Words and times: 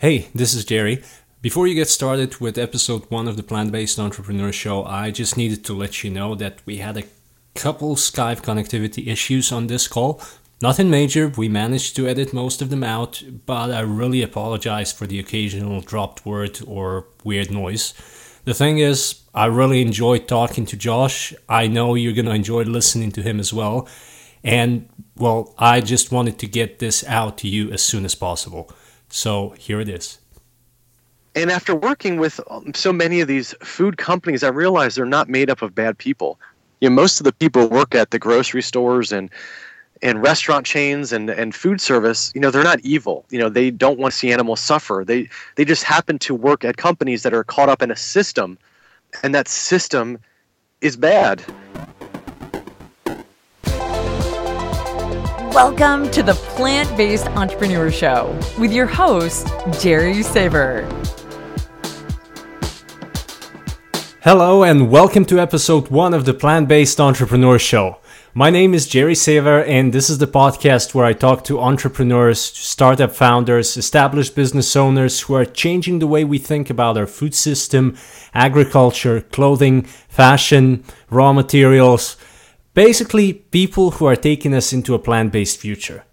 Hey, 0.00 0.28
this 0.34 0.54
is 0.54 0.64
Jerry. 0.64 1.02
Before 1.42 1.66
you 1.66 1.74
get 1.74 1.90
started 1.90 2.40
with 2.40 2.56
episode 2.56 3.04
one 3.10 3.28
of 3.28 3.36
the 3.36 3.42
Plant 3.42 3.70
Based 3.70 3.98
Entrepreneur 3.98 4.50
Show, 4.50 4.82
I 4.82 5.10
just 5.10 5.36
needed 5.36 5.62
to 5.66 5.74
let 5.74 6.02
you 6.02 6.08
know 6.08 6.34
that 6.36 6.60
we 6.64 6.78
had 6.78 6.96
a 6.96 7.04
couple 7.54 7.96
Skype 7.96 8.40
connectivity 8.40 9.08
issues 9.08 9.52
on 9.52 9.66
this 9.66 9.86
call. 9.86 10.22
Nothing 10.62 10.88
major, 10.88 11.28
we 11.28 11.50
managed 11.50 11.96
to 11.96 12.08
edit 12.08 12.32
most 12.32 12.62
of 12.62 12.70
them 12.70 12.82
out, 12.82 13.22
but 13.44 13.70
I 13.70 13.80
really 13.80 14.22
apologize 14.22 14.90
for 14.90 15.06
the 15.06 15.18
occasional 15.18 15.82
dropped 15.82 16.24
word 16.24 16.60
or 16.66 17.04
weird 17.22 17.50
noise. 17.50 17.92
The 18.46 18.54
thing 18.54 18.78
is, 18.78 19.20
I 19.34 19.44
really 19.44 19.82
enjoyed 19.82 20.26
talking 20.26 20.64
to 20.64 20.78
Josh. 20.78 21.34
I 21.46 21.66
know 21.66 21.94
you're 21.94 22.14
going 22.14 22.24
to 22.24 22.32
enjoy 22.32 22.62
listening 22.62 23.12
to 23.12 23.22
him 23.22 23.38
as 23.38 23.52
well. 23.52 23.86
And, 24.42 24.88
well, 25.16 25.54
I 25.58 25.82
just 25.82 26.10
wanted 26.10 26.38
to 26.38 26.46
get 26.46 26.78
this 26.78 27.04
out 27.06 27.36
to 27.38 27.48
you 27.48 27.70
as 27.70 27.82
soon 27.82 28.06
as 28.06 28.14
possible. 28.14 28.72
So 29.10 29.50
here 29.50 29.80
it 29.80 29.88
is. 29.88 30.18
And 31.34 31.50
after 31.50 31.74
working 31.74 32.18
with 32.18 32.40
um, 32.50 32.72
so 32.74 32.92
many 32.92 33.20
of 33.20 33.28
these 33.28 33.54
food 33.62 33.98
companies, 33.98 34.42
I 34.42 34.48
realized 34.48 34.96
they're 34.96 35.04
not 35.04 35.28
made 35.28 35.50
up 35.50 35.62
of 35.62 35.74
bad 35.74 35.98
people. 35.98 36.40
You 36.80 36.88
know, 36.88 36.94
most 36.96 37.20
of 37.20 37.24
the 37.24 37.32
people 37.32 37.68
work 37.68 37.94
at 37.94 38.10
the 38.10 38.18
grocery 38.18 38.62
stores 38.62 39.12
and 39.12 39.30
and 40.02 40.22
restaurant 40.22 40.64
chains 40.64 41.12
and, 41.12 41.28
and 41.28 41.54
food 41.54 41.78
service, 41.78 42.32
you 42.34 42.40
know, 42.40 42.50
they're 42.50 42.64
not 42.64 42.80
evil. 42.80 43.26
You 43.28 43.38
know, 43.38 43.50
they 43.50 43.70
don't 43.70 43.98
want 43.98 44.12
to 44.12 44.18
see 44.18 44.32
animals 44.32 44.60
suffer. 44.60 45.04
They 45.06 45.28
they 45.56 45.64
just 45.64 45.82
happen 45.82 46.18
to 46.20 46.34
work 46.34 46.64
at 46.64 46.78
companies 46.78 47.22
that 47.22 47.34
are 47.34 47.44
caught 47.44 47.68
up 47.68 47.82
in 47.82 47.90
a 47.90 47.96
system, 47.96 48.58
and 49.22 49.34
that 49.34 49.46
system 49.46 50.18
is 50.80 50.96
bad. 50.96 51.44
Welcome 55.52 56.08
to 56.12 56.22
the 56.22 56.34
Plant 56.34 56.96
Based 56.96 57.26
Entrepreneur 57.26 57.90
Show 57.90 58.38
with 58.56 58.72
your 58.72 58.86
host, 58.86 59.48
Jerry 59.80 60.22
Saver. 60.22 60.88
Hello, 64.22 64.62
and 64.62 64.92
welcome 64.92 65.24
to 65.24 65.40
episode 65.40 65.88
one 65.88 66.14
of 66.14 66.24
the 66.24 66.34
Plant 66.34 66.68
Based 66.68 67.00
Entrepreneur 67.00 67.58
Show. 67.58 67.98
My 68.32 68.48
name 68.48 68.74
is 68.74 68.86
Jerry 68.86 69.16
Saver, 69.16 69.64
and 69.64 69.92
this 69.92 70.08
is 70.08 70.18
the 70.18 70.28
podcast 70.28 70.94
where 70.94 71.04
I 71.04 71.14
talk 71.14 71.42
to 71.44 71.58
entrepreneurs, 71.58 72.40
startup 72.40 73.10
founders, 73.10 73.76
established 73.76 74.36
business 74.36 74.76
owners 74.76 75.22
who 75.22 75.34
are 75.34 75.44
changing 75.44 75.98
the 75.98 76.06
way 76.06 76.22
we 76.22 76.38
think 76.38 76.70
about 76.70 76.96
our 76.96 77.08
food 77.08 77.34
system, 77.34 77.96
agriculture, 78.32 79.22
clothing, 79.22 79.82
fashion, 79.82 80.84
raw 81.10 81.32
materials. 81.32 82.16
Basically, 82.74 83.32
people 83.32 83.90
who 83.92 84.06
are 84.06 84.14
taking 84.14 84.54
us 84.54 84.72
into 84.72 84.94
a 84.94 84.98
plant 84.98 85.32
based 85.32 85.58
future. 85.58 86.04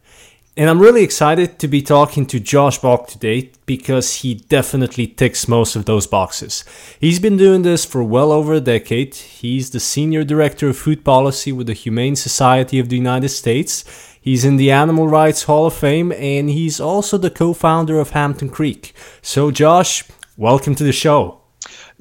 And 0.55 0.71
I'm 0.71 0.79
really 0.79 1.03
excited 1.03 1.59
to 1.59 1.67
be 1.67 1.83
talking 1.83 2.25
to 2.25 2.39
Josh 2.39 2.79
Balk 2.79 3.07
today 3.07 3.51
because 3.67 4.15
he 4.15 4.33
definitely 4.33 5.05
ticks 5.05 5.47
most 5.47 5.75
of 5.75 5.85
those 5.85 6.07
boxes. 6.07 6.65
He's 6.99 7.19
been 7.19 7.37
doing 7.37 7.61
this 7.61 7.85
for 7.85 8.03
well 8.03 8.31
over 8.31 8.55
a 8.55 8.59
decade. 8.59 9.13
He's 9.13 9.69
the 9.69 9.79
Senior 9.79 10.23
Director 10.23 10.69
of 10.69 10.77
Food 10.77 11.05
Policy 11.05 11.51
with 11.51 11.67
the 11.67 11.73
Humane 11.73 12.15
Society 12.15 12.79
of 12.79 12.89
the 12.89 12.95
United 12.95 13.29
States. 13.29 13.85
He's 14.19 14.43
in 14.43 14.57
the 14.57 14.71
Animal 14.71 15.07
Rights 15.07 15.43
Hall 15.43 15.67
of 15.67 15.75
Fame 15.75 16.11
and 16.11 16.49
he's 16.49 16.79
also 16.79 17.19
the 17.19 17.29
co 17.29 17.53
founder 17.53 17.99
of 17.99 18.09
Hampton 18.09 18.49
Creek. 18.49 18.95
So, 19.21 19.51
Josh, 19.51 20.05
welcome 20.37 20.73
to 20.73 20.83
the 20.83 20.91
show. 20.91 21.41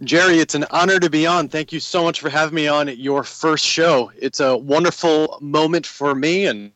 Jerry, 0.04 0.38
it's 0.38 0.54
an 0.54 0.66
honor 0.70 1.00
to 1.00 1.08
be 1.08 1.26
on. 1.26 1.48
Thank 1.48 1.72
you 1.72 1.80
so 1.80 2.04
much 2.04 2.20
for 2.20 2.28
having 2.28 2.54
me 2.54 2.68
on 2.68 2.88
your 2.88 3.24
first 3.24 3.64
show. 3.64 4.12
It's 4.18 4.40
a 4.40 4.56
wonderful 4.56 5.38
moment 5.40 5.86
for 5.86 6.14
me 6.14 6.46
and 6.46 6.72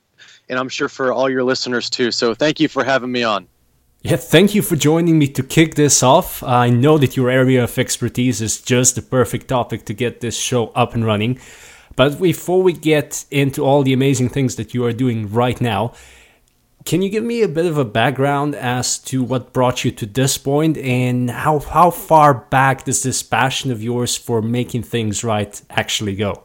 and 0.49 0.59
I'm 0.59 0.69
sure 0.69 0.89
for 0.89 1.13
all 1.13 1.31
your 1.31 1.45
listeners 1.45 1.89
too. 1.89 2.11
So 2.11 2.35
thank 2.35 2.59
you 2.59 2.67
for 2.69 2.83
having 2.83 3.13
me 3.13 3.23
on. 3.23 3.47
Yeah, 4.03 4.17
thank 4.17 4.55
you 4.55 4.63
for 4.63 4.75
joining 4.75 5.19
me 5.19 5.29
to 5.29 5.43
kick 5.43 5.75
this 5.75 6.03
off. 6.03 6.43
I 6.43 6.71
know 6.71 6.99
that 6.99 7.17
your 7.17 7.31
area 7.31 7.63
of 7.63 7.79
expertise 7.79 8.41
is 8.41 8.61
just 8.61 8.97
the 8.97 9.03
perfect 9.03 9.49
topic 9.49 9.85
to 9.85 9.95
get 9.95 10.21
this 10.21 10.37
show 10.37 10.69
up 10.69 10.95
and 10.95 11.05
running. 11.05 11.39
But 11.97 12.21
before 12.21 12.63
we 12.63 12.73
get 12.73 13.27
into 13.31 13.63
all 13.63 13.83
the 13.83 13.93
amazing 13.93 14.31
things 14.31 14.57
that 14.57 14.73
you 14.75 14.85
are 14.87 14.93
doing 14.93 15.31
right 15.31 15.61
now, 15.61 15.93
can 16.85 17.03
you 17.03 17.11
give 17.11 17.25
me 17.25 17.43
a 17.43 17.49
bit 17.49 17.67
of 17.67 17.77
a 17.77 17.85
background 17.85 18.55
as 18.55 18.99
to 18.99 19.23
what 19.23 19.53
brought 19.53 19.85
you 19.85 19.91
to 19.91 20.07
this 20.07 20.39
point 20.39 20.79
and 20.79 21.31
how, 21.31 21.59
how 21.59 21.91
far 21.91 22.35
back 22.35 22.85
does 22.85 23.03
this 23.03 23.23
passion 23.23 23.71
of 23.71 23.83
yours 23.83 24.17
for 24.17 24.41
making 24.41 24.83
things 24.85 25.23
right 25.23 25.61
actually 25.71 26.17
go? 26.17 26.45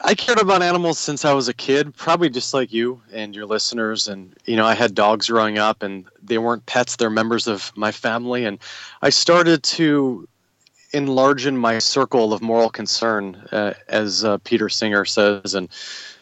I 0.00 0.14
cared 0.14 0.40
about 0.40 0.62
animals 0.62 0.98
since 0.98 1.24
I 1.24 1.32
was 1.32 1.48
a 1.48 1.54
kid, 1.54 1.94
probably 1.96 2.30
just 2.30 2.54
like 2.54 2.72
you 2.72 3.02
and 3.12 3.34
your 3.34 3.46
listeners. 3.46 4.06
And, 4.06 4.34
you 4.44 4.56
know, 4.56 4.64
I 4.64 4.74
had 4.74 4.94
dogs 4.94 5.28
growing 5.28 5.58
up 5.58 5.82
and 5.82 6.06
they 6.22 6.38
weren't 6.38 6.64
pets, 6.66 6.96
they're 6.96 7.10
members 7.10 7.48
of 7.48 7.72
my 7.76 7.90
family. 7.90 8.44
And 8.44 8.58
I 9.02 9.10
started 9.10 9.62
to 9.64 10.28
enlarge 10.92 11.46
in 11.46 11.58
my 11.58 11.80
circle 11.80 12.32
of 12.32 12.40
moral 12.40 12.70
concern, 12.70 13.34
uh, 13.50 13.74
as 13.88 14.24
uh, 14.24 14.38
Peter 14.38 14.68
Singer 14.68 15.04
says. 15.04 15.54
And, 15.54 15.68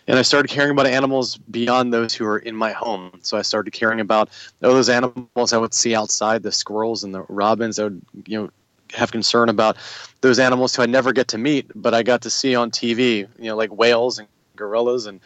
and 0.06 0.19
I 0.19 0.22
started 0.22 0.49
caring 0.49 0.71
about 0.71 0.87
animals 0.87 1.37
beyond 1.37 1.93
those 1.93 2.15
who 2.15 2.25
are 2.27 2.39
in 2.39 2.55
my 2.55 2.72
home. 2.72 3.11
So 3.22 3.37
I 3.37 3.43
started 3.43 3.72
caring 3.72 4.00
about 4.00 4.28
oh, 4.62 4.72
those 4.72 4.89
animals 4.89 5.53
I 5.53 5.59
would 5.59 5.75
see 5.75 5.94
outside, 5.94 6.43
the 6.43 6.53
squirrels 6.53 7.03
and 7.03 7.15
the 7.15 7.22
robins. 7.28 7.78
I 7.78 7.84
would, 7.84 8.03
you 8.27 8.43
know, 8.43 8.50
have 8.95 9.11
concern 9.11 9.49
about 9.49 9.77
those 10.21 10.39
animals 10.39 10.77
who 10.77 10.83
I 10.83 10.87
never 10.87 11.12
get 11.12 11.28
to 11.28 11.39
meet, 11.39 11.71
but 11.75 11.93
I 11.93 12.03
got 12.03 12.22
to 12.22 12.31
see 12.31 12.55
on 12.55 12.71
TV, 12.71 13.27
you 13.39 13.45
know, 13.47 13.56
like 13.56 13.71
whales 13.71 14.19
and 14.19 14.28
gorillas 14.55 15.06
and 15.06 15.21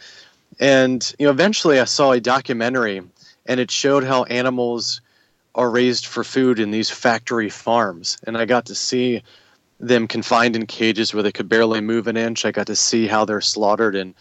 and 0.58 1.14
you 1.18 1.26
know 1.26 1.30
eventually 1.30 1.78
I 1.78 1.84
saw 1.84 2.12
a 2.12 2.20
documentary 2.20 3.00
and 3.46 3.60
it 3.60 3.70
showed 3.70 4.02
how 4.02 4.24
animals 4.24 5.00
are 5.54 5.70
raised 5.70 6.06
for 6.06 6.24
food 6.24 6.58
in 6.58 6.70
these 6.72 6.90
factory 6.90 7.48
farms 7.48 8.18
and 8.26 8.36
I 8.36 8.44
got 8.44 8.66
to 8.66 8.74
see 8.74 9.22
them 9.78 10.08
confined 10.08 10.56
in 10.56 10.66
cages 10.66 11.14
where 11.14 11.22
they 11.22 11.32
could 11.32 11.48
barely 11.48 11.80
move 11.80 12.06
an 12.06 12.16
inch. 12.16 12.44
I 12.44 12.50
got 12.50 12.66
to 12.66 12.76
see 12.76 13.06
how 13.06 13.24
they're 13.24 13.40
slaughtered 13.40 13.94
in 13.94 14.14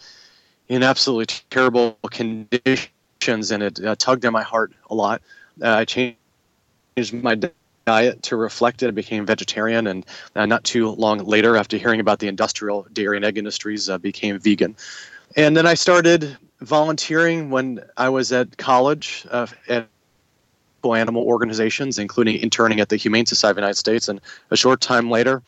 in 0.70 0.84
absolutely 0.84 1.26
terrible 1.50 1.98
conditions 2.10 3.50
and 3.50 3.62
it 3.62 3.84
uh, 3.84 3.94
tugged 3.98 4.24
at 4.24 4.32
my 4.32 4.42
heart 4.42 4.72
a 4.88 4.94
lot. 4.94 5.20
Uh, 5.60 5.74
I 5.74 5.84
changed 5.84 6.16
my 7.12 7.38
diet 7.86 8.22
to 8.22 8.36
reflect 8.36 8.82
it. 8.82 8.88
I 8.88 8.92
became 8.92 9.26
vegetarian, 9.26 9.88
and 9.88 10.06
uh, 10.36 10.46
not 10.46 10.62
too 10.64 10.90
long 10.92 11.18
later, 11.18 11.56
after 11.56 11.76
hearing 11.76 12.00
about 12.00 12.20
the 12.20 12.28
industrial 12.28 12.86
dairy 12.92 13.16
and 13.16 13.24
egg 13.24 13.36
industries, 13.36 13.90
uh, 13.90 13.98
became 13.98 14.38
vegan. 14.38 14.76
And 15.36 15.56
then 15.56 15.66
I 15.66 15.74
started 15.74 16.36
volunteering 16.60 17.50
when 17.50 17.82
I 17.96 18.08
was 18.08 18.32
at 18.32 18.56
college 18.56 19.26
uh, 19.30 19.48
at 19.68 19.88
animal 20.84 21.24
organizations, 21.24 21.98
including 21.98 22.40
interning 22.40 22.80
at 22.80 22.88
the 22.88 22.96
Humane 22.96 23.26
Society 23.26 23.50
of 23.50 23.56
the 23.56 23.62
United 23.62 23.76
States. 23.76 24.08
And 24.08 24.20
a 24.50 24.56
short 24.56 24.80
time 24.80 25.10
later, 25.10 25.42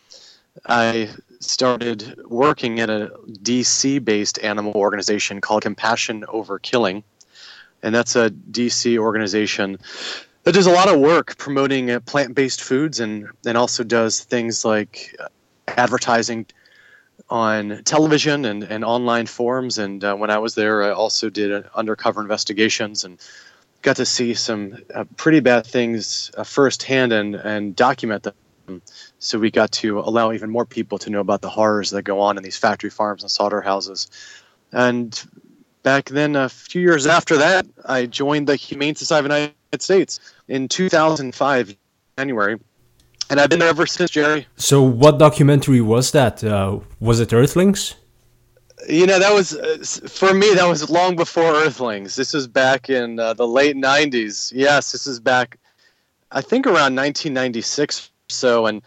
I 0.66 1.08
started 1.40 2.20
working 2.26 2.80
at 2.80 2.90
a 2.90 3.12
DC 3.42 4.04
based 4.04 4.38
animal 4.42 4.72
organization 4.74 5.40
called 5.40 5.62
Compassion 5.62 6.24
Over 6.28 6.58
Killing. 6.58 7.02
And 7.82 7.94
that's 7.94 8.14
a 8.14 8.30
DC 8.30 8.96
organization 8.98 9.78
that 10.44 10.54
does 10.54 10.66
a 10.66 10.72
lot 10.72 10.88
of 10.88 11.00
work 11.00 11.36
promoting 11.38 11.90
uh, 11.90 12.00
plant-based 12.00 12.60
foods 12.60 13.00
and 13.00 13.28
and 13.46 13.56
also 13.56 13.84
does 13.84 14.20
things 14.20 14.64
like 14.64 15.14
uh, 15.20 15.26
advertising 15.68 16.46
on 17.30 17.82
television 17.84 18.44
and, 18.44 18.64
and 18.64 18.84
online 18.84 19.26
forums 19.26 19.78
and 19.78 20.04
uh, 20.04 20.14
when 20.14 20.30
i 20.30 20.38
was 20.38 20.54
there 20.54 20.82
i 20.82 20.90
also 20.90 21.30
did 21.30 21.52
uh, 21.52 21.62
undercover 21.74 22.20
investigations 22.20 23.04
and 23.04 23.18
got 23.82 23.96
to 23.96 24.04
see 24.04 24.34
some 24.34 24.76
uh, 24.94 25.04
pretty 25.16 25.40
bad 25.40 25.64
things 25.64 26.30
uh, 26.36 26.42
firsthand 26.42 27.12
and, 27.12 27.36
and 27.36 27.76
document 27.76 28.24
them 28.24 28.34
so 29.18 29.38
we 29.38 29.50
got 29.50 29.72
to 29.72 29.98
allow 29.98 30.32
even 30.32 30.48
more 30.48 30.64
people 30.64 30.98
to 30.98 31.10
know 31.10 31.20
about 31.20 31.42
the 31.42 31.50
horrors 31.50 31.90
that 31.90 32.02
go 32.02 32.20
on 32.20 32.36
in 32.36 32.42
these 32.42 32.56
factory 32.56 32.90
farms 32.90 33.22
and 33.22 33.30
slaughterhouses 33.30 34.08
and 34.72 35.24
back 35.82 36.08
then 36.10 36.36
a 36.36 36.48
few 36.48 36.80
years 36.80 37.06
after 37.06 37.36
that 37.36 37.66
i 37.86 38.06
joined 38.06 38.46
the 38.46 38.56
humane 38.56 38.94
society 38.94 39.26
of 39.26 39.30
the 39.30 39.38
united 39.38 39.82
States 39.82 40.20
in 40.48 40.68
2005, 40.68 41.76
January. 42.18 42.58
And 43.30 43.40
I've 43.40 43.48
been 43.48 43.60
there 43.60 43.68
ever 43.68 43.86
since, 43.86 44.10
Jerry. 44.10 44.46
So, 44.56 44.82
what 44.82 45.18
documentary 45.18 45.80
was 45.80 46.10
that? 46.12 46.44
Uh, 46.44 46.80
was 47.00 47.20
it 47.20 47.32
Earthlings? 47.32 47.94
You 48.88 49.06
know, 49.06 49.18
that 49.18 49.32
was, 49.32 49.54
uh, 49.56 49.78
for 50.08 50.34
me, 50.34 50.52
that 50.54 50.66
was 50.66 50.90
long 50.90 51.16
before 51.16 51.54
Earthlings. 51.54 52.16
This 52.16 52.34
was 52.34 52.46
back 52.46 52.90
in 52.90 53.18
uh, 53.18 53.32
the 53.32 53.46
late 53.46 53.76
90s. 53.76 54.52
Yes, 54.54 54.92
this 54.92 55.06
is 55.06 55.20
back, 55.20 55.58
I 56.32 56.40
think 56.40 56.66
around 56.66 56.96
1996 56.96 58.10
so. 58.32 58.66
And, 58.66 58.82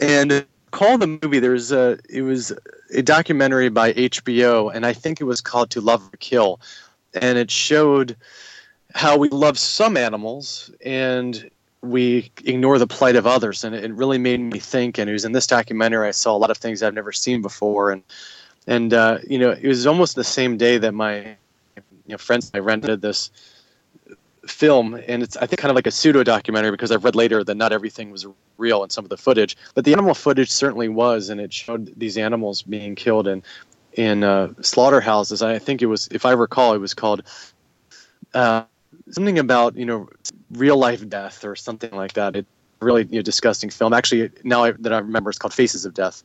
and 0.00 0.44
call 0.70 0.98
the 0.98 1.06
movie, 1.06 1.38
there's 1.38 1.72
a, 1.72 1.98
it 2.08 2.22
was 2.22 2.52
a 2.92 3.02
documentary 3.02 3.68
by 3.68 3.92
HBO, 3.92 4.74
and 4.74 4.86
I 4.86 4.92
think 4.92 5.20
it 5.20 5.24
was 5.24 5.40
called 5.40 5.70
To 5.70 5.80
Love 5.80 6.02
or 6.12 6.16
Kill. 6.18 6.60
And 7.14 7.38
it 7.38 7.50
showed 7.50 8.16
how 8.94 9.16
we 9.16 9.28
love 9.28 9.58
some 9.58 9.96
animals 9.96 10.70
and 10.84 11.50
we 11.82 12.30
ignore 12.44 12.78
the 12.78 12.86
plight 12.86 13.16
of 13.16 13.26
others 13.26 13.62
and 13.62 13.74
it 13.74 13.92
really 13.92 14.18
made 14.18 14.40
me 14.40 14.58
think 14.58 14.98
and 14.98 15.08
it 15.08 15.12
was 15.12 15.24
in 15.24 15.32
this 15.32 15.46
documentary 15.46 16.08
i 16.08 16.10
saw 16.10 16.34
a 16.34 16.38
lot 16.38 16.50
of 16.50 16.56
things 16.56 16.82
i've 16.82 16.94
never 16.94 17.12
seen 17.12 17.40
before 17.40 17.92
and 17.92 18.02
and 18.66 18.92
uh, 18.92 19.18
you 19.26 19.38
know 19.38 19.50
it 19.50 19.66
was 19.66 19.86
almost 19.86 20.16
the 20.16 20.24
same 20.24 20.56
day 20.56 20.76
that 20.78 20.92
my 20.92 21.36
you 21.76 21.84
know 22.08 22.18
friends 22.18 22.50
i 22.54 22.58
rented 22.58 23.00
this 23.00 23.30
film, 24.50 25.00
and 25.06 25.22
it's 25.22 25.36
I 25.36 25.46
think 25.46 25.60
kind 25.60 25.70
of 25.70 25.76
like 25.76 25.86
a 25.86 25.90
pseudo 25.90 26.22
documentary 26.22 26.70
because 26.70 26.90
I've 26.90 27.04
read 27.04 27.14
later 27.14 27.44
that 27.44 27.56
not 27.56 27.72
everything 27.72 28.10
was 28.10 28.26
real 28.56 28.82
in 28.84 28.90
some 28.90 29.04
of 29.04 29.08
the 29.08 29.16
footage, 29.16 29.56
but 29.74 29.84
the 29.84 29.92
animal 29.92 30.14
footage 30.14 30.50
certainly 30.50 30.88
was, 30.88 31.28
and 31.28 31.40
it 31.40 31.52
showed 31.52 31.92
these 31.98 32.18
animals 32.18 32.62
being 32.62 32.94
killed 32.94 33.26
in 33.26 33.42
in 33.94 34.22
uh, 34.22 34.52
slaughterhouses. 34.60 35.42
I 35.42 35.58
think 35.58 35.82
it 35.82 35.86
was, 35.86 36.08
if 36.12 36.24
I 36.24 36.32
recall, 36.32 36.74
it 36.74 36.78
was 36.78 36.94
called 36.94 37.22
uh, 38.34 38.64
something 39.10 39.38
about 39.38 39.76
you 39.76 39.86
know 39.86 40.08
real 40.52 40.76
life 40.76 41.06
death 41.08 41.44
or 41.44 41.56
something 41.56 41.90
like 41.92 42.14
that. 42.14 42.36
It 42.36 42.46
really 42.80 43.04
you 43.10 43.16
know, 43.16 43.22
disgusting 43.22 43.70
film. 43.70 43.92
Actually, 43.92 44.30
now 44.44 44.64
I, 44.64 44.72
that 44.72 44.92
I 44.92 44.98
remember, 44.98 45.30
it's 45.30 45.38
called 45.38 45.54
Faces 45.54 45.84
of 45.84 45.94
Death. 45.94 46.22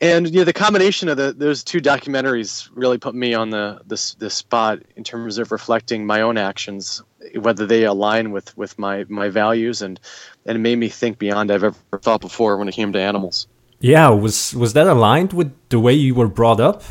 And 0.00 0.28
you 0.28 0.38
know 0.38 0.44
the 0.44 0.52
combination 0.52 1.08
of 1.08 1.16
the, 1.16 1.32
those 1.32 1.62
two 1.62 1.80
documentaries 1.80 2.68
really 2.74 2.98
put 2.98 3.14
me 3.14 3.32
on 3.32 3.50
the, 3.50 3.80
the 3.86 4.14
the 4.18 4.28
spot 4.28 4.80
in 4.96 5.04
terms 5.04 5.38
of 5.38 5.52
reflecting 5.52 6.04
my 6.04 6.20
own 6.20 6.36
actions, 6.36 7.00
whether 7.36 7.66
they 7.66 7.84
align 7.84 8.32
with, 8.32 8.56
with 8.56 8.78
my, 8.78 9.04
my 9.08 9.28
values, 9.28 9.82
and 9.82 10.00
and 10.46 10.56
it 10.56 10.60
made 10.60 10.76
me 10.76 10.88
think 10.88 11.18
beyond 11.18 11.50
I've 11.50 11.64
ever 11.64 11.98
thought 12.00 12.20
before 12.20 12.56
when 12.58 12.68
it 12.68 12.74
came 12.74 12.92
to 12.92 13.00
animals. 13.00 13.46
Yeah, 13.80 14.08
was 14.10 14.54
was 14.54 14.72
that 14.74 14.86
aligned 14.86 15.32
with 15.32 15.52
the 15.68 15.78
way 15.78 15.92
you 15.92 16.14
were 16.14 16.28
brought 16.28 16.60
up? 16.60 16.82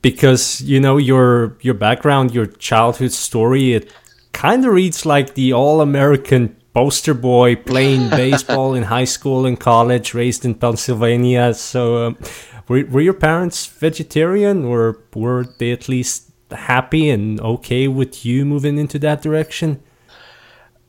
Because 0.00 0.60
you 0.60 0.80
know 0.80 0.96
your 0.96 1.56
your 1.60 1.74
background, 1.74 2.34
your 2.34 2.46
childhood 2.46 3.12
story, 3.12 3.74
it 3.74 3.92
kind 4.32 4.64
of 4.64 4.72
reads 4.72 5.06
like 5.06 5.34
the 5.34 5.52
all 5.52 5.80
American 5.80 6.56
poster 6.74 7.14
boy 7.14 7.56
playing 7.56 8.10
baseball 8.24 8.74
in 8.74 8.84
high 8.84 9.04
school 9.04 9.46
and 9.46 9.60
college, 9.60 10.14
raised 10.14 10.44
in 10.44 10.54
Pennsylvania. 10.54 11.54
So, 11.54 12.06
um, 12.06 12.18
were, 12.68 12.84
were 12.86 13.00
your 13.00 13.14
parents 13.14 13.66
vegetarian 13.66 14.64
or 14.64 14.98
were 15.14 15.44
they 15.58 15.72
at 15.72 15.88
least 15.88 16.31
happy 16.54 17.10
and 17.10 17.40
okay 17.40 17.88
with 17.88 18.24
you 18.24 18.44
moving 18.44 18.78
into 18.78 18.98
that 19.00 19.22
direction? 19.22 19.82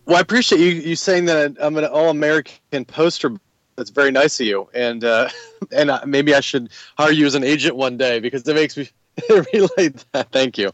Well, 0.06 0.18
I 0.18 0.21
appreciate 0.21 0.60
you, 0.60 0.71
you 0.81 0.95
saying 0.95 1.25
that 1.25 1.56
I'm 1.60 1.77
an 1.77 1.86
all 1.86 2.10
American 2.10 2.86
poster. 2.86 3.31
That's 3.75 3.89
very 3.89 4.12
nice 4.12 4.39
of 4.39 4.45
you. 4.45 4.69
And, 4.74 5.04
uh, 5.04 5.30
and 5.71 5.92
maybe 6.06 6.36
I 6.36 6.42
should 6.42 6.69
hire 6.98 7.12
you 7.12 7.25
as 7.25 7.36
an 7.36 7.44
agent 7.44 7.75
one 7.75 7.98
day 7.98 8.19
because 8.19 8.48
it 8.48 8.56
makes 8.56 8.77
me 8.77 8.89
relate 9.54 10.06
that. 10.12 10.31
Thank 10.31 10.57
you. 10.57 10.71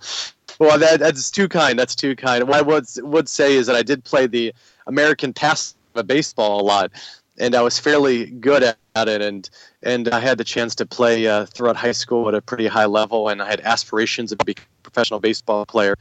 Well, 0.59 0.77
that, 0.77 1.00
that's 1.00 1.31
too 1.31 1.47
kind. 1.47 1.80
That's 1.80 1.95
too 1.95 2.15
kind. 2.15 2.45
What 2.47 2.57
I 2.57 2.62
would, 2.62 2.85
would 2.97 3.30
say 3.30 3.56
is 3.56 3.68
that 3.68 3.75
I 3.75 3.83
did 3.83 4.03
play 4.03 4.27
the 4.27 4.53
American 4.88 5.31
pass 5.31 5.75
of 5.95 6.07
baseball 6.07 6.59
a 6.59 6.63
lot, 6.63 6.92
and 7.38 7.56
I 7.56 7.62
was 7.62 7.80
fairly 7.80 8.25
good 8.25 8.63
at 8.63 9.07
it. 9.07 9.21
And 9.21 9.50
and 9.83 10.09
I 10.09 10.19
had 10.19 10.38
the 10.38 10.44
chance 10.44 10.75
to 10.75 10.85
play 10.85 11.27
uh, 11.27 11.45
throughout 11.45 11.77
high 11.77 11.94
school 11.94 12.27
at 12.27 12.35
a 12.35 12.42
pretty 12.42 12.68
high 12.68 12.85
level, 12.85 13.30
and 13.30 13.42
I 13.42 13.50
had 13.50 13.62
aspirations 13.62 14.31
of 14.31 14.39
becoming 14.39 14.68
professional 14.89 15.19
baseball 15.19 15.65
player, 15.65 15.97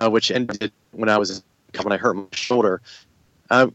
uh, 0.00 0.10
which 0.10 0.30
ended 0.30 0.72
when 0.92 1.08
I 1.08 1.18
was 1.18 1.42
when 1.82 1.92
I 1.92 1.96
hurt 1.96 2.14
my 2.14 2.24
shoulder. 2.32 2.80
Uh, 3.50 3.68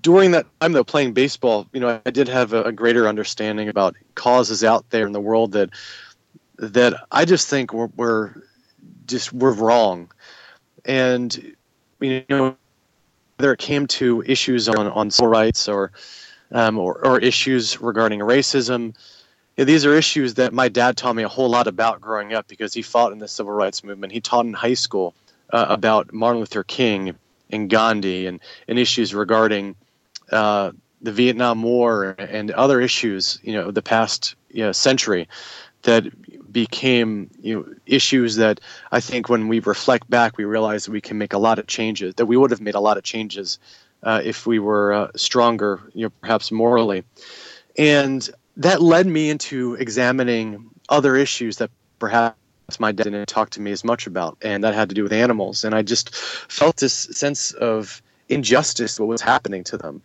during 0.00 0.32
that 0.32 0.46
time, 0.60 0.72
though, 0.72 0.84
playing 0.84 1.12
baseball, 1.12 1.66
you 1.72 1.80
know, 1.80 2.00
I 2.04 2.10
did 2.10 2.28
have 2.28 2.52
a, 2.52 2.64
a 2.64 2.72
greater 2.72 3.06
understanding 3.06 3.68
about 3.68 3.94
causes 4.14 4.64
out 4.64 4.88
there 4.90 5.06
in 5.06 5.12
the 5.12 5.20
world 5.20 5.52
that 5.52 5.70
that 6.58 6.94
I 7.12 7.24
just 7.24 7.48
think 7.48 7.72
were, 7.72 8.42
just 9.06 9.32
were 9.32 9.52
wrong, 9.52 10.10
and 10.84 11.54
you 12.00 12.24
know 12.28 12.56
whether 13.42 13.52
it 13.52 13.58
came 13.58 13.86
to 13.88 14.22
issues 14.26 14.68
on, 14.68 14.86
on 14.88 15.10
civil 15.10 15.28
rights 15.28 15.68
or, 15.68 15.90
um, 16.52 16.78
or, 16.78 17.04
or 17.04 17.18
issues 17.18 17.80
regarding 17.80 18.20
racism. 18.20 18.94
Yeah, 19.56 19.64
these 19.64 19.84
are 19.84 19.94
issues 19.94 20.34
that 20.34 20.52
my 20.52 20.68
dad 20.68 20.96
taught 20.96 21.14
me 21.14 21.22
a 21.22 21.28
whole 21.28 21.50
lot 21.50 21.66
about 21.66 22.00
growing 22.00 22.32
up 22.32 22.48
because 22.48 22.72
he 22.72 22.82
fought 22.82 23.12
in 23.12 23.18
the 23.18 23.28
civil 23.28 23.52
rights 23.52 23.84
movement. 23.84 24.12
He 24.12 24.20
taught 24.20 24.46
in 24.46 24.54
high 24.54 24.74
school 24.74 25.14
uh, 25.50 25.66
about 25.68 26.12
Martin 26.12 26.40
Luther 26.40 26.64
King 26.64 27.14
and 27.50 27.68
Gandhi 27.68 28.26
and, 28.26 28.40
and 28.66 28.78
issues 28.78 29.14
regarding 29.14 29.76
uh, 30.30 30.72
the 31.02 31.12
Vietnam 31.12 31.62
War 31.62 32.16
and 32.18 32.50
other 32.52 32.80
issues, 32.80 33.38
you 33.42 33.52
know, 33.52 33.70
the 33.70 33.82
past 33.82 34.34
you 34.50 34.64
know, 34.64 34.72
century 34.72 35.28
that 35.82 36.04
became 36.52 37.30
you 37.40 37.54
know 37.54 37.74
issues 37.86 38.36
that 38.36 38.60
I 38.92 39.00
think 39.00 39.28
when 39.28 39.48
we 39.48 39.60
reflect 39.60 40.08
back, 40.08 40.36
we 40.38 40.44
realize 40.44 40.84
that 40.84 40.92
we 40.92 41.00
can 41.00 41.18
make 41.18 41.32
a 41.32 41.38
lot 41.38 41.58
of 41.58 41.66
changes. 41.66 42.14
That 42.14 42.26
we 42.26 42.36
would 42.36 42.50
have 42.50 42.60
made 42.60 42.74
a 42.74 42.80
lot 42.80 42.96
of 42.96 43.02
changes 43.04 43.58
uh, 44.02 44.20
if 44.24 44.46
we 44.46 44.58
were 44.58 44.92
uh, 44.92 45.10
stronger, 45.16 45.80
you 45.94 46.06
know, 46.06 46.12
perhaps 46.20 46.52
morally, 46.52 47.04
and 47.76 48.28
that 48.56 48.82
led 48.82 49.06
me 49.06 49.30
into 49.30 49.74
examining 49.74 50.70
other 50.88 51.16
issues 51.16 51.56
that 51.58 51.70
perhaps 51.98 52.36
my 52.78 52.92
dad 52.92 53.04
didn't 53.04 53.26
talk 53.26 53.50
to 53.50 53.60
me 53.60 53.72
as 53.72 53.84
much 53.84 54.06
about, 54.06 54.36
and 54.42 54.64
that 54.64 54.74
had 54.74 54.88
to 54.88 54.94
do 54.94 55.02
with 55.02 55.12
animals. 55.12 55.64
And 55.64 55.74
I 55.74 55.82
just 55.82 56.14
felt 56.14 56.76
this 56.76 56.94
sense 56.94 57.52
of 57.52 58.02
injustice 58.28 58.98
what 58.98 59.08
was 59.08 59.20
happening 59.20 59.64
to 59.64 59.76
them. 59.76 60.02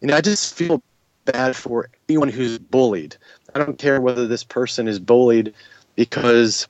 You 0.00 0.08
know, 0.08 0.16
I 0.16 0.20
just 0.20 0.54
feel 0.54 0.82
bad 1.24 1.56
for 1.56 1.90
anyone 2.08 2.28
who's 2.28 2.58
bullied. 2.58 3.16
I 3.54 3.58
don't 3.58 3.78
care 3.78 4.00
whether 4.00 4.26
this 4.26 4.44
person 4.44 4.88
is 4.88 4.98
bullied 4.98 5.54
because 5.94 6.68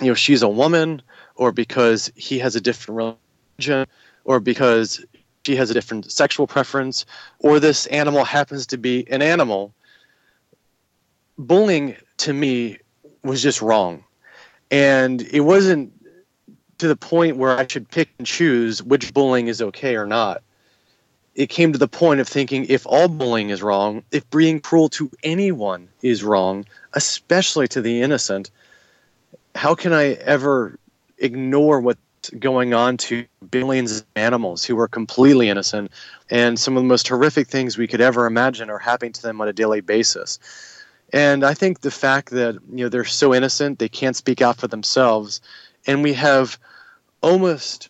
you 0.00 0.08
know 0.08 0.14
she's 0.14 0.42
a 0.42 0.48
woman 0.48 1.02
or 1.36 1.52
because 1.52 2.10
he 2.16 2.38
has 2.38 2.56
a 2.56 2.60
different 2.60 3.18
religion 3.58 3.86
or 4.24 4.40
because 4.40 5.04
she 5.46 5.56
has 5.56 5.70
a 5.70 5.74
different 5.74 6.10
sexual 6.10 6.46
preference 6.46 7.04
or 7.38 7.60
this 7.60 7.86
animal 7.86 8.24
happens 8.24 8.66
to 8.66 8.78
be 8.78 9.06
an 9.10 9.22
animal 9.22 9.74
bullying 11.38 11.96
to 12.18 12.32
me 12.32 12.78
was 13.22 13.42
just 13.42 13.62
wrong 13.62 14.04
and 14.70 15.22
it 15.22 15.40
wasn't 15.40 15.92
to 16.78 16.88
the 16.88 16.96
point 16.96 17.36
where 17.36 17.58
i 17.58 17.66
should 17.66 17.88
pick 17.88 18.08
and 18.18 18.26
choose 18.26 18.82
which 18.82 19.12
bullying 19.14 19.48
is 19.48 19.62
okay 19.62 19.96
or 19.96 20.06
not 20.06 20.42
it 21.34 21.48
came 21.48 21.72
to 21.72 21.78
the 21.78 21.88
point 21.88 22.20
of 22.20 22.28
thinking 22.28 22.66
if 22.68 22.86
all 22.86 23.08
bullying 23.08 23.50
is 23.50 23.62
wrong, 23.62 24.02
if 24.12 24.28
being 24.30 24.60
cruel 24.60 24.88
to 24.90 25.10
anyone 25.22 25.88
is 26.02 26.22
wrong, 26.22 26.64
especially 26.92 27.66
to 27.68 27.82
the 27.82 28.02
innocent, 28.02 28.50
how 29.54 29.74
can 29.74 29.92
I 29.92 30.12
ever 30.12 30.78
ignore 31.18 31.80
what's 31.80 32.30
going 32.38 32.72
on 32.72 32.96
to 32.96 33.26
billions 33.50 34.00
of 34.00 34.06
animals 34.16 34.64
who 34.64 34.78
are 34.78 34.88
completely 34.88 35.48
innocent 35.48 35.90
and 36.30 36.58
some 36.58 36.76
of 36.76 36.82
the 36.82 36.88
most 36.88 37.08
horrific 37.08 37.48
things 37.48 37.76
we 37.76 37.86
could 37.86 38.00
ever 38.00 38.26
imagine 38.26 38.70
are 38.70 38.78
happening 38.78 39.12
to 39.12 39.22
them 39.22 39.40
on 39.40 39.48
a 39.48 39.52
daily 39.52 39.80
basis? 39.80 40.38
And 41.12 41.44
I 41.44 41.54
think 41.54 41.80
the 41.80 41.90
fact 41.90 42.30
that 42.30 42.54
you 42.70 42.84
know 42.84 42.88
they're 42.88 43.04
so 43.04 43.34
innocent, 43.34 43.78
they 43.78 43.88
can't 43.88 44.16
speak 44.16 44.42
out 44.42 44.56
for 44.56 44.66
themselves, 44.66 45.40
and 45.86 46.02
we 46.02 46.12
have 46.14 46.58
almost 47.22 47.88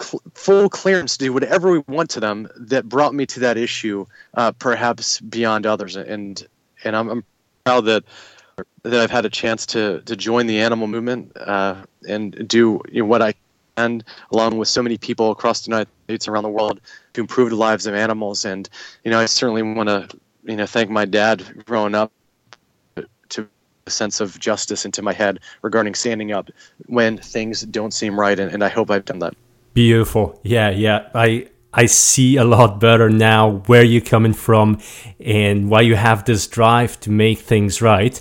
cl- 0.00 0.22
full 0.34 0.68
clearance 0.68 1.16
to 1.16 1.26
do 1.26 1.32
whatever 1.32 1.70
we 1.70 1.82
want 1.88 2.10
to 2.10 2.20
them 2.20 2.48
that 2.56 2.88
brought 2.88 3.14
me 3.14 3.26
to 3.26 3.40
that 3.40 3.56
issue, 3.56 4.06
uh, 4.34 4.52
perhaps 4.52 5.20
beyond 5.20 5.66
others. 5.66 5.96
And 5.96 6.46
and 6.84 6.96
I'm, 6.96 7.08
I'm, 7.08 7.24
proud 7.64 7.80
that 7.80 8.04
that 8.84 9.00
I've 9.00 9.10
had 9.10 9.24
a 9.24 9.30
chance 9.30 9.66
to 9.66 10.00
to 10.02 10.16
join 10.16 10.46
the 10.46 10.60
animal 10.60 10.86
movement 10.86 11.36
uh, 11.36 11.76
and 12.08 12.46
do 12.46 12.80
you 12.90 13.02
know, 13.02 13.06
what 13.06 13.20
I 13.20 13.34
can, 13.76 14.04
along 14.30 14.58
with 14.58 14.68
so 14.68 14.82
many 14.82 14.96
people 14.96 15.30
across 15.30 15.62
the 15.62 15.70
United 15.70 15.88
States, 16.04 16.28
around 16.28 16.44
the 16.44 16.48
world, 16.48 16.80
to 17.14 17.20
improve 17.20 17.50
the 17.50 17.56
lives 17.56 17.86
of 17.86 17.94
animals. 17.94 18.44
And 18.44 18.68
you 19.04 19.10
know, 19.10 19.18
I 19.18 19.26
certainly 19.26 19.62
want 19.62 19.88
to 19.88 20.08
you 20.44 20.56
know 20.56 20.66
thank 20.66 20.90
my 20.90 21.04
dad 21.04 21.64
growing 21.64 21.94
up 21.94 22.12
sense 23.88 24.20
of 24.20 24.38
justice 24.38 24.84
into 24.84 25.02
my 25.02 25.12
head 25.12 25.40
regarding 25.62 25.94
standing 25.94 26.32
up 26.32 26.50
when 26.86 27.18
things 27.18 27.62
don't 27.62 27.92
seem 27.92 28.18
right, 28.18 28.38
and, 28.38 28.52
and 28.52 28.62
I 28.64 28.68
hope 28.68 28.90
I've 28.90 29.04
done 29.04 29.20
that. 29.20 29.34
Beautiful. 29.74 30.40
Yeah, 30.42 30.70
yeah. 30.70 31.08
I 31.14 31.48
I 31.72 31.86
see 31.86 32.36
a 32.36 32.44
lot 32.44 32.80
better 32.80 33.10
now 33.10 33.62
where 33.66 33.84
you're 33.84 34.00
coming 34.00 34.32
from 34.32 34.80
and 35.20 35.68
why 35.68 35.82
you 35.82 35.94
have 35.94 36.24
this 36.24 36.46
drive 36.46 36.98
to 37.00 37.10
make 37.10 37.40
things 37.40 37.82
right. 37.82 38.20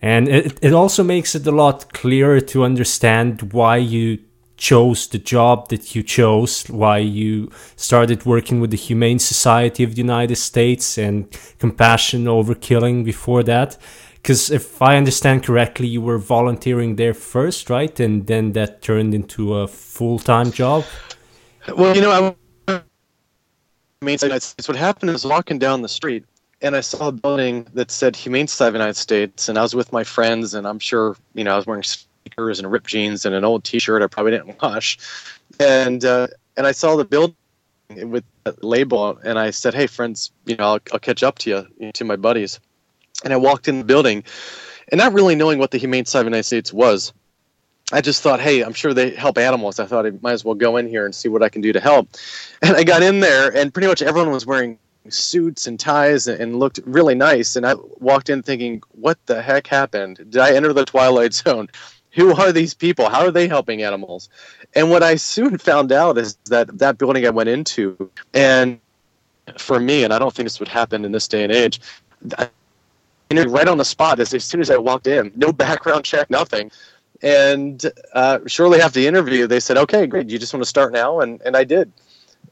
And 0.00 0.28
it, 0.28 0.58
it 0.62 0.72
also 0.72 1.02
makes 1.02 1.34
it 1.34 1.46
a 1.46 1.50
lot 1.50 1.92
clearer 1.92 2.40
to 2.40 2.62
understand 2.62 3.52
why 3.52 3.78
you 3.78 4.18
chose 4.56 5.08
the 5.08 5.18
job 5.18 5.68
that 5.70 5.94
you 5.96 6.02
chose, 6.02 6.64
why 6.68 6.98
you 6.98 7.50
started 7.74 8.24
working 8.24 8.60
with 8.60 8.70
the 8.70 8.76
Humane 8.76 9.18
Society 9.18 9.82
of 9.82 9.96
the 9.96 10.02
United 10.02 10.36
States 10.36 10.96
and 10.96 11.26
Compassion 11.58 12.28
Over 12.28 12.54
Killing 12.54 13.02
before 13.02 13.42
that. 13.42 13.76
Because 14.24 14.50
if 14.50 14.80
I 14.80 14.96
understand 14.96 15.42
correctly, 15.42 15.86
you 15.86 16.00
were 16.00 16.16
volunteering 16.16 16.96
there 16.96 17.12
first, 17.12 17.68
right? 17.68 18.00
And 18.00 18.26
then 18.26 18.52
that 18.52 18.80
turned 18.80 19.12
into 19.12 19.52
a 19.52 19.68
full 19.68 20.18
time 20.18 20.50
job? 20.50 20.86
Well, 21.76 21.94
you 21.94 22.00
know, 22.00 22.34
I 22.66 22.80
mean, 24.00 24.16
it's 24.22 24.66
what 24.66 24.78
happened 24.78 25.10
is 25.10 25.26
walking 25.26 25.58
down 25.58 25.82
the 25.82 25.90
street 25.90 26.24
and 26.62 26.74
I 26.74 26.80
saw 26.80 27.08
a 27.08 27.12
building 27.12 27.66
that 27.74 27.90
said 27.90 28.16
Humane 28.16 28.46
Society 28.46 28.68
of 28.68 28.72
the 28.72 28.78
United 28.78 28.96
States, 28.96 29.50
and 29.50 29.58
I 29.58 29.62
was 29.62 29.74
with 29.74 29.92
my 29.92 30.02
friends, 30.02 30.54
and 30.54 30.66
I'm 30.66 30.78
sure, 30.78 31.18
you 31.34 31.44
know, 31.44 31.52
I 31.52 31.56
was 31.56 31.66
wearing 31.66 31.82
sneakers 31.82 32.58
and 32.58 32.72
ripped 32.72 32.86
jeans 32.86 33.26
and 33.26 33.34
an 33.34 33.44
old 33.44 33.62
T-shirt 33.64 34.00
I 34.00 34.06
probably 34.06 34.32
didn't 34.32 34.56
wash, 34.62 34.96
and 35.60 36.02
uh, 36.02 36.28
and 36.56 36.66
I 36.66 36.72
saw 36.72 36.96
the 36.96 37.04
building 37.04 37.36
with 37.90 38.24
that 38.44 38.64
label, 38.64 39.18
and 39.22 39.38
I 39.38 39.50
said, 39.50 39.74
"Hey, 39.74 39.86
friends, 39.86 40.32
you 40.46 40.56
know, 40.56 40.64
I'll, 40.64 40.80
I'll 40.94 40.98
catch 40.98 41.22
up 41.22 41.38
to 41.40 41.50
you, 41.50 41.66
you 41.78 41.86
know, 41.86 41.92
to 41.92 42.04
my 42.04 42.16
buddies." 42.16 42.58
And 43.22 43.32
I 43.32 43.36
walked 43.36 43.68
in 43.68 43.78
the 43.78 43.84
building, 43.84 44.24
and 44.88 44.98
not 44.98 45.12
really 45.12 45.34
knowing 45.34 45.58
what 45.58 45.70
the 45.70 45.78
Humane 45.78 46.04
Society 46.04 46.26
of 46.26 46.32
the 46.32 46.36
United 46.36 46.46
States 46.46 46.72
was, 46.72 47.12
I 47.92 48.00
just 48.00 48.22
thought, 48.22 48.40
hey, 48.40 48.62
I'm 48.62 48.72
sure 48.72 48.94
they 48.94 49.10
help 49.10 49.38
animals. 49.38 49.78
I 49.78 49.86
thought 49.86 50.06
I 50.06 50.12
might 50.22 50.32
as 50.32 50.44
well 50.44 50.54
go 50.54 50.76
in 50.78 50.88
here 50.88 51.04
and 51.04 51.14
see 51.14 51.28
what 51.28 51.42
I 51.42 51.48
can 51.48 51.60
do 51.60 51.72
to 51.72 51.80
help. 51.80 52.08
And 52.62 52.76
I 52.76 52.82
got 52.82 53.02
in 53.02 53.20
there, 53.20 53.54
and 53.54 53.72
pretty 53.72 53.88
much 53.88 54.00
everyone 54.00 54.30
was 54.30 54.46
wearing 54.46 54.78
suits 55.10 55.66
and 55.66 55.78
ties 55.78 56.26
and 56.26 56.58
looked 56.58 56.80
really 56.86 57.14
nice. 57.14 57.56
And 57.56 57.66
I 57.66 57.74
walked 58.00 58.30
in 58.30 58.42
thinking, 58.42 58.82
what 58.92 59.18
the 59.26 59.42
heck 59.42 59.66
happened? 59.66 60.16
Did 60.16 60.38
I 60.38 60.54
enter 60.54 60.72
the 60.72 60.84
Twilight 60.84 61.34
Zone? 61.34 61.68
Who 62.12 62.34
are 62.34 62.52
these 62.52 62.74
people? 62.74 63.08
How 63.08 63.26
are 63.26 63.30
they 63.30 63.48
helping 63.48 63.82
animals? 63.82 64.28
And 64.74 64.90
what 64.90 65.02
I 65.02 65.16
soon 65.16 65.58
found 65.70 65.92
out 65.92 66.16
is 66.16 66.36
that 66.46 66.78
that 66.78 66.96
building 66.96 67.26
I 67.26 67.30
went 67.30 67.48
into, 67.48 68.10
and 68.32 68.80
for 69.58 69.78
me, 69.78 70.04
and 70.04 70.12
I 70.12 70.18
don't 70.18 70.34
think 70.34 70.46
this 70.46 70.58
would 70.58 70.68
happen 70.68 71.04
in 71.04 71.12
this 71.12 71.28
day 71.28 71.42
and 71.42 71.52
age, 71.52 71.80
I, 73.32 73.44
right 73.44 73.68
on 73.68 73.78
the 73.78 73.84
spot 73.84 74.20
as, 74.20 74.32
as 74.34 74.44
soon 74.44 74.60
as 74.60 74.70
I 74.70 74.76
walked 74.76 75.06
in, 75.06 75.32
no 75.34 75.52
background 75.52 76.04
check, 76.04 76.30
nothing. 76.30 76.70
And 77.22 77.84
uh, 78.12 78.40
shortly 78.46 78.80
after 78.80 79.00
the 79.00 79.06
interview, 79.06 79.46
they 79.46 79.60
said, 79.60 79.76
"Okay, 79.78 80.06
great. 80.06 80.28
You 80.28 80.38
just 80.38 80.52
want 80.52 80.62
to 80.62 80.68
start 80.68 80.92
now?" 80.92 81.20
And 81.20 81.40
and 81.42 81.56
I 81.56 81.64
did, 81.64 81.90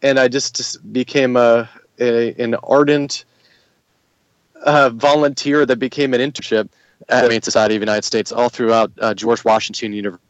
and 0.02 0.18
I 0.18 0.28
just, 0.28 0.56
just 0.56 0.92
became 0.92 1.36
a, 1.36 1.68
a, 1.98 2.34
an 2.42 2.54
ardent 2.62 3.24
uh, 4.64 4.90
volunteer 4.90 5.66
that 5.66 5.78
became 5.78 6.14
an 6.14 6.20
internship 6.20 6.68
at 7.08 7.20
the 7.20 7.28
Humane 7.28 7.42
Society 7.42 7.74
of 7.74 7.80
the 7.80 7.84
United 7.84 8.04
States 8.04 8.32
all 8.32 8.48
throughout 8.48 8.92
uh, 9.00 9.12
George 9.14 9.44
Washington 9.44 9.92
University 9.92 10.24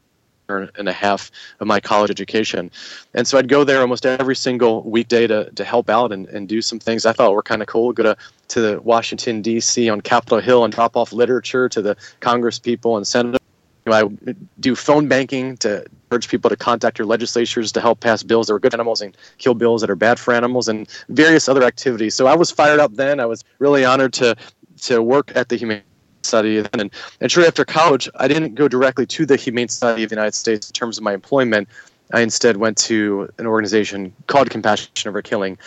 and 0.58 0.88
a 0.88 0.92
half 0.92 1.30
of 1.60 1.66
my 1.66 1.80
college 1.80 2.10
education. 2.10 2.70
And 3.14 3.26
so 3.26 3.38
I'd 3.38 3.48
go 3.48 3.64
there 3.64 3.80
almost 3.80 4.06
every 4.06 4.36
single 4.36 4.82
weekday 4.82 5.26
to, 5.26 5.50
to 5.50 5.64
help 5.64 5.90
out 5.90 6.12
and, 6.12 6.26
and 6.28 6.48
do 6.48 6.62
some 6.62 6.78
things 6.78 7.06
I 7.06 7.12
thought 7.12 7.32
were 7.32 7.42
kind 7.42 7.62
of 7.62 7.68
cool. 7.68 7.92
Go 7.92 8.02
to, 8.02 8.16
to 8.48 8.80
Washington, 8.80 9.42
D.C. 9.42 9.88
on 9.88 10.00
Capitol 10.00 10.40
Hill 10.40 10.64
and 10.64 10.72
drop 10.72 10.96
off 10.96 11.12
literature 11.12 11.68
to 11.68 11.82
the 11.82 11.96
Congress 12.20 12.58
people 12.58 12.96
and 12.96 13.06
senators. 13.06 13.38
I 13.86 14.04
do 14.60 14.76
phone 14.76 15.08
banking 15.08 15.56
to 15.58 15.84
urge 16.12 16.28
people 16.28 16.48
to 16.50 16.56
contact 16.56 16.98
your 16.98 17.06
legislatures 17.06 17.72
to 17.72 17.80
help 17.80 17.98
pass 17.98 18.22
bills 18.22 18.46
that 18.46 18.54
are 18.54 18.60
good 18.60 18.70
for 18.70 18.76
animals 18.76 19.00
and 19.00 19.16
kill 19.38 19.54
bills 19.54 19.80
that 19.80 19.90
are 19.90 19.96
bad 19.96 20.20
for 20.20 20.32
animals 20.32 20.68
and 20.68 20.88
various 21.08 21.48
other 21.48 21.64
activities. 21.64 22.14
So 22.14 22.28
I 22.28 22.36
was 22.36 22.50
fired 22.50 22.78
up 22.78 22.94
then. 22.94 23.18
I 23.18 23.26
was 23.26 23.42
really 23.58 23.84
honored 23.84 24.12
to 24.14 24.36
to 24.82 25.02
work 25.02 25.32
at 25.36 25.48
the 25.48 25.56
Humane 25.56 25.82
Society. 26.24 26.58
And, 26.72 26.90
and 27.20 27.30
shortly 27.30 27.48
after 27.48 27.64
college, 27.64 28.08
I 28.16 28.28
didn't 28.28 28.54
go 28.54 28.68
directly 28.68 29.06
to 29.06 29.26
the 29.26 29.36
Humane 29.36 29.68
Society 29.68 30.02
of 30.04 30.10
the 30.10 30.16
United 30.16 30.34
States 30.34 30.68
in 30.68 30.72
terms 30.72 30.98
of 30.98 31.04
my 31.04 31.14
employment. 31.14 31.68
I 32.12 32.20
instead 32.20 32.58
went 32.58 32.76
to 32.78 33.28
an 33.38 33.46
organization 33.46 34.14
called 34.26 34.50
Compassion 34.50 34.90
Over 35.06 35.22
Killing, 35.22 35.58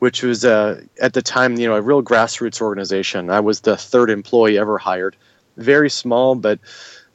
which 0.00 0.22
was 0.22 0.44
uh, 0.44 0.82
at 1.00 1.14
the 1.14 1.22
time, 1.22 1.56
you 1.56 1.66
know, 1.66 1.76
a 1.76 1.82
real 1.82 2.02
grassroots 2.02 2.60
organization. 2.60 3.30
I 3.30 3.40
was 3.40 3.60
the 3.60 3.76
third 3.76 4.10
employee 4.10 4.58
ever 4.58 4.76
hired, 4.76 5.16
very 5.56 5.88
small, 5.88 6.34
but 6.34 6.58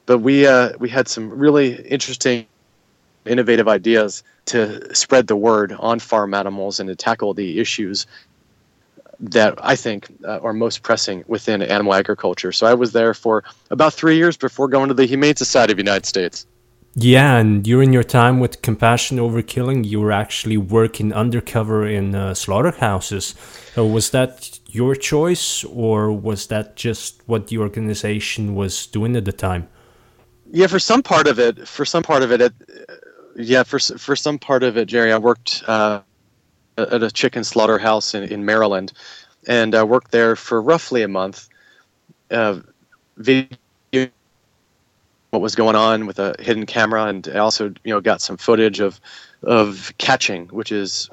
but 0.06 0.20
we 0.20 0.48
uh, 0.48 0.74
we 0.80 0.90
had 0.90 1.08
some 1.08 1.30
really 1.30 1.76
interesting, 1.86 2.48
innovative 3.26 3.68
ideas 3.68 4.24
to 4.46 4.96
spread 4.96 5.28
the 5.28 5.36
word 5.36 5.72
on 5.78 6.00
farm 6.00 6.34
animals 6.34 6.80
and 6.80 6.90
to 6.90 6.96
tackle 6.96 7.36
the 7.36 7.60
issues 7.60 8.08
that 9.20 9.58
I 9.62 9.76
think 9.76 10.08
uh, 10.24 10.40
are 10.40 10.54
most 10.54 10.82
pressing 10.82 11.24
within 11.28 11.62
animal 11.62 11.94
agriculture. 11.94 12.52
So 12.52 12.68
I 12.68 12.74
was 12.74 12.92
there 12.94 13.14
for 13.14 13.44
about 13.70 13.94
three 13.94 14.18
years 14.18 14.38
before 14.38 14.68
going 14.68 14.88
to 14.88 14.94
the 14.94 15.06
Humane 15.06 15.36
Society 15.36 15.74
of 15.74 15.78
the 15.78 15.84
United 15.84 16.06
States. 16.06 16.46
Yeah, 16.96 17.38
and 17.38 17.64
during 17.64 17.94
your 17.94 18.04
time 18.04 18.40
with 18.40 18.62
Compassion 18.62 19.20
Over 19.20 19.42
Killing, 19.42 19.84
you 19.84 20.02
were 20.02 20.12
actually 20.12 20.58
working 20.58 21.14
undercover 21.14 21.88
in 21.88 22.16
uh, 22.16 22.34
slaughterhouses. 22.34 23.36
So 23.76 23.86
was 23.86 24.10
that 24.10 24.60
your 24.68 24.96
choice, 24.96 25.64
or 25.66 26.12
was 26.12 26.48
that 26.48 26.76
just 26.76 27.22
what 27.28 27.48
the 27.48 27.60
organization 27.60 28.56
was 28.56 28.88
doing 28.88 29.16
at 29.16 29.26
the 29.26 29.32
time? 29.32 29.70
Yeah, 30.52 30.68
for 30.68 30.80
some 30.80 31.04
part 31.04 31.28
of 31.28 31.40
it, 31.40 31.68
for 31.68 31.86
some 31.86 32.02
part 32.02 32.24
of 32.24 32.32
it, 32.32 32.42
it 32.42 32.54
yeah, 33.36 33.64
for 33.64 33.80
for 33.80 34.16
some 34.16 34.40
part 34.40 34.64
of 34.64 34.76
it, 34.76 34.88
Jerry, 34.88 35.14
I 35.14 35.18
worked 35.20 35.64
uh, 35.68 36.02
at 36.92 37.04
a 37.04 37.12
chicken 37.12 37.44
slaughterhouse 37.44 38.14
in, 38.14 38.24
in 38.24 38.46
Maryland, 38.46 38.94
and 39.48 39.76
I 39.76 39.84
worked 39.84 40.12
there 40.12 40.36
for 40.36 40.62
roughly 40.62 41.02
a 41.04 41.08
month. 41.08 41.50
Uh, 42.32 42.60
video 43.18 43.58
what 45.32 45.42
was 45.42 45.56
going 45.56 45.76
on 45.76 46.06
with 46.06 46.20
a 46.20 46.36
hidden 46.40 46.66
camera, 46.66 47.06
and 47.06 47.28
I 47.28 47.38
also 47.40 47.68
you 47.84 47.94
know 47.94 48.02
got 48.02 48.22
some 48.22 48.38
footage 48.38 48.80
of 48.80 49.00
of 49.44 49.94
catching, 49.98 50.48
which 50.48 50.72
is 50.72 51.10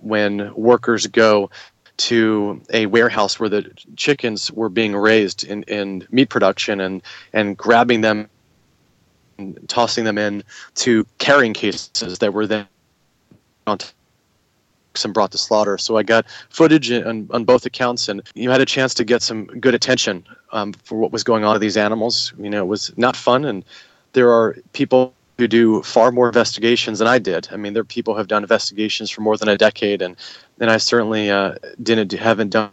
when 0.00 0.52
workers 0.54 1.06
go 1.06 1.50
to 1.98 2.60
a 2.72 2.86
warehouse 2.86 3.38
where 3.38 3.48
the 3.48 3.70
chickens 3.96 4.50
were 4.50 4.70
being 4.70 4.96
raised 4.96 5.44
in, 5.44 5.62
in 5.64 6.06
meat 6.10 6.30
production 6.30 6.80
and 6.80 7.02
and 7.32 7.56
grabbing 7.56 8.00
them 8.00 8.28
and 9.38 9.68
tossing 9.68 10.04
them 10.04 10.16
in 10.16 10.42
to 10.76 11.06
carrying 11.18 11.52
cases 11.52 12.18
that 12.18 12.32
were 12.32 12.46
then 12.46 12.66
and 15.04 15.14
brought 15.14 15.30
to 15.32 15.38
slaughter. 15.38 15.78
So 15.78 15.96
I 15.96 16.02
got 16.02 16.26
footage 16.50 16.90
on, 16.90 17.28
on 17.30 17.44
both 17.44 17.64
accounts, 17.64 18.08
and 18.08 18.22
you 18.34 18.50
had 18.50 18.60
a 18.60 18.66
chance 18.66 18.94
to 18.94 19.04
get 19.04 19.22
some 19.22 19.46
good 19.46 19.74
attention 19.74 20.26
um, 20.52 20.72
for 20.72 20.98
what 20.98 21.12
was 21.12 21.24
going 21.24 21.44
on 21.44 21.52
with 21.52 21.62
these 21.62 21.76
animals. 21.76 22.32
You 22.38 22.50
know, 22.50 22.62
it 22.62 22.68
was 22.68 22.96
not 22.96 23.16
fun, 23.16 23.44
and 23.44 23.64
there 24.12 24.32
are 24.32 24.56
people 24.72 25.14
who 25.38 25.48
do 25.48 25.82
far 25.82 26.12
more 26.12 26.28
investigations 26.28 26.98
than 26.98 27.08
I 27.08 27.18
did. 27.18 27.48
I 27.50 27.56
mean, 27.56 27.72
there 27.72 27.80
are 27.80 27.84
people 27.84 28.14
who 28.14 28.18
have 28.18 28.28
done 28.28 28.42
investigations 28.42 29.10
for 29.10 29.22
more 29.22 29.36
than 29.36 29.48
a 29.48 29.56
decade, 29.56 30.02
and 30.02 30.16
and 30.60 30.70
I 30.70 30.76
certainly 30.76 31.30
uh, 31.30 31.54
didn't 31.82 32.12
haven't 32.12 32.50
done 32.50 32.70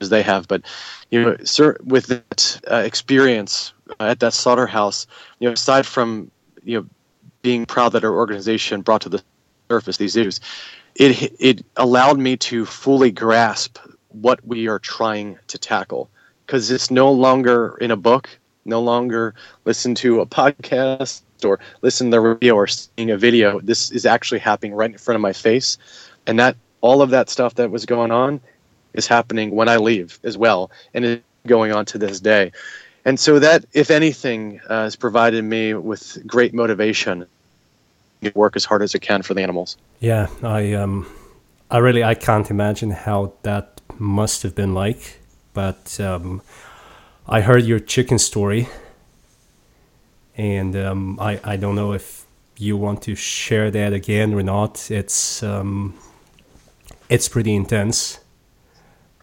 as 0.00 0.10
they 0.10 0.22
have. 0.22 0.48
But 0.48 0.62
you 1.10 1.22
know, 1.22 1.36
sir, 1.44 1.76
with 1.84 2.06
that 2.06 2.60
uh, 2.70 2.76
experience 2.76 3.72
uh, 4.00 4.04
at 4.04 4.20
that 4.20 4.34
slaughterhouse, 4.34 5.06
you 5.38 5.48
know, 5.48 5.52
aside 5.52 5.86
from 5.86 6.30
you 6.64 6.80
know 6.80 6.86
being 7.42 7.64
proud 7.64 7.92
that 7.92 8.04
our 8.04 8.14
organization 8.14 8.82
brought 8.82 9.00
to 9.02 9.08
the 9.08 9.22
surface 9.70 9.96
these 9.96 10.16
issues, 10.16 10.40
it 10.98 11.32
it 11.38 11.64
allowed 11.76 12.18
me 12.18 12.36
to 12.36 12.66
fully 12.66 13.10
grasp 13.10 13.78
what 14.08 14.44
we 14.44 14.68
are 14.68 14.80
trying 14.80 15.38
to 15.46 15.56
tackle 15.56 16.10
because 16.44 16.70
it's 16.70 16.90
no 16.90 17.10
longer 17.12 17.76
in 17.80 17.90
a 17.90 17.96
book, 17.96 18.28
no 18.64 18.80
longer 18.80 19.34
listen 19.64 19.94
to 19.94 20.20
a 20.20 20.26
podcast 20.26 21.22
or 21.44 21.60
listen 21.82 22.08
to 22.08 22.16
the 22.16 22.20
radio 22.20 22.54
or 22.54 22.66
seeing 22.66 23.10
a 23.10 23.16
video. 23.16 23.60
This 23.60 23.90
is 23.92 24.04
actually 24.04 24.40
happening 24.40 24.74
right 24.74 24.90
in 24.90 24.98
front 24.98 25.14
of 25.14 25.20
my 25.20 25.32
face, 25.32 25.78
and 26.26 26.38
that 26.40 26.56
all 26.80 27.00
of 27.00 27.10
that 27.10 27.30
stuff 27.30 27.54
that 27.54 27.70
was 27.70 27.86
going 27.86 28.10
on 28.10 28.40
is 28.92 29.06
happening 29.06 29.52
when 29.52 29.68
I 29.68 29.76
leave 29.76 30.18
as 30.24 30.36
well, 30.36 30.70
and 30.94 31.04
it's 31.04 31.22
going 31.46 31.72
on 31.72 31.84
to 31.86 31.98
this 31.98 32.18
day. 32.18 32.50
And 33.04 33.20
so 33.20 33.38
that, 33.38 33.64
if 33.72 33.90
anything, 33.90 34.60
uh, 34.68 34.82
has 34.82 34.96
provided 34.96 35.44
me 35.44 35.74
with 35.74 36.18
great 36.26 36.52
motivation 36.52 37.26
work 38.34 38.56
as 38.56 38.64
hard 38.64 38.82
as 38.82 38.94
it 38.94 39.00
can 39.00 39.22
for 39.22 39.34
the 39.34 39.42
animals. 39.42 39.76
Yeah, 40.00 40.28
I 40.42 40.72
um, 40.74 41.06
I 41.70 41.78
really 41.78 42.04
I 42.04 42.14
can't 42.14 42.50
imagine 42.50 42.90
how 42.90 43.32
that 43.42 43.80
must 43.98 44.42
have 44.42 44.54
been 44.54 44.74
like. 44.74 45.20
But 45.54 45.98
um, 46.00 46.42
I 47.26 47.40
heard 47.40 47.64
your 47.64 47.80
chicken 47.80 48.18
story, 48.18 48.68
and 50.36 50.76
um, 50.76 51.18
I 51.20 51.40
I 51.44 51.56
don't 51.56 51.74
know 51.74 51.92
if 51.92 52.24
you 52.56 52.76
want 52.76 53.02
to 53.02 53.14
share 53.14 53.70
that 53.70 53.92
again 53.92 54.34
or 54.34 54.42
not. 54.42 54.90
It's 54.90 55.42
um, 55.42 55.94
it's 57.08 57.28
pretty 57.28 57.54
intense. 57.54 58.20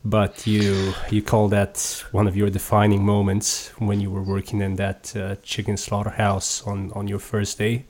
But 0.04 0.46
you 0.46 0.94
you 1.10 1.24
call 1.24 1.48
that 1.50 2.04
one 2.12 2.28
of 2.28 2.36
your 2.38 2.52
defining 2.52 3.04
moments 3.04 3.72
when 3.80 4.00
you 4.00 4.12
were 4.12 4.22
working 4.22 4.62
in 4.62 4.76
that 4.76 5.16
uh, 5.16 5.36
chicken 5.42 5.78
slaughterhouse 5.78 6.62
on, 6.62 6.92
on 6.92 7.08
your 7.08 7.18
first 7.18 7.58
day 7.58 7.86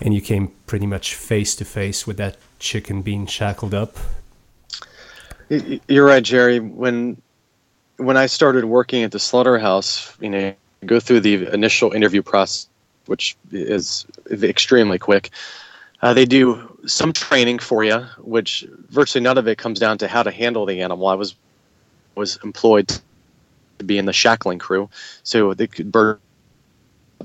and 0.00 0.14
you 0.14 0.20
came 0.20 0.52
pretty 0.66 0.86
much 0.86 1.14
face 1.14 1.54
to 1.56 1.64
face 1.64 2.06
with 2.06 2.16
that 2.16 2.36
chicken 2.58 3.02
being 3.02 3.26
shackled 3.26 3.74
up. 3.74 3.96
You're 5.48 6.06
right, 6.06 6.22
Jerry. 6.22 6.60
When 6.60 7.20
when 7.96 8.16
I 8.16 8.26
started 8.26 8.64
working 8.64 9.02
at 9.02 9.12
the 9.12 9.18
slaughterhouse, 9.18 10.16
you 10.20 10.30
know, 10.30 10.54
go 10.86 11.00
through 11.00 11.20
the 11.20 11.52
initial 11.52 11.92
interview 11.92 12.22
process, 12.22 12.68
which 13.06 13.36
is 13.52 14.06
extremely 14.30 14.98
quick. 14.98 15.30
Uh, 16.02 16.14
they 16.14 16.24
do 16.24 16.78
some 16.86 17.12
training 17.12 17.58
for 17.58 17.84
you, 17.84 17.98
which 18.18 18.64
virtually 18.88 19.22
none 19.22 19.36
of 19.36 19.46
it 19.46 19.58
comes 19.58 19.78
down 19.78 19.98
to 19.98 20.08
how 20.08 20.22
to 20.22 20.30
handle 20.30 20.64
the 20.64 20.80
animal. 20.80 21.08
I 21.08 21.14
was 21.14 21.34
was 22.14 22.38
employed 22.42 22.88
to 23.78 23.84
be 23.84 23.98
in 23.98 24.06
the 24.06 24.12
shackling 24.12 24.58
crew, 24.58 24.88
so 25.22 25.52
they 25.52 25.66
could 25.66 25.92
burn 25.92 26.18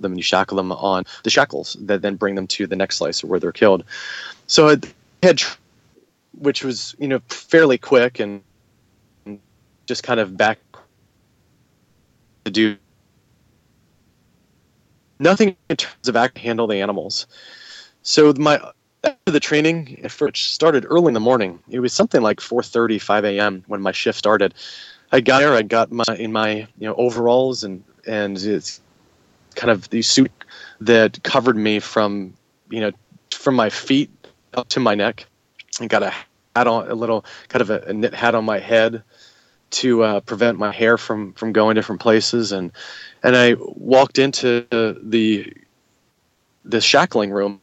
them 0.01 0.11
and 0.11 0.19
you 0.19 0.23
shackle 0.23 0.57
them 0.57 0.71
on 0.71 1.03
the 1.23 1.29
shackles 1.29 1.77
that 1.81 2.01
then 2.01 2.15
bring 2.15 2.35
them 2.35 2.47
to 2.47 2.67
the 2.67 2.75
next 2.75 2.97
slice 2.97 3.23
where 3.23 3.39
they're 3.39 3.51
killed. 3.51 3.83
So 4.47 4.67
it 4.69 4.93
had, 5.23 5.41
which 6.37 6.63
was 6.63 6.95
you 6.99 7.07
know 7.07 7.19
fairly 7.27 7.77
quick 7.77 8.19
and 8.19 8.41
just 9.85 10.03
kind 10.03 10.19
of 10.19 10.35
back 10.37 10.59
to 12.45 12.51
do 12.51 12.77
nothing 15.19 15.55
in 15.69 15.77
terms 15.77 16.07
of 16.07 16.15
act 16.15 16.37
handle 16.37 16.67
the 16.67 16.81
animals. 16.81 17.27
So 18.03 18.33
my 18.37 18.59
after 19.03 19.31
the 19.31 19.39
training, 19.39 20.07
which 20.19 20.51
started 20.51 20.85
early 20.89 21.07
in 21.07 21.13
the 21.13 21.19
morning, 21.19 21.59
it 21.69 21.79
was 21.79 21.93
something 21.93 22.21
like 22.21 22.39
4:30, 22.39 23.01
5 23.01 23.25
a.m. 23.25 23.63
when 23.67 23.81
my 23.81 23.91
shift 23.91 24.17
started. 24.17 24.53
I 25.11 25.21
got 25.21 25.39
there. 25.39 25.53
I 25.53 25.61
got 25.61 25.91
my 25.91 26.03
in 26.17 26.31
my 26.31 26.67
you 26.77 26.87
know 26.87 26.95
overalls 26.95 27.63
and 27.63 27.83
and 28.07 28.37
it's 28.37 28.81
kind 29.55 29.71
of 29.71 29.89
the 29.89 30.01
suit 30.01 30.31
that 30.81 31.21
covered 31.23 31.57
me 31.57 31.79
from 31.79 32.33
you 32.69 32.79
know 32.79 32.91
from 33.31 33.55
my 33.55 33.69
feet 33.69 34.09
up 34.53 34.69
to 34.69 34.79
my 34.79 34.95
neck, 34.95 35.25
and 35.79 35.89
got 35.89 36.03
a 36.03 36.13
hat 36.55 36.67
on, 36.67 36.89
a 36.89 36.95
little 36.95 37.25
kind 37.49 37.61
of 37.61 37.69
a, 37.69 37.79
a 37.87 37.93
knit 37.93 38.13
hat 38.13 38.35
on 38.35 38.45
my 38.45 38.59
head 38.59 39.03
to 39.71 40.03
uh, 40.03 40.19
prevent 40.21 40.57
my 40.57 40.71
hair 40.71 40.97
from 40.97 41.33
from 41.33 41.51
going 41.51 41.75
different 41.75 42.01
places, 42.01 42.51
and 42.51 42.71
and 43.23 43.35
I 43.35 43.55
walked 43.59 44.19
into 44.19 44.65
the 44.71 45.53
the 46.63 46.81
shackling 46.81 47.31
room, 47.31 47.61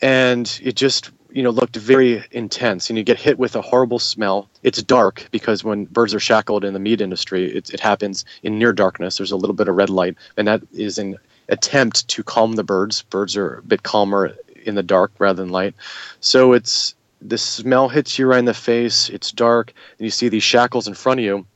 and 0.00 0.60
it 0.62 0.76
just 0.76 1.10
you 1.32 1.42
know 1.42 1.50
looked 1.50 1.76
very 1.76 2.24
intense. 2.30 2.90
And 2.90 2.98
you 2.98 3.04
get 3.04 3.18
hit 3.18 3.38
with 3.38 3.56
a 3.56 3.62
horrible 3.62 3.98
smell. 3.98 4.48
It's 4.62 4.82
dark 4.82 5.28
because 5.30 5.64
when 5.64 5.86
birds 5.86 6.14
are 6.14 6.20
shackled 6.20 6.64
in 6.64 6.74
the 6.74 6.78
meat 6.78 7.00
industry 7.00 7.56
it, 7.56 7.70
it 7.70 7.80
happens 7.80 8.24
in 8.42 8.58
near 8.58 8.72
darkness. 8.72 9.16
There's 9.16 9.32
a 9.32 9.36
little 9.36 9.56
bit 9.56 9.68
of 9.68 9.76
red 9.76 9.90
light. 9.90 10.16
And 10.36 10.46
that 10.48 10.62
is 10.72 10.98
an 10.98 11.16
attempt 11.48 12.08
to 12.08 12.22
calm 12.22 12.54
the 12.54 12.64
birds. 12.64 13.02
Birds 13.02 13.36
are 13.36 13.58
a 13.58 13.62
bit 13.62 13.82
calmer 13.82 14.34
in 14.64 14.74
the 14.74 14.82
dark 14.82 15.12
rather 15.18 15.42
than 15.42 15.50
light. 15.50 15.74
So 16.20 16.52
it's 16.52 16.94
the 17.20 17.38
smell 17.38 17.88
hits 17.88 18.18
you 18.18 18.26
right 18.26 18.38
in 18.38 18.44
the 18.44 18.54
face. 18.54 19.08
It's 19.08 19.32
dark. 19.32 19.72
And 19.98 20.04
you 20.04 20.10
see 20.10 20.28
these 20.28 20.42
shackles 20.42 20.86
in 20.86 20.94
front 20.94 21.20
of 21.20 21.24
you. 21.24 21.46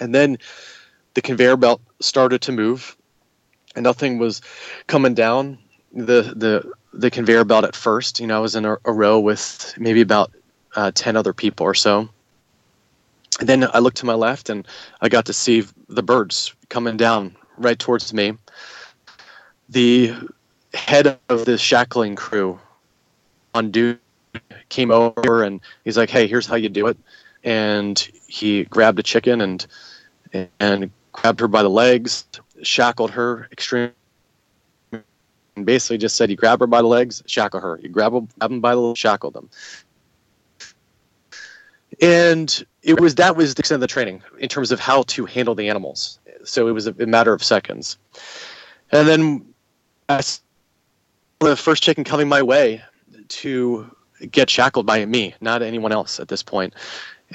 And 0.00 0.14
then 0.14 0.38
the 1.14 1.22
conveyor 1.22 1.56
belt 1.56 1.80
started 2.00 2.42
to 2.42 2.52
move. 2.52 2.96
And 3.76 3.84
nothing 3.84 4.18
was 4.18 4.40
coming 4.86 5.14
down. 5.14 5.58
The 5.92 6.32
the 6.36 6.72
the 6.94 7.10
conveyor 7.10 7.44
belt 7.44 7.64
at 7.64 7.76
first. 7.76 8.20
You 8.20 8.26
know, 8.26 8.36
I 8.36 8.40
was 8.40 8.54
in 8.54 8.64
a, 8.64 8.76
a 8.84 8.92
row 8.92 9.18
with 9.18 9.74
maybe 9.78 10.00
about 10.00 10.32
uh, 10.76 10.92
10 10.94 11.16
other 11.16 11.32
people 11.32 11.66
or 11.66 11.74
so. 11.74 12.08
And 13.40 13.48
then 13.48 13.68
I 13.74 13.80
looked 13.80 13.96
to 13.98 14.06
my 14.06 14.14
left 14.14 14.48
and 14.48 14.66
I 15.00 15.08
got 15.08 15.26
to 15.26 15.32
see 15.32 15.64
the 15.88 16.02
birds 16.02 16.54
coming 16.68 16.96
down 16.96 17.36
right 17.58 17.78
towards 17.78 18.14
me. 18.14 18.34
The 19.68 20.14
head 20.72 21.18
of 21.28 21.44
the 21.44 21.58
shackling 21.58 22.14
crew 22.14 22.60
on 23.54 23.70
duty 23.70 23.98
came 24.68 24.90
over 24.90 25.42
and 25.42 25.60
he's 25.84 25.96
like, 25.96 26.10
"Hey, 26.10 26.26
here's 26.26 26.46
how 26.46 26.56
you 26.56 26.68
do 26.68 26.86
it." 26.86 26.96
And 27.42 27.98
he 28.26 28.64
grabbed 28.64 28.98
a 28.98 29.02
chicken 29.02 29.40
and 29.40 29.66
and 30.60 30.90
grabbed 31.12 31.40
her 31.40 31.48
by 31.48 31.62
the 31.62 31.70
legs, 31.70 32.24
shackled 32.62 33.10
her 33.12 33.48
extremely 33.52 33.92
and 35.56 35.66
basically 35.66 35.98
just 35.98 36.16
said 36.16 36.30
you 36.30 36.36
grab 36.36 36.60
her 36.60 36.66
by 36.66 36.82
the 36.82 36.88
legs, 36.88 37.22
shackle 37.26 37.60
her. 37.60 37.78
You 37.82 37.88
grab, 37.88 38.12
them, 38.12 38.28
grab 38.38 38.50
them 38.50 38.60
by 38.60 38.74
the 38.74 38.80
legs, 38.80 38.98
shackle 38.98 39.30
them. 39.30 39.48
And 42.00 42.64
it 42.82 43.00
was 43.00 43.14
that 43.16 43.36
was 43.36 43.54
the 43.54 43.60
extent 43.60 43.76
of 43.76 43.80
the 43.82 43.86
training 43.86 44.22
in 44.38 44.48
terms 44.48 44.72
of 44.72 44.80
how 44.80 45.02
to 45.04 45.26
handle 45.26 45.54
the 45.54 45.68
animals. 45.68 46.18
So 46.44 46.66
it 46.66 46.72
was 46.72 46.86
a, 46.86 46.94
a 46.98 47.06
matter 47.06 47.32
of 47.32 47.42
seconds. 47.42 47.98
And 48.90 49.06
then 49.06 49.46
I 50.08 50.22
the 51.40 51.56
first 51.56 51.82
chicken 51.82 52.04
coming 52.04 52.28
my 52.28 52.42
way 52.42 52.82
to 53.28 53.90
get 54.30 54.50
shackled 54.50 54.86
by 54.86 55.04
me, 55.04 55.34
not 55.40 55.62
anyone 55.62 55.92
else 55.92 56.18
at 56.18 56.28
this 56.28 56.42
point. 56.42 56.74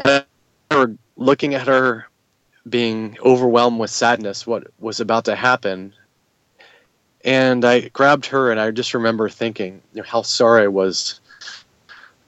And 0.03 0.25
I 0.71 0.75
remember 0.75 0.97
looking 1.15 1.53
at 1.53 1.67
her 1.67 2.07
being 2.67 3.17
overwhelmed 3.23 3.79
with 3.79 3.89
sadness, 3.89 4.45
what 4.45 4.67
was 4.79 4.99
about 4.99 5.25
to 5.25 5.35
happen, 5.35 5.93
and 7.23 7.65
I 7.65 7.89
grabbed 7.89 8.25
her, 8.27 8.51
and 8.51 8.59
I 8.59 8.71
just 8.71 8.93
remember 8.93 9.29
thinking 9.29 9.81
you 9.93 10.01
know, 10.01 10.07
how 10.07 10.21
sorry 10.21 10.63
I 10.63 10.67
was 10.67 11.19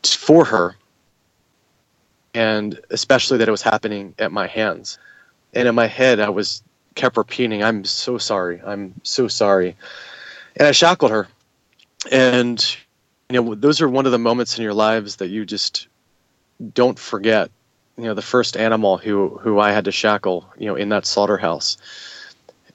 for 0.04 0.46
her, 0.46 0.76
and 2.34 2.80
especially 2.90 3.38
that 3.38 3.48
it 3.48 3.52
was 3.52 3.62
happening 3.62 4.14
at 4.20 4.32
my 4.32 4.48
hands. 4.48 4.98
And 5.54 5.68
in 5.68 5.76
my 5.76 5.88
head, 5.88 6.20
I 6.20 6.30
was 6.30 6.64
kept 6.96 7.18
repeating, 7.18 7.64
"I'm 7.64 7.86
so 7.86 8.18
sorry. 8.18 8.62
I'm 8.66 8.94
so 9.04 9.28
sorry." 9.28 9.76
And 10.58 10.68
I 10.68 10.72
shackled 10.72 11.12
her, 11.12 11.28
and 12.12 12.78
you 13.30 13.42
know, 13.42 13.56
those 13.56 13.82
are 13.82 13.88
one 13.90 14.06
of 14.06 14.12
the 14.12 14.20
moments 14.20 14.58
in 14.58 14.64
your 14.64 14.74
lives 14.74 15.18
that 15.18 15.30
you 15.30 15.46
just 15.46 15.88
don't 16.74 17.00
forget. 17.00 17.50
You 17.98 18.06
know, 18.06 18.14
the 18.14 18.22
first 18.22 18.58
animal 18.58 18.98
who 18.98 19.40
who 19.42 19.60
I 19.60 19.72
had 19.72 19.86
to 19.86 19.92
shackle, 19.92 20.46
you 20.58 20.68
know, 20.68 20.76
in 20.76 20.90
that 20.90 21.06
slaughterhouse. 21.06 21.78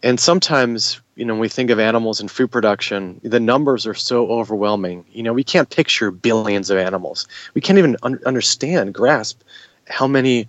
And 0.06 0.20
sometimes 0.20 1.00
you 1.16 1.24
know, 1.24 1.34
when 1.34 1.40
we 1.40 1.48
think 1.48 1.68
of 1.70 1.80
animals 1.80 2.20
and 2.20 2.30
food 2.30 2.52
production, 2.52 3.20
the 3.24 3.40
numbers 3.40 3.88
are 3.88 3.94
so 3.94 4.28
overwhelming. 4.28 5.04
You 5.10 5.24
know, 5.24 5.32
we 5.32 5.42
can't 5.42 5.68
picture 5.68 6.12
billions 6.12 6.70
of 6.70 6.78
animals. 6.78 7.26
We 7.54 7.60
can't 7.60 7.76
even 7.76 7.96
un- 8.04 8.20
understand, 8.24 8.94
grasp 8.94 9.40
how 9.88 10.06
many 10.06 10.46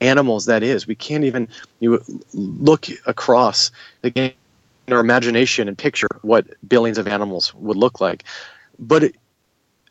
animals 0.00 0.46
that 0.46 0.62
is. 0.62 0.86
We 0.86 0.94
can't 0.94 1.24
even 1.24 1.48
you 1.80 2.02
look 2.32 2.86
across 3.06 3.70
again 4.04 4.32
in 4.86 4.94
our 4.94 5.00
imagination 5.00 5.68
and 5.68 5.76
picture 5.76 6.08
what 6.22 6.46
billions 6.66 6.96
of 6.96 7.06
animals 7.06 7.52
would 7.56 7.76
look 7.76 8.00
like. 8.00 8.24
But 8.78 9.04
it, 9.04 9.16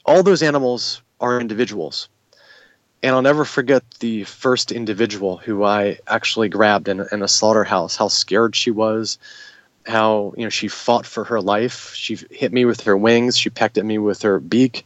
all 0.08 0.24
those 0.24 0.42
animals 0.42 1.04
are 1.20 1.40
individuals. 1.40 2.10
And 3.04 3.14
I'll 3.14 3.22
never 3.22 3.46
forget 3.46 3.84
the 4.00 4.24
first 4.24 4.72
individual 4.72 5.38
who 5.38 5.64
I 5.64 6.00
actually 6.08 6.50
grabbed 6.50 6.88
in, 6.88 7.06
in 7.12 7.22
a 7.22 7.28
slaughterhouse, 7.28 7.96
how 7.96 8.08
scared 8.08 8.56
she 8.56 8.72
was, 8.72 9.20
how 9.86 10.34
you 10.36 10.44
know 10.44 10.50
she 10.50 10.68
fought 10.68 11.06
for 11.06 11.24
her 11.24 11.40
life. 11.40 11.94
She 11.94 12.18
hit 12.32 12.52
me 12.52 12.66
with 12.66 12.82
her 12.82 12.98
wings. 12.98 13.38
She 13.38 13.50
pecked 13.50 13.78
at 13.78 13.86
me 13.86 13.98
with 14.00 14.22
her 14.24 14.40
beak, 14.40 14.86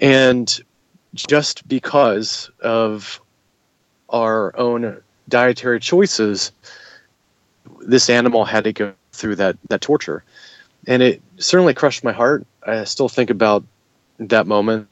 and 0.00 0.60
just 1.14 1.66
because 1.68 2.50
of 2.60 3.20
our 4.10 4.56
own 4.58 5.00
dietary 5.28 5.80
choices, 5.80 6.52
this 7.80 8.10
animal 8.10 8.44
had 8.44 8.64
to 8.64 8.72
go 8.72 8.92
through 9.12 9.36
that 9.36 9.56
that 9.68 9.80
torture, 9.80 10.24
and 10.88 11.02
it 11.02 11.22
certainly 11.38 11.72
crushed 11.72 12.02
my 12.02 12.12
heart. 12.12 12.44
I 12.66 12.84
still 12.84 13.08
think 13.08 13.30
about 13.30 13.64
that 14.18 14.46
moment 14.46 14.88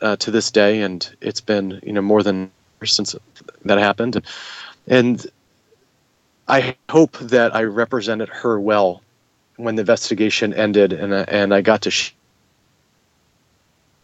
uh, 0.00 0.16
to 0.16 0.30
this 0.30 0.50
day, 0.50 0.82
and 0.82 1.08
it's 1.20 1.40
been 1.40 1.80
you 1.82 1.92
know 1.92 2.02
more 2.02 2.22
than 2.22 2.50
since 2.84 3.16
that 3.64 3.78
happened, 3.78 4.22
and 4.86 5.26
I 6.48 6.76
hope 6.88 7.18
that 7.18 7.54
I 7.54 7.62
represented 7.64 8.28
her 8.28 8.60
well 8.60 9.02
when 9.56 9.76
the 9.76 9.80
investigation 9.80 10.54
ended, 10.54 10.92
and 10.92 11.12
uh, 11.12 11.24
and 11.28 11.52
I 11.54 11.60
got 11.60 11.82
to 11.82 11.90
share 11.90 12.14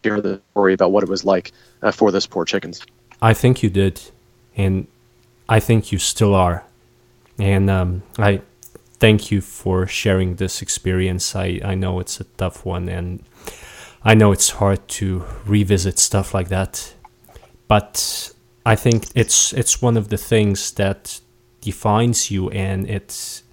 the 0.03 0.41
story 0.51 0.73
about 0.73 0.91
what 0.91 1.03
it 1.03 1.09
was 1.09 1.23
like 1.23 1.51
uh, 1.81 1.91
for 1.91 2.11
those 2.11 2.27
poor 2.27 2.45
chickens. 2.45 2.85
I 3.21 3.33
think 3.33 3.63
you 3.63 3.69
did, 3.69 4.01
and 4.57 4.87
I 5.47 5.59
think 5.59 5.91
you 5.91 5.99
still 5.99 6.35
are, 6.35 6.65
and 7.39 7.69
um, 7.69 8.03
I 8.17 8.41
thank 8.99 9.31
you 9.31 9.41
for 9.41 9.87
sharing 9.87 10.35
this 10.35 10.61
experience. 10.61 11.35
I 11.35 11.61
I 11.63 11.75
know 11.75 11.99
it's 11.99 12.19
a 12.19 12.25
tough 12.25 12.65
one, 12.65 12.89
and 12.89 13.23
I 14.05 14.15
know 14.15 14.33
it's 14.33 14.49
hard 14.49 14.85
to 14.99 15.23
revisit 15.45 15.97
stuff 15.97 16.33
like 16.33 16.49
that, 16.49 16.93
but 17.69 18.33
I 18.65 18.75
think 18.75 19.05
it's 19.15 19.53
it's 19.53 19.81
one 19.81 19.95
of 19.95 20.09
the 20.09 20.17
things 20.17 20.71
that 20.73 21.21
defines 21.61 22.29
you 22.29 22.49
and 22.49 22.89
it's 22.89 23.43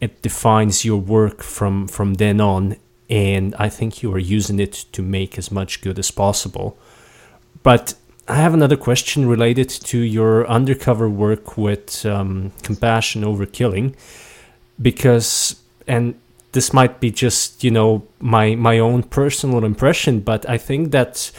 it 0.00 0.22
defines 0.22 0.84
your 0.84 1.00
work 1.00 1.42
from 1.42 1.86
from 1.86 2.14
then 2.14 2.40
on. 2.40 2.76
And 3.08 3.56
i 3.58 3.68
think 3.68 4.02
you 4.02 4.12
are 4.14 4.20
using 4.20 4.60
it 4.60 4.84
to 4.92 5.02
make 5.02 5.36
as 5.36 5.50
much 5.50 5.80
good 5.82 5.98
as 5.98 6.10
possible. 6.10 6.76
But 7.62 7.94
i 8.26 8.36
have 8.36 8.54
another 8.54 8.76
question 8.76 9.28
related 9.28 9.68
to 9.68 9.98
your 9.98 10.46
undercover 10.48 11.08
work 11.08 11.56
with 11.56 12.04
um, 12.06 12.52
compassion 12.62 13.24
over 13.24 13.46
killing 13.46 13.94
because 14.80 15.56
and 15.86 16.14
this 16.52 16.72
might 16.72 17.00
be 17.00 17.10
just 17.10 17.62
you 17.62 17.70
know 17.70 18.06
my 18.18 18.54
my 18.54 18.78
own 18.78 19.02
personal 19.02 19.64
impression 19.64 20.20
but 20.20 20.48
i 20.48 20.58
think 20.58 20.90
that 20.90 21.30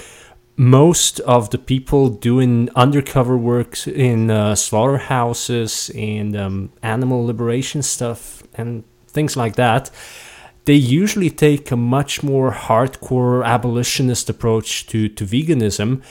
most 0.61 1.19
of 1.21 1.49
the 1.49 1.57
people 1.57 2.09
doing 2.09 2.69
undercover 2.75 3.35
work 3.35 3.87
in 3.87 4.29
uh, 4.29 4.53
slaughterhouses 4.53 5.89
and 5.95 6.35
um, 6.35 6.71
animal 6.83 7.25
liberation 7.25 7.81
stuff 7.81 8.43
and 8.53 8.83
things 9.07 9.35
like 9.35 9.55
that, 9.55 9.89
they 10.65 10.75
usually 10.75 11.29
take 11.29 11.71
a 11.71 11.75
much 11.75 12.21
more 12.21 12.51
hardcore 12.51 13.43
abolitionist 13.43 14.29
approach 14.29 14.85
to, 14.87 15.09
to 15.09 15.25
veganism. 15.25 16.03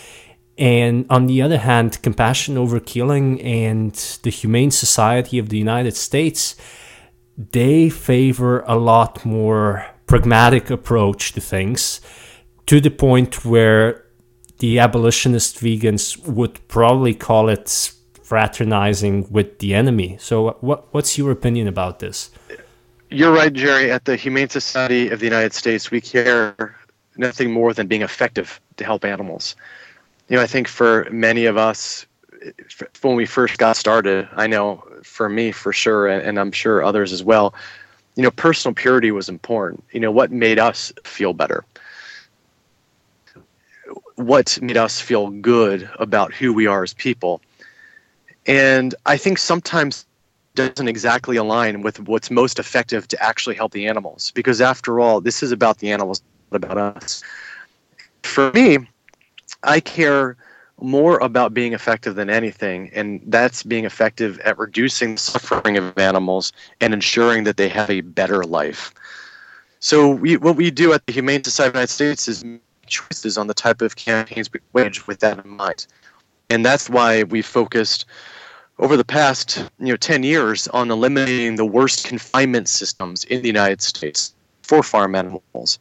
And 0.59 1.07
on 1.09 1.27
the 1.27 1.41
other 1.43 1.59
hand, 1.59 2.03
Compassion 2.03 2.59
Over 2.59 2.81
Killing 2.81 3.41
and 3.41 3.95
the 4.25 4.31
Humane 4.31 4.73
Society 4.73 5.39
of 5.39 5.49
the 5.49 5.59
United 5.59 5.97
States, 5.97 6.57
they 7.53 7.89
favor 7.89 8.61
a 8.67 8.77
lot 8.77 9.25
more 9.25 9.87
pragmatic 10.07 10.71
approach 10.71 11.33
to 11.33 11.41
things 11.41 12.01
to 12.67 12.81
the 12.81 12.91
point 12.91 13.45
where 13.45 14.05
the 14.59 14.79
abolitionist 14.79 15.59
vegans 15.59 16.19
would 16.27 16.61
probably 16.69 17.15
call 17.15 17.49
it 17.49 17.93
fraternizing 18.23 19.27
with 19.31 19.59
the 19.59 19.75
enemy. 19.75 20.17
So, 20.21 20.57
what, 20.61 20.93
what's 20.93 21.17
your 21.17 21.31
opinion 21.31 21.67
about 21.67 21.99
this? 21.99 22.31
You're 23.11 23.33
right, 23.33 23.53
Jerry. 23.53 23.91
At 23.91 24.05
the 24.05 24.17
Humane 24.17 24.51
Society 24.51 25.09
of 25.09 25.19
the 25.19 25.27
United 25.27 25.53
States, 25.53 25.91
we 25.91 26.01
care 26.01 26.77
nothing 27.17 27.51
more 27.51 27.73
than 27.73 27.87
being 27.87 28.03
effective 28.03 28.61
to 28.77 28.85
help 28.85 29.05
animals. 29.05 29.57
You 30.29 30.37
know, 30.37 30.43
I 30.43 30.47
think 30.47 30.69
for 30.69 31.09
many 31.11 31.47
of 31.47 31.57
us, 31.57 32.07
when 33.03 33.17
we 33.17 33.27
first 33.27 33.59
got 33.59 33.77
started, 33.77 34.29
I 34.35 34.47
know 34.47 34.85
for 35.03 35.29
me 35.29 35.53
for 35.53 35.73
sure, 35.73 36.07
and, 36.07 36.39
I'm 36.39 36.53
sure 36.53 36.83
others 36.83 37.13
as 37.13 37.23
well, 37.23 37.55
you 38.17 38.23
know, 38.23 38.31
personal 38.31 38.75
purity 38.75 39.11
was 39.11 39.29
important. 39.29 39.85
You 39.93 40.01
know, 40.01 40.11
what 40.11 40.31
made 40.31 40.59
us 40.59 40.93
feel 41.05 41.33
better? 41.33 41.65
What 44.17 44.59
made 44.61 44.77
us 44.77 45.01
feel 45.01 45.31
good 45.31 45.89
about 45.99 46.33
who 46.33 46.53
we 46.53 46.67
are 46.67 46.83
as 46.83 46.95
people? 46.95 47.41
And 48.47 48.95
I 49.07 49.17
think 49.17 49.39
sometimes 49.39 50.07
doesn't 50.55 50.89
exactly 50.89 51.37
align 51.37 51.83
with 51.83 52.01
what's 52.01 52.31
most 52.31 52.59
effective 52.59 53.07
to 53.09 53.23
actually 53.23 53.55
help 53.55 53.73
the 53.73 53.87
animals 53.87 54.33
because 54.33 54.61
after 54.61 54.99
all 54.99 55.21
this 55.21 55.43
is 55.43 55.53
about 55.53 55.79
the 55.79 55.91
animals 55.91 56.23
not 56.51 56.65
about 56.65 56.77
us 56.77 57.23
for 58.25 58.51
me 58.53 58.79
i 59.63 59.79
care 59.79 60.37
more 60.83 61.19
about 61.19 61.55
being 61.55 61.73
effective 61.73 62.15
than 62.15 62.31
anything 62.31 62.91
and 62.95 63.21
that's 63.27 63.63
being 63.63 63.85
effective 63.85 64.39
at 64.41 64.59
reducing 64.59 65.15
the 65.15 65.21
suffering 65.21 65.77
of 65.77 65.97
animals 65.99 66.53
and 66.81 66.95
ensuring 66.95 67.45
that 67.45 67.57
they 67.57 67.69
have 67.69 67.91
a 67.91 68.01
better 68.01 68.45
life 68.45 68.95
so 69.79 70.11
we, 70.11 70.37
what 70.37 70.57
we 70.57 70.71
do 70.71 70.93
at 70.93 71.05
the 71.07 71.13
humane 71.13 71.43
society 71.43 71.69
of 71.69 71.73
the 71.73 71.79
united 71.79 71.93
states 71.93 72.29
is 72.29 72.45
choices 72.87 73.39
on 73.39 73.47
the 73.47 73.55
type 73.55 73.83
of 73.83 73.97
campaigns 73.97 74.51
we 74.53 74.61
wage 74.73 75.07
with 75.07 75.21
that 75.21 75.45
in 75.45 75.51
mind 75.51 75.87
and 76.51 76.65
that's 76.65 76.91
why 76.91 77.23
we 77.25 77.41
focused 77.41 78.07
over 78.81 78.97
the 78.97 79.05
past 79.05 79.59
you 79.79 79.89
know 79.89 79.97
10 79.97 80.23
years 80.23 80.67
on 80.69 80.91
eliminating 80.91 81.57
the 81.57 81.65
worst 81.65 82.05
confinement 82.07 82.69
systems 82.69 83.25
in 83.25 83.43
the 83.43 83.47
United 83.47 83.81
States 83.81 84.35
for 84.63 84.83
farm 84.83 85.15
animals. 85.15 85.79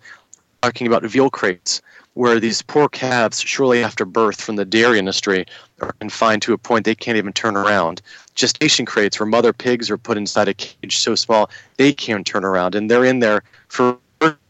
Talking 0.62 0.88
about 0.88 1.04
veal 1.04 1.30
crates, 1.30 1.82
where 2.20 2.38
these 2.38 2.62
poor 2.62 2.90
calves, 2.90 3.40
shortly 3.40 3.82
after 3.82 4.04
birth 4.04 4.42
from 4.42 4.58
the 4.58 4.66
dairy 4.66 5.00
industry, 5.00 5.46
are 5.80 5.94
confined 6.02 6.42
to 6.42 6.52
a 6.52 6.58
point 6.58 6.84
they 6.84 6.94
can't 6.94 7.16
even 7.16 7.32
turn 7.32 7.56
around. 7.56 8.02
Gestation 8.36 8.86
crates, 8.86 9.18
where 9.18 9.26
mother 9.26 9.54
pigs 9.54 9.90
are 9.90 9.98
put 9.98 10.18
inside 10.18 10.50
a 10.50 10.54
cage 10.54 10.98
so 10.98 11.16
small 11.16 11.50
they 11.78 11.94
can't 11.94 12.28
turn 12.28 12.44
around, 12.44 12.76
and 12.76 12.92
they're 12.92 13.06
in 13.06 13.20
there 13.20 13.42
for 13.70 13.98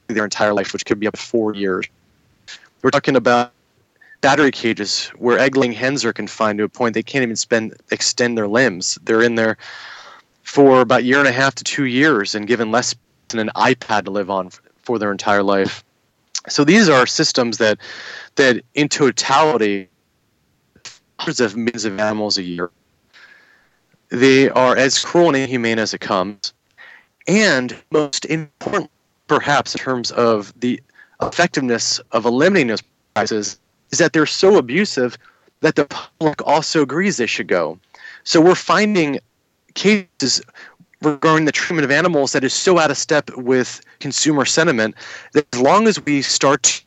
their 0.07 0.23
entire 0.23 0.51
life, 0.51 0.73
which 0.73 0.83
could 0.83 0.99
be 0.99 1.05
up 1.05 1.13
to 1.13 1.21
four 1.21 1.53
years. 1.53 1.85
We're 2.81 2.89
talking 2.89 3.15
about 3.15 3.51
battery 4.21 4.49
cages 4.49 5.09
where 5.19 5.37
egg-laying 5.37 5.73
hens 5.73 6.03
are 6.03 6.11
confined 6.11 6.57
to 6.57 6.63
a 6.63 6.69
point 6.69 6.95
they 6.95 7.03
can't 7.03 7.21
even 7.21 7.35
spend 7.35 7.75
extend 7.91 8.35
their 8.35 8.47
limbs. 8.47 8.97
They're 9.03 9.21
in 9.21 9.35
there 9.35 9.59
for 10.41 10.81
about 10.81 11.01
a 11.01 11.03
year 11.03 11.19
and 11.19 11.27
a 11.27 11.31
half 11.31 11.53
to 11.53 11.63
two 11.63 11.85
years 11.85 12.33
and 12.33 12.47
given 12.47 12.71
less 12.71 12.95
than 13.27 13.39
an 13.39 13.51
iPad 13.55 14.05
to 14.05 14.11
live 14.11 14.31
on 14.31 14.49
for 14.81 14.97
their 14.97 15.11
entire 15.11 15.43
life. 15.43 15.83
So 16.47 16.63
these 16.63 16.89
are 16.89 17.05
systems 17.05 17.57
that 17.57 17.79
that 18.35 18.63
in 18.73 18.89
totality 18.89 19.89
hundreds 21.19 21.41
of 21.41 21.55
millions 21.55 21.85
of 21.85 21.99
animals 21.99 22.37
a 22.37 22.43
year. 22.43 22.71
They 24.09 24.49
are 24.49 24.75
as 24.75 25.03
cruel 25.03 25.27
and 25.27 25.37
inhumane 25.37 25.77
as 25.77 25.93
it 25.93 25.99
comes. 25.99 26.53
And 27.27 27.75
most 27.91 28.25
important 28.25 28.89
perhaps 29.27 29.75
in 29.75 29.79
terms 29.79 30.11
of 30.11 30.53
the 30.59 30.81
effectiveness 31.21 31.99
of 32.11 32.25
eliminating 32.25 32.67
those 32.67 32.83
prices 33.13 33.59
is 33.91 33.99
that 33.99 34.13
they're 34.13 34.25
so 34.25 34.57
abusive 34.57 35.17
that 35.61 35.75
the 35.75 35.85
public 35.85 36.41
also 36.47 36.81
agrees 36.81 37.17
they 37.17 37.27
should 37.27 37.47
go. 37.47 37.77
So 38.23 38.41
we're 38.41 38.55
finding 38.55 39.19
cases 39.75 40.41
regarding 41.01 41.45
the 41.45 41.51
treatment 41.51 41.85
of 41.85 41.91
animals 41.91 42.33
that 42.33 42.43
is 42.43 42.53
so 42.53 42.77
out 42.77 42.91
of 42.91 42.97
step 42.97 43.29
with 43.37 43.81
consumer 43.99 44.45
sentiment 44.45 44.95
that 45.33 45.45
as 45.53 45.59
long 45.61 45.87
as 45.87 46.03
we 46.03 46.21
start 46.21 46.83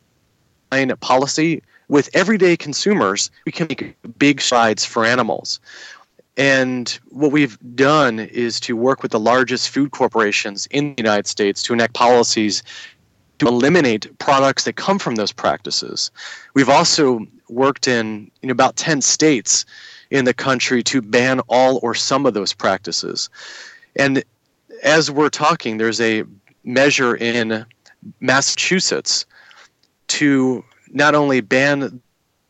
a 0.72 0.96
policy 0.96 1.62
with 1.88 2.08
everyday 2.14 2.56
consumers, 2.56 3.30
we 3.44 3.52
can 3.52 3.66
make 3.68 3.96
big 4.18 4.40
strides 4.40 4.84
for 4.84 5.04
animals. 5.04 5.60
And 6.36 6.98
what 7.10 7.30
we've 7.30 7.58
done 7.74 8.18
is 8.18 8.58
to 8.60 8.74
work 8.74 9.02
with 9.02 9.12
the 9.12 9.20
largest 9.20 9.68
food 9.68 9.90
corporations 9.90 10.66
in 10.70 10.94
the 10.94 11.02
United 11.02 11.26
States 11.26 11.62
to 11.64 11.74
enact 11.74 11.92
policies 11.92 12.62
to 13.38 13.48
eliminate 13.48 14.06
products 14.18 14.64
that 14.64 14.76
come 14.76 14.98
from 14.98 15.16
those 15.16 15.32
practices. 15.32 16.10
We've 16.54 16.68
also 16.68 17.26
worked 17.48 17.88
in, 17.88 18.30
in 18.40 18.50
about 18.50 18.76
10 18.76 19.00
states 19.00 19.64
in 20.10 20.24
the 20.24 20.34
country 20.34 20.82
to 20.84 21.02
ban 21.02 21.40
all 21.48 21.80
or 21.82 21.94
some 21.94 22.24
of 22.24 22.34
those 22.34 22.52
practices. 22.52 23.28
And 23.96 24.24
as 24.82 25.10
we're 25.10 25.28
talking, 25.28 25.78
there's 25.78 26.00
a 26.00 26.24
measure 26.64 27.16
in 27.16 27.64
Massachusetts 28.20 29.26
to 30.08 30.64
not 30.90 31.14
only 31.14 31.40
ban 31.40 32.00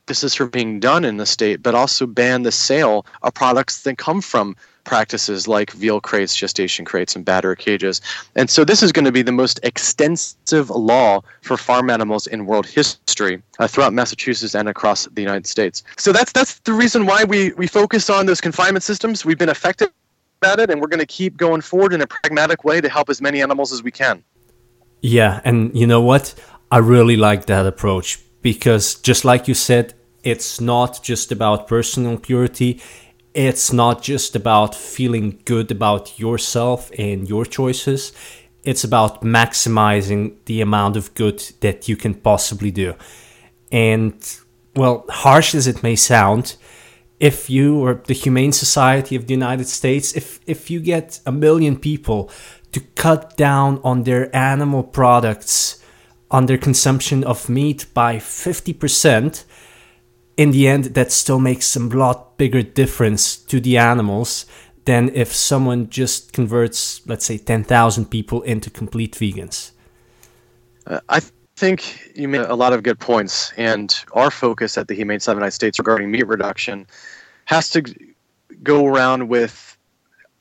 this 0.07 0.25
is 0.25 0.35
from 0.35 0.51
being 0.51 0.81
done 0.81 1.05
in 1.05 1.17
the 1.17 1.27
state, 1.27 1.63
but 1.63 1.75
also 1.75 2.07
ban 2.07 2.43
the 2.43 2.53
sale 2.53 3.07
of 3.23 3.33
products 3.35 3.83
that 3.83 3.99
come 3.99 4.21
from 4.21 4.57
practices 4.85 5.47
like 5.47 5.71
veal 5.71 6.01
crates, 6.01 6.35
gestation 6.35 6.85
crates, 6.85 7.15
and 7.15 7.25
battery 7.25 7.57
cages. 7.57 8.01
And 8.35 8.51
so 8.51 8.65
this 8.65 8.83
is 8.83 8.91
going 8.91 9.05
to 9.05 9.13
be 9.13 9.23
the 9.23 9.33
most 9.33 9.61
extensive 9.63 10.71
law 10.71 11.23
for 11.43 11.57
farm 11.57 11.89
animals 11.89 12.27
in 12.27 12.47
world 12.47 12.67
history 12.67 13.41
uh, 13.61 13.69
throughout 13.69 13.93
Massachusetts 13.93 14.55
and 14.57 14.69
across 14.69 15.07
the 15.07 15.23
United 15.23 15.47
States. 15.47 15.85
So 15.97 16.13
that's 16.13 16.33
that's 16.33 16.59
the 16.61 16.73
reason 16.73 17.07
why 17.07 17.25
we 17.25 17.53
we 17.53 17.69
focus 17.69 18.11
on 18.11 18.27
those 18.27 18.41
confinement 18.41 18.83
systems. 18.83 19.25
We've 19.25 19.39
been 19.39 19.49
effective 19.49 19.91
at 20.45 20.61
it, 20.61 20.71
and 20.71 20.81
we're 20.81 20.89
going 20.89 21.01
to 21.01 21.07
keep 21.07 21.37
going 21.37 21.61
forward 21.61 21.93
in 21.93 22.01
a 22.01 22.07
pragmatic 22.07 22.65
way 22.65 22.81
to 22.81 22.89
help 22.89 23.09
as 23.11 23.21
many 23.21 23.43
animals 23.43 23.73
as 23.73 23.83
we 23.83 23.91
can. 23.91 24.25
Yeah, 25.01 25.41
and 25.45 25.77
you 25.77 25.87
know 25.87 26.01
what? 26.01 26.35
I 26.71 26.79
really 26.79 27.17
like 27.17 27.47
that 27.47 27.67
approach 27.67 28.21
because 28.41 28.95
just 28.95 29.25
like 29.25 29.49
you 29.49 29.55
said, 29.55 29.95
it's 30.23 30.61
not 30.61 31.03
just 31.03 31.33
about 31.33 31.67
personal 31.67 32.17
purity 32.19 32.81
it's 33.35 33.73
not 33.73 34.03
just 34.03 34.37
about 34.37 34.75
feeling 34.75 35.41
good 35.45 35.71
about 35.71 36.19
yourself 36.19 36.91
and 36.99 37.29
your 37.29 37.45
choices. 37.45 38.13
It's 38.63 38.85
about 38.85 39.23
maximizing 39.23 40.37
the 40.45 40.61
amount 40.61 40.97
of 40.97 41.15
good 41.15 41.41
that 41.61 41.89
you 41.89 41.97
can 41.97 42.15
possibly 42.15 42.71
do. 42.71 42.95
And, 43.71 44.15
well, 44.77 45.05
harsh 45.09 45.55
as 45.55 45.67
it 45.67 45.83
may 45.83 45.97
sound, 45.97 46.57
if 47.23 47.49
you 47.49 47.79
or 47.79 48.03
the 48.09 48.15
Humane 48.15 48.51
Society 48.51 49.15
of 49.15 49.29
the 49.29 49.33
United 49.33 49.69
States, 49.69 50.13
if, 50.17 50.41
if 50.45 50.71
you 50.71 50.81
get 50.81 51.21
a 51.25 51.31
million 51.31 51.79
people 51.79 52.29
to 52.73 52.81
cut 52.97 53.37
down 53.37 53.81
on 53.85 54.03
their 54.03 54.35
animal 54.35 54.83
products, 54.83 55.81
on 56.33 56.47
their 56.47 56.59
consumption 56.59 57.23
of 57.23 57.49
meat 57.49 57.87
by 57.95 58.17
50%, 58.17 59.45
in 60.37 60.51
the 60.51 60.67
end, 60.67 60.85
that 60.97 61.13
still 61.13 61.39
makes 61.39 61.77
a 61.77 61.81
lot 61.81 62.37
bigger 62.39 62.63
difference 62.63 63.37
to 63.37 63.61
the 63.61 63.79
animals 63.79 64.45
than 64.85 65.09
if 65.15 65.33
someone 65.33 65.89
just 65.89 66.33
converts, 66.33 67.07
let's 67.07 67.25
say, 67.25 67.39
10,000 67.39 68.07
people 68.07 68.43
into 68.43 68.69
complete 68.69 69.13
vegans. 69.13 69.71
Uh, 70.85 70.99
I 71.09 71.21
think 71.63 72.11
you 72.17 72.27
made 72.27 72.41
a 72.41 72.57
lot 72.57 72.73
of 72.73 72.83
good 72.83 72.99
points, 72.99 73.53
and 73.57 74.05
our 74.15 74.33
focus 74.33 74.77
at 74.77 74.89
the 74.89 74.95
Humane 74.95 75.21
the 75.21 75.31
United 75.31 75.53
States 75.53 75.79
regarding 75.79 76.11
meat 76.11 76.27
reduction 76.27 76.89
has 77.45 77.71
to 77.71 77.85
go 78.65 78.85
around 78.85 79.29
with 79.29 79.79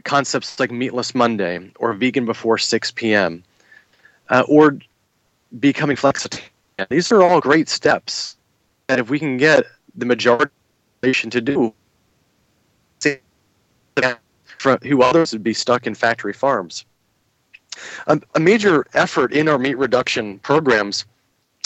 concepts 0.03 0.59
like 0.59 0.71
Meatless 0.71 1.13
Monday 1.13 1.71
or 1.77 1.93
Vegan 1.93 2.25
Before 2.25 2.57
6 2.57 2.91
p.m. 2.93 3.43
Uh, 4.29 4.41
or 4.47 4.79
becoming 5.59 5.95
flexible. 5.95 6.39
These 6.89 7.11
are 7.11 7.21
all 7.21 7.39
great 7.39 7.69
steps 7.69 8.35
that 8.87 8.97
if 8.97 9.11
we 9.11 9.19
can 9.19 9.37
get 9.37 9.65
the 9.93 10.07
majority 10.07 10.51
to 11.03 11.39
do 11.39 11.71
from 14.57 14.79
who 14.81 15.03
others 15.03 15.33
would 15.33 15.43
be 15.43 15.53
stuck 15.53 15.85
in 15.85 15.93
factory 15.93 16.33
farms. 16.33 16.83
A, 18.07 18.19
a 18.33 18.39
major 18.39 18.87
effort 18.95 19.31
in 19.33 19.47
our 19.47 19.59
meat 19.59 19.77
reduction 19.77 20.39
programs 20.39 21.05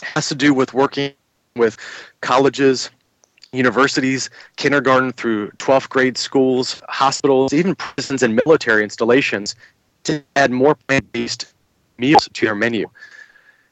has 0.04 0.28
to 0.30 0.36
do 0.36 0.54
with 0.54 0.74
working 0.74 1.14
with 1.56 1.78
colleges, 2.22 2.90
universities, 3.54 4.30
kindergarten 4.58 5.12
through 5.14 5.50
12th 5.52 5.90
grade 5.90 6.18
schools, 6.18 6.82
hospitals, 6.90 7.54
even 7.54 7.76
prisons 7.76 8.22
and 8.22 8.40
military 8.46 8.84
installations 8.84 9.56
to 10.04 10.24
add 10.36 10.52
more 10.52 10.76
plant 10.76 11.12
based 11.12 11.54
meals 11.98 12.30
to 12.34 12.46
their 12.46 12.56
menu. 12.56 12.88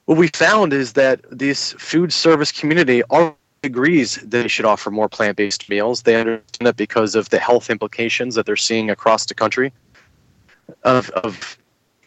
What 0.05 0.17
we 0.17 0.27
found 0.29 0.73
is 0.73 0.93
that 0.93 1.21
this 1.29 1.73
food 1.73 2.11
service 2.11 2.51
community 2.51 3.03
already 3.05 3.35
agrees 3.63 4.15
they 4.15 4.47
should 4.47 4.65
offer 4.65 4.91
more 4.91 5.07
plant 5.07 5.37
based 5.37 5.69
meals. 5.69 6.01
They 6.01 6.15
understand 6.15 6.67
that 6.67 6.75
because 6.75 7.15
of 7.15 7.29
the 7.29 7.39
health 7.39 7.69
implications 7.69 8.35
that 8.35 8.45
they're 8.45 8.57
seeing 8.57 8.89
across 8.89 9.25
the 9.25 9.33
country 9.33 9.71
of, 10.83 11.09
of 11.11 11.57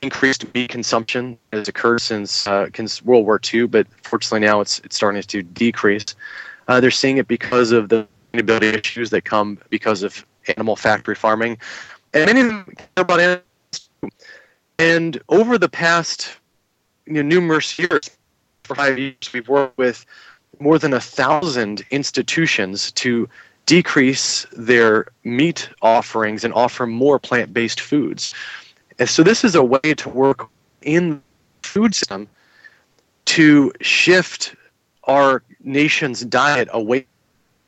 increased 0.07 0.42
meat 0.55 0.71
consumption 0.71 1.37
has 1.53 1.69
occurred 1.69 2.01
since, 2.01 2.47
uh, 2.47 2.69
World 3.05 3.27
War 3.27 3.40
II, 3.53 3.66
but 3.66 3.87
fortunately 4.03 4.47
now 4.47 4.61
it's, 4.61 4.79
it's 4.85 4.97
starting 4.97 5.23
to 5.23 5.42
decrease. 5.42 6.07
Uh, 6.69 6.81
they're 6.81 6.90
seeing 7.03 7.19
it 7.19 7.29
because 7.29 7.73
of 7.73 7.88
the 7.88 8.07
sustainability 8.33 8.73
issues 8.81 9.11
that 9.11 9.25
come 9.25 9.59
because 9.71 10.03
of 10.03 10.25
animal 10.57 10.77
factory 10.77 11.14
farming. 11.14 11.59
And 12.14 12.27
many 12.27 12.40
of 12.42 12.47
them 12.49 12.64
care 12.77 13.03
about 13.03 13.21
animals. 13.21 13.42
And 14.79 15.21
over 15.29 15.59
the 15.59 15.69
past 15.69 16.37
you 17.07 17.14
know, 17.14 17.23
numerous 17.23 17.79
years, 17.79 18.11
for 18.64 18.75
five 18.75 18.99
years, 18.99 19.33
we've 19.33 19.49
worked 19.49 19.79
with 19.79 20.05
more 20.59 20.79
than 20.79 20.92
a 20.92 21.01
thousand 21.01 21.85
institutions 21.90 22.92
to 22.92 23.29
decrease 23.66 24.47
their 24.53 25.09
meat 25.25 25.69
offerings 25.83 26.45
and 26.45 26.55
offer 26.55 26.87
more 26.87 27.19
plant 27.19 27.53
based 27.53 27.81
foods. 27.81 28.35
And 28.99 29.09
so, 29.09 29.23
this 29.23 29.45
is 29.45 29.55
a 29.55 29.63
way 29.63 29.95
to 29.97 30.09
work 30.09 30.49
in 30.83 31.11
the 31.11 31.69
food 31.69 31.95
system 31.95 32.29
to 33.27 33.73
shift 33.81 34.55
our 35.05 35.43
nation's 35.63 36.25
diet 36.25 36.69
away 36.73 37.07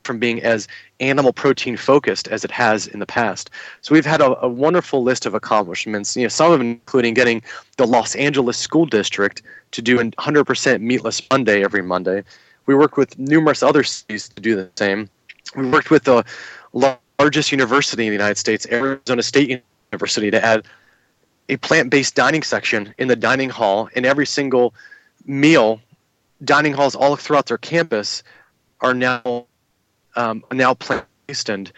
from 0.08 0.18
being 0.18 0.42
as 0.42 0.66
animal 1.00 1.34
protein 1.34 1.76
focused 1.76 2.28
as 2.28 2.42
it 2.42 2.50
has 2.50 2.86
in 2.86 2.98
the 2.98 3.06
past. 3.06 3.50
So 3.82 3.94
we've 3.94 4.06
had 4.06 4.22
a, 4.22 4.40
a, 4.42 4.48
wonderful 4.48 5.02
list 5.02 5.26
of 5.26 5.34
accomplishments. 5.34 6.16
You 6.16 6.22
know, 6.22 6.28
some 6.28 6.50
of 6.50 6.58
them 6.58 6.68
including 6.68 7.12
getting 7.12 7.42
the 7.76 7.86
Los 7.86 8.16
Angeles 8.16 8.56
School 8.56 8.86
District 8.86 9.42
to 9.72 9.82
do 9.82 10.00
a 10.00 10.04
100% 10.04 10.80
meatless 10.80 11.20
Monday 11.30 11.62
every 11.62 11.82
Monday. 11.82 12.24
We 12.64 12.74
worked 12.74 12.96
with 12.96 13.18
numerous 13.18 13.62
other 13.62 13.84
cities 13.84 14.30
to 14.30 14.40
do 14.40 14.56
the 14.56 14.70
same. 14.76 15.10
We 15.54 15.68
worked 15.68 15.90
with 15.90 16.04
the 16.04 16.24
largest 16.72 17.52
university 17.52 18.06
in 18.06 18.10
the 18.10 18.16
United 18.16 18.38
States, 18.38 18.66
Arizona 18.70 19.22
State 19.22 19.62
University, 19.92 20.30
to 20.30 20.42
add 20.42 20.66
a 21.48 21.56
plant-based 21.56 22.14
dining 22.14 22.42
section 22.42 22.94
in 22.98 23.08
the 23.08 23.16
dining 23.16 23.50
hall 23.50 23.88
in 23.94 24.04
every 24.04 24.26
single 24.26 24.74
meal. 25.24 25.80
Dining 26.44 26.72
halls 26.72 26.94
all 26.94 27.16
throughout 27.16 27.46
their 27.46 27.58
campus 27.58 28.22
are 28.80 28.94
now 28.94 29.46
um, 30.14 30.44
now 30.52 30.74
plant-based 30.74 31.48
and 31.48 31.72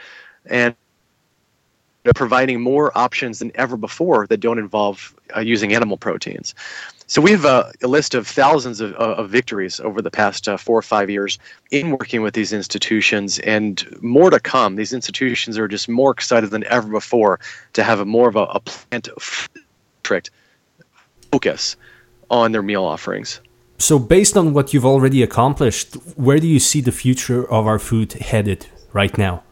and 0.46 0.74
providing 2.14 2.60
more 2.60 2.96
options 2.96 3.38
than 3.38 3.52
ever 3.54 3.76
before 3.76 4.26
that 4.28 4.38
don't 4.38 4.58
involve 4.58 5.14
uh, 5.36 5.40
using 5.40 5.74
animal 5.74 5.96
proteins. 5.96 6.54
So 7.06 7.20
we 7.20 7.32
have 7.32 7.44
a, 7.44 7.72
a 7.82 7.88
list 7.88 8.14
of 8.14 8.26
thousands 8.26 8.80
of, 8.80 8.94
of, 8.94 9.28
victories 9.28 9.80
over 9.80 10.00
the 10.00 10.12
past 10.12 10.48
uh, 10.48 10.56
four 10.56 10.78
or 10.78 10.82
five 10.82 11.10
years 11.10 11.40
in 11.72 11.90
working 11.90 12.22
with 12.22 12.34
these 12.34 12.52
institutions, 12.52 13.40
and 13.40 13.84
more 14.00 14.30
to 14.30 14.38
come. 14.38 14.76
These 14.76 14.92
institutions 14.92 15.58
are 15.58 15.66
just 15.66 15.88
more 15.88 16.12
excited 16.12 16.50
than 16.50 16.62
ever 16.64 16.88
before 16.88 17.40
to 17.72 17.82
have 17.82 17.98
a 17.98 18.04
more 18.04 18.28
of 18.28 18.36
a, 18.36 18.44
a 18.44 18.60
plant 18.60 19.08
focus 20.04 21.76
on 22.30 22.52
their 22.52 22.62
meal 22.62 22.84
offerings. 22.84 23.40
So, 23.78 23.98
based 23.98 24.36
on 24.36 24.52
what 24.52 24.72
you've 24.72 24.86
already 24.86 25.22
accomplished, 25.22 25.94
where 26.14 26.38
do 26.38 26.46
you 26.46 26.60
see 26.60 26.80
the 26.80 26.92
future 26.92 27.42
of 27.50 27.66
our 27.66 27.78
food 27.78 28.12
headed 28.12 28.66
right 28.92 29.18
now? 29.18 29.42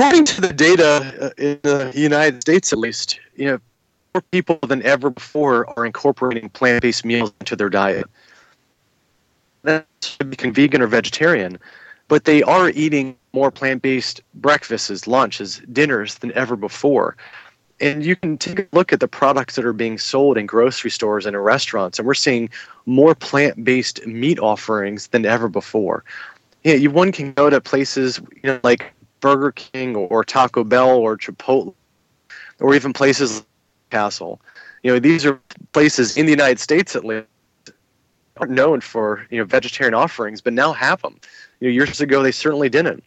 According 0.00 0.24
to 0.24 0.40
the 0.40 0.52
data 0.54 1.20
uh, 1.20 1.30
in 1.36 1.60
the 1.62 1.92
United 1.94 2.40
States, 2.40 2.72
at 2.72 2.78
least, 2.78 3.20
you 3.36 3.44
know, 3.44 3.58
more 4.14 4.22
people 4.32 4.58
than 4.66 4.82
ever 4.82 5.10
before 5.10 5.68
are 5.78 5.84
incorporating 5.84 6.48
plant-based 6.48 7.04
meals 7.04 7.34
into 7.40 7.54
their 7.54 7.68
diet. 7.68 8.06
That's 9.62 10.16
become 10.16 10.54
vegan 10.54 10.80
or 10.80 10.86
vegetarian, 10.86 11.58
but 12.08 12.24
they 12.24 12.42
are 12.42 12.70
eating 12.70 13.14
more 13.34 13.50
plant-based 13.50 14.22
breakfasts, 14.36 15.06
lunches, 15.06 15.60
dinners 15.70 16.14
than 16.16 16.32
ever 16.32 16.56
before 16.56 17.14
and 17.82 18.04
you 18.04 18.14
can 18.14 18.36
take 18.36 18.58
a 18.58 18.66
look 18.72 18.92
at 18.92 19.00
the 19.00 19.08
products 19.08 19.56
that 19.56 19.64
are 19.64 19.72
being 19.72 19.98
sold 19.98 20.36
in 20.36 20.46
grocery 20.46 20.90
stores 20.90 21.24
and 21.24 21.34
in 21.34 21.40
restaurants, 21.40 21.98
and 21.98 22.06
we're 22.06 22.14
seeing 22.14 22.50
more 22.86 23.14
plant-based 23.14 24.06
meat 24.06 24.38
offerings 24.38 25.08
than 25.08 25.24
ever 25.24 25.48
before. 25.48 26.04
Yeah, 26.62 26.74
you, 26.74 26.90
one 26.90 27.10
can 27.10 27.32
go 27.32 27.48
to 27.48 27.60
places 27.60 28.20
you 28.42 28.50
know, 28.50 28.60
like 28.62 28.92
Burger 29.20 29.52
King 29.52 29.96
or 29.96 30.24
Taco 30.24 30.64
Bell 30.64 30.90
or 30.90 31.16
Chipotle, 31.16 31.74
or 32.58 32.74
even 32.74 32.92
places 32.92 33.36
like 33.38 33.46
Castle. 33.90 34.40
You 34.82 34.92
know, 34.92 34.98
these 34.98 35.26
are 35.26 35.38
places 35.72 36.16
in 36.16 36.26
the 36.26 36.32
United 36.32 36.58
States 36.58 36.96
at 36.96 37.04
least 37.04 37.26
aren't 38.38 38.52
known 38.52 38.80
for 38.80 39.26
you 39.30 39.38
know 39.38 39.44
vegetarian 39.44 39.94
offerings, 39.94 40.40
but 40.40 40.52
now 40.52 40.72
have 40.72 41.02
them. 41.02 41.20
You 41.60 41.68
know, 41.68 41.72
years 41.74 42.00
ago 42.00 42.22
they 42.22 42.32
certainly 42.32 42.68
didn't 42.68 43.04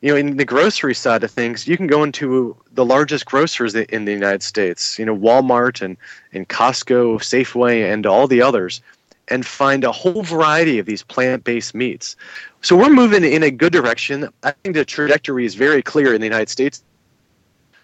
you 0.00 0.12
know, 0.12 0.16
in 0.16 0.36
the 0.36 0.44
grocery 0.44 0.94
side 0.94 1.24
of 1.24 1.30
things, 1.30 1.66
you 1.66 1.76
can 1.76 1.86
go 1.86 2.04
into 2.04 2.56
the 2.72 2.84
largest 2.84 3.26
grocers 3.26 3.74
in 3.74 4.04
the 4.04 4.12
United 4.12 4.42
States, 4.42 4.98
you 4.98 5.04
know, 5.04 5.16
Walmart 5.16 5.82
and, 5.82 5.96
and 6.32 6.48
Costco, 6.48 7.18
Safeway, 7.18 7.92
and 7.92 8.06
all 8.06 8.28
the 8.28 8.40
others, 8.40 8.80
and 9.30 9.46
find 9.46 9.84
a 9.84 9.92
whole 9.92 10.22
variety 10.22 10.78
of 10.78 10.86
these 10.86 11.02
plant 11.02 11.44
based 11.44 11.74
meats. 11.74 12.16
So 12.62 12.76
we're 12.76 12.92
moving 12.92 13.24
in 13.24 13.42
a 13.42 13.50
good 13.50 13.72
direction. 13.72 14.28
I 14.42 14.52
think 14.62 14.74
the 14.74 14.84
trajectory 14.84 15.44
is 15.44 15.54
very 15.54 15.82
clear 15.82 16.14
in 16.14 16.20
the 16.20 16.26
United 16.26 16.48
States 16.48 16.82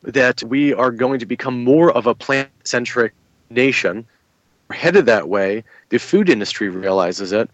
that 0.03 0.43
we 0.43 0.75
are 0.75 0.91
going 0.91 1.19
to 1.21 1.27
become 1.27 1.65
more 1.65 1.91
of 1.93 2.07
a 2.07 2.15
plant 2.15 2.51
centric 2.65 3.13
nation. 3.51 4.07
We're 4.69 4.77
headed 4.77 5.07
that 5.07 5.29
way. 5.29 5.65
The 5.91 5.99
food 5.99 6.29
industry 6.29 6.69
realizes 6.69 7.33
it. 7.33 7.51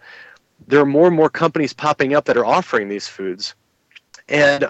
There 0.69 0.81
are 0.81 0.87
more 0.87 1.07
and 1.07 1.17
more 1.17 1.31
companies 1.31 1.73
popping 1.73 2.15
up 2.15 2.25
that 2.27 2.37
are 2.37 2.47
offering 2.47 2.89
these 2.89 3.09
foods 3.09 3.55
and 4.31 4.69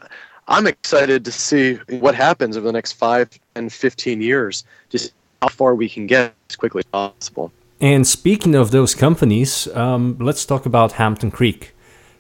I'm 0.49 0.67
excited 0.67 1.25
to 1.27 1.33
see 1.33 1.75
what 1.91 2.15
happens 2.15 2.57
over 2.57 2.67
the 2.67 2.73
next 2.73 2.95
five 2.95 3.31
and 3.55 3.73
15 3.73 4.21
years, 4.21 4.65
just 4.89 5.13
how 5.43 5.49
far 5.49 5.75
we 5.75 5.89
can 5.89 6.07
get 6.07 6.35
as 6.49 6.57
quickly 6.57 6.81
as 6.81 6.87
possible. 6.87 7.53
And 7.81 8.07
speaking 8.07 8.55
of 8.55 8.73
those 8.73 8.95
companies, 8.95 9.67
um, 9.75 10.19
let's 10.21 10.45
talk 10.45 10.67
about 10.67 10.93
Hampton 10.93 11.31
Creek 11.31 11.75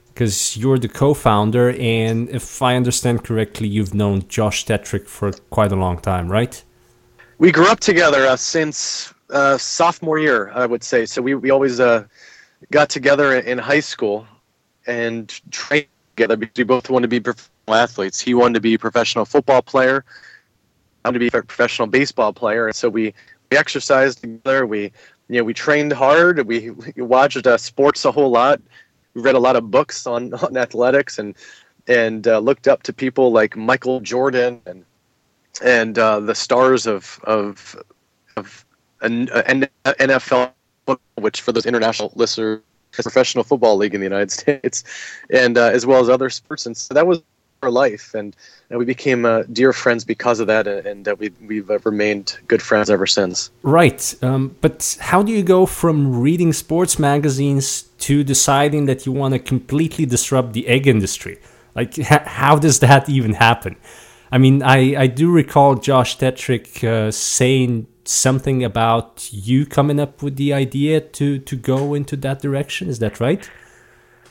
because 0.08 0.56
you're 0.56 0.78
the 0.78 0.88
co-founder, 0.88 1.74
and 1.78 2.28
if 2.30 2.62
I 2.62 2.76
understand 2.76 3.24
correctly, 3.24 3.68
you've 3.68 3.94
known 3.94 4.26
Josh 4.28 4.66
Tetrick 4.66 5.06
for 5.06 5.32
quite 5.50 5.70
a 5.70 5.76
long 5.76 5.98
time, 5.98 6.30
right? 6.30 6.62
We 7.38 7.52
grew 7.52 7.68
up 7.68 7.80
together 7.80 8.26
uh, 8.26 8.36
since 8.36 9.14
uh, 9.30 9.56
sophomore 9.56 10.18
year, 10.18 10.50
I 10.54 10.66
would 10.66 10.82
say. 10.82 11.06
So 11.06 11.22
we 11.22 11.34
we 11.34 11.50
always 11.50 11.78
uh, 11.78 12.04
got 12.70 12.88
together 12.88 13.38
in 13.38 13.58
high 13.58 13.80
school 13.80 14.26
and 14.86 15.28
trained 15.50 15.86
together 16.16 16.36
because 16.36 16.58
we 16.58 16.64
both 16.64 16.90
wanted 16.90 17.06
to 17.06 17.08
be 17.08 17.20
professional 17.20 17.74
athletes. 17.74 18.20
He 18.20 18.34
wanted 18.34 18.54
to 18.54 18.60
be 18.60 18.74
a 18.74 18.78
professional 18.78 19.24
football 19.24 19.62
player. 19.62 20.04
I 21.04 21.08
wanted 21.08 21.20
to 21.20 21.30
be 21.30 21.38
a 21.38 21.42
professional 21.42 21.88
baseball 21.88 22.32
player, 22.32 22.66
and 22.66 22.76
so 22.76 22.88
we 22.88 23.14
we 23.50 23.56
exercised 23.56 24.20
together. 24.22 24.66
We 24.66 24.92
you 25.30 25.38
know 25.38 25.44
we 25.44 25.54
trained 25.54 25.92
hard. 25.92 26.44
We, 26.46 26.70
we 26.70 27.02
watched 27.02 27.46
uh, 27.46 27.56
sports 27.56 28.04
a 28.04 28.10
whole 28.10 28.30
lot. 28.30 28.60
We 29.14 29.22
read 29.22 29.36
a 29.36 29.38
lot 29.38 29.54
of 29.54 29.70
books 29.70 30.06
on 30.06 30.34
on 30.44 30.56
athletics 30.56 31.18
and 31.18 31.36
and 31.86 32.26
uh, 32.26 32.40
looked 32.40 32.66
up 32.66 32.82
to 32.84 32.92
people 32.92 33.30
like 33.32 33.56
Michael 33.56 34.00
Jordan 34.00 34.60
and 34.66 34.84
and 35.62 35.98
uh, 35.98 36.18
the 36.20 36.34
stars 36.34 36.86
of 36.86 37.20
of 37.24 37.76
of 38.36 38.64
an, 39.02 39.28
NFL, 39.84 40.52
which 41.16 41.40
for 41.40 41.52
those 41.52 41.64
international 41.64 42.12
listeners 42.16 42.60
professional 42.92 43.44
football 43.44 43.76
league 43.76 43.94
in 43.94 44.00
the 44.00 44.06
United 44.06 44.30
States, 44.40 44.82
and 45.30 45.56
uh, 45.56 45.66
as 45.66 45.86
well 45.86 46.00
as 46.00 46.08
other 46.08 46.28
sports. 46.28 46.66
And 46.66 46.76
so 46.76 46.92
that 46.92 47.06
was 47.06 47.22
life, 47.68 48.14
and, 48.14 48.34
and 48.70 48.78
we 48.78 48.84
became 48.84 49.26
uh, 49.26 49.42
dear 49.52 49.72
friends 49.72 50.04
because 50.04 50.40
of 50.40 50.46
that, 50.46 50.66
and 50.66 51.06
uh, 51.06 51.16
we 51.18 51.30
we've 51.46 51.70
uh, 51.70 51.78
remained 51.80 52.38
good 52.46 52.62
friends 52.62 52.88
ever 52.88 53.06
since. 53.06 53.50
Right, 53.62 54.14
um, 54.22 54.56
but 54.60 54.96
how 55.00 55.22
do 55.22 55.32
you 55.32 55.42
go 55.42 55.66
from 55.66 56.20
reading 56.20 56.52
sports 56.52 56.98
magazines 56.98 57.82
to 57.98 58.24
deciding 58.24 58.86
that 58.86 59.04
you 59.04 59.12
want 59.12 59.34
to 59.34 59.38
completely 59.40 60.06
disrupt 60.06 60.52
the 60.52 60.66
egg 60.68 60.86
industry? 60.86 61.38
Like, 61.74 61.96
how 61.96 62.56
does 62.56 62.78
that 62.80 63.08
even 63.08 63.34
happen? 63.34 63.76
I 64.32 64.38
mean, 64.38 64.62
I, 64.62 65.02
I 65.02 65.06
do 65.08 65.30
recall 65.30 65.74
Josh 65.74 66.16
Tetrick 66.16 66.84
uh, 66.84 67.10
saying 67.10 67.86
something 68.04 68.64
about 68.64 69.28
you 69.32 69.66
coming 69.66 70.00
up 70.00 70.22
with 70.22 70.36
the 70.36 70.52
idea 70.52 71.00
to 71.00 71.38
to 71.38 71.56
go 71.56 71.94
into 71.94 72.16
that 72.16 72.40
direction. 72.40 72.88
Is 72.88 72.98
that 73.00 73.20
right? 73.20 73.48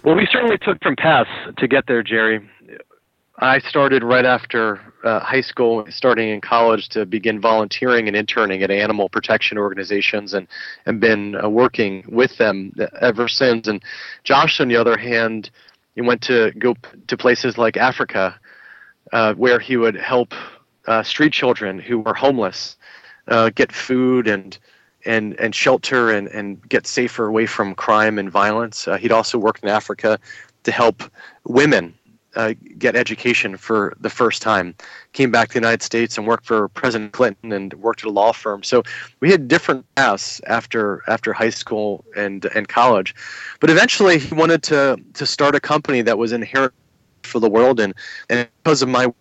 Well, 0.03 0.15
we 0.15 0.27
certainly 0.31 0.57
took 0.57 0.81
from 0.81 0.95
paths 0.95 1.29
to 1.57 1.67
get 1.67 1.85
there, 1.87 2.01
Jerry. 2.03 2.49
I 3.41 3.59
started 3.59 4.03
right 4.03 4.25
after 4.25 4.81
uh, 5.03 5.21
high 5.21 5.41
school, 5.41 5.85
starting 5.89 6.27
in 6.29 6.41
college 6.41 6.89
to 6.89 7.05
begin 7.05 7.39
volunteering 7.39 8.07
and 8.07 8.15
interning 8.15 8.63
at 8.63 8.69
animal 8.69 9.07
protection 9.07 9.57
organizations, 9.57 10.33
and 10.33 10.45
and 10.85 10.99
been 10.99 11.41
uh, 11.41 11.47
working 11.47 12.03
with 12.07 12.37
them 12.37 12.73
ever 12.99 13.29
since. 13.29 13.67
And 13.67 13.81
Josh, 14.25 14.59
on 14.59 14.67
the 14.67 14.75
other 14.75 14.97
hand, 14.97 15.51
he 15.95 16.01
went 16.01 16.21
to 16.23 16.51
go 16.59 16.75
to 17.07 17.17
places 17.17 17.57
like 17.57 17.77
Africa, 17.77 18.37
uh, 19.13 19.33
where 19.35 19.59
he 19.59 19.77
would 19.77 19.95
help 19.95 20.33
uh, 20.87 21.03
street 21.03 21.31
children 21.31 21.79
who 21.79 21.99
were 21.99 22.13
homeless 22.13 22.75
uh, 23.29 23.51
get 23.55 23.71
food 23.71 24.27
and 24.27 24.57
and 25.05 25.39
and 25.39 25.55
shelter 25.55 26.11
and 26.11 26.27
and 26.27 26.67
get 26.67 26.85
safer 26.85 27.27
away 27.27 27.45
from 27.45 27.73
crime 27.73 28.19
and 28.19 28.29
violence. 28.29 28.85
Uh, 28.85 28.97
he'd 28.97 29.13
also 29.13 29.37
worked 29.37 29.63
in 29.63 29.69
Africa 29.69 30.19
to 30.63 30.71
help 30.73 31.03
women 31.45 31.93
uh, 32.39 32.53
get 32.77 32.95
education 32.95 33.57
for 33.57 33.93
the 33.99 34.09
first 34.09 34.41
time. 34.41 34.73
Came 35.11 35.29
back 35.29 35.49
to 35.49 35.53
the 35.55 35.59
United 35.59 35.83
States 35.83 36.17
and 36.17 36.25
worked 36.25 36.45
for 36.45 36.69
President 36.69 37.11
Clinton 37.11 37.51
and 37.51 37.73
worked 37.73 38.01
at 38.03 38.07
a 38.07 38.11
law 38.11 38.31
firm. 38.31 38.63
So 38.63 38.83
we 39.19 39.29
had 39.29 39.49
different 39.49 39.83
paths 39.95 40.39
after 40.47 41.03
after 41.07 41.33
high 41.33 41.49
school 41.49 42.05
and 42.15 42.45
and 42.55 42.67
college, 42.69 43.13
but 43.59 43.69
eventually 43.69 44.19
he 44.19 44.33
wanted 44.33 44.63
to 44.71 44.97
to 45.19 45.25
start 45.25 45.53
a 45.53 45.59
company 45.59 46.01
that 46.01 46.17
was 46.17 46.31
inherent 46.31 46.73
for 47.23 47.39
the 47.41 47.49
world 47.49 47.77
and 47.79 47.93
and 48.29 48.47
because 48.63 48.81
of 48.81 48.87
my 48.87 49.13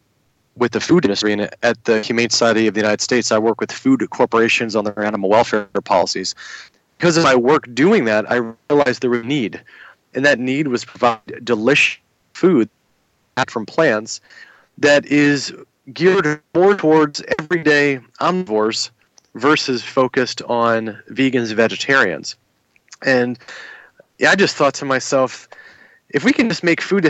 with 0.57 0.73
the 0.73 0.81
food 0.81 1.05
industry 1.05 1.33
and 1.33 1.43
at 1.63 1.77
the 1.85 2.03
Humane 2.03 2.31
Society 2.31 2.67
of 2.69 2.75
the 2.75 2.81
United 2.81 3.01
States, 3.01 3.33
I 3.33 3.39
work 3.39 3.61
with 3.61 3.73
food 3.73 4.01
corporations 4.11 4.77
on 4.77 4.85
their 4.85 5.05
animal 5.05 5.29
welfare 5.31 5.67
policies. 5.85 6.35
Because 6.99 7.17
of 7.17 7.23
my 7.23 7.37
work 7.37 7.65
doing 7.75 8.07
that, 8.07 8.23
I 8.31 8.37
realized 8.69 9.03
there 9.03 9.11
was 9.11 9.21
a 9.21 9.31
need, 9.39 9.63
and 10.15 10.25
that 10.25 10.41
need 10.41 10.67
was 10.67 10.85
provide 10.85 11.45
delicious 11.45 12.01
food 12.35 12.69
from 13.47 13.65
plants 13.65 14.21
that 14.79 15.07
is 15.07 15.55
geared 15.93 16.41
more 16.55 16.77
towards 16.77 17.23
everyday 17.39 18.01
omnivores 18.21 18.91
versus 19.35 19.83
focused 19.83 20.43
on 20.43 20.99
vegans 21.11 21.49
and 21.49 21.57
vegetarians. 21.57 22.37
And 23.05 23.39
I 24.27 24.35
just 24.35 24.57
thought 24.57 24.75
to 24.75 24.85
myself, 24.85 25.49
if 26.11 26.25
we 26.25 26.33
can 26.33 26.49
just 26.49 26.65
make 26.65 26.81
food 26.81 27.05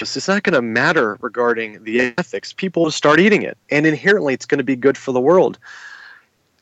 it's 0.00 0.28
not 0.28 0.42
going 0.42 0.54
to 0.54 0.62
matter 0.62 1.18
regarding 1.20 1.82
the 1.84 2.14
ethics. 2.16 2.52
People 2.52 2.84
will 2.84 2.90
start 2.90 3.20
eating 3.20 3.42
it, 3.42 3.58
and 3.70 3.86
inherently, 3.86 4.34
it's 4.34 4.46
going 4.46 4.58
to 4.58 4.64
be 4.64 4.76
good 4.76 4.96
for 4.96 5.12
the 5.12 5.20
world. 5.20 5.58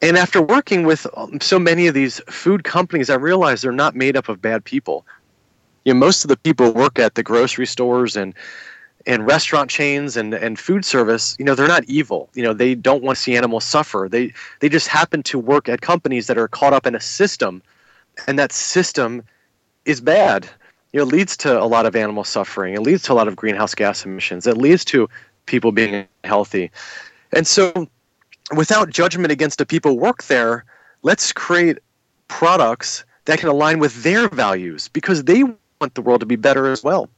And 0.01 0.17
after 0.17 0.41
working 0.41 0.85
with 0.85 1.07
um, 1.17 1.41
so 1.41 1.59
many 1.59 1.87
of 1.87 1.95
these 1.95 2.21
food 2.29 2.65
companies, 2.65 3.11
I 3.11 3.15
realized 3.15 3.65
they're 3.65 3.73
not 3.73 3.97
made 3.97 4.17
up 4.17 4.29
of 4.29 4.41
bad 4.41 4.65
people. 4.65 5.05
You 5.85 5.95
know, 5.95 6.01
most 6.01 6.25
of 6.25 6.29
the 6.29 6.37
people 6.37 6.73
work 6.73 6.99
at 6.99 7.15
the 7.15 7.23
grocery 7.23 7.67
stores 7.67 8.17
and 8.17 8.35
and 9.07 9.27
restaurant 9.27 9.71
chains 9.71 10.17
and, 10.17 10.35
and 10.35 10.59
food 10.59 10.85
service, 10.85 11.37
you 11.39 11.45
know, 11.45 11.55
they're 11.55 11.69
not 11.69 11.85
evil. 11.85 12.29
You 12.35 12.43
know, 12.43 12.53
they 12.53 12.75
don't 12.75 13.03
want 13.03 13.17
to 13.17 13.23
see 13.23 13.37
animals 13.37 13.65
suffer. 13.65 14.09
They 14.11 14.33
they 14.61 14.69
just 14.69 14.89
happen 14.89 15.23
to 15.25 15.39
work 15.39 15.69
at 15.69 15.81
companies 15.81 16.27
that 16.27 16.39
are 16.39 16.49
caught 16.49 16.73
up 16.73 16.87
in 16.87 16.95
a 16.95 17.01
system, 17.01 17.63
and 18.27 18.39
that 18.39 18.53
system 18.53 19.23
is 19.85 20.01
bad. 20.01 20.49
You 20.93 20.99
know, 21.01 21.07
it 21.07 21.13
leads 21.13 21.37
to 21.39 21.61
a 21.61 21.65
lot 21.65 21.87
of 21.87 21.95
animal 21.95 22.25
suffering. 22.25 22.75
It 22.75 22.81
leads 22.81 23.03
to 23.05 23.13
a 23.13 23.15
lot 23.15 23.29
of 23.29 23.37
greenhouse 23.37 23.75
gas 23.75 24.05
emissions. 24.05 24.47
It 24.47 24.57
leads 24.57 24.85
to 24.87 25.09
people 25.47 25.73
being 25.73 26.07
healthy. 26.25 26.71
And 27.33 27.47
so, 27.47 27.89
without 28.57 28.91
judgment 28.91 29.31
against 29.31 29.59
the 29.59 29.67
people 29.67 29.93
who 29.93 29.99
work 29.99 30.25
there, 30.25 30.65
let's 31.03 31.33
create 31.33 31.79
products 32.29 33.05
that 33.27 33.39
can 33.39 33.49
align 33.49 33.79
with 33.79 34.03
their 34.03 34.29
values 34.29 34.89
because 34.89 35.25
they 35.25 35.43
want 35.43 35.95
the 35.95 36.03
world 36.03 36.21
to 36.21 36.27
be 36.27 36.37
better 36.37 36.71
as 36.71 36.83
well. 36.83 37.09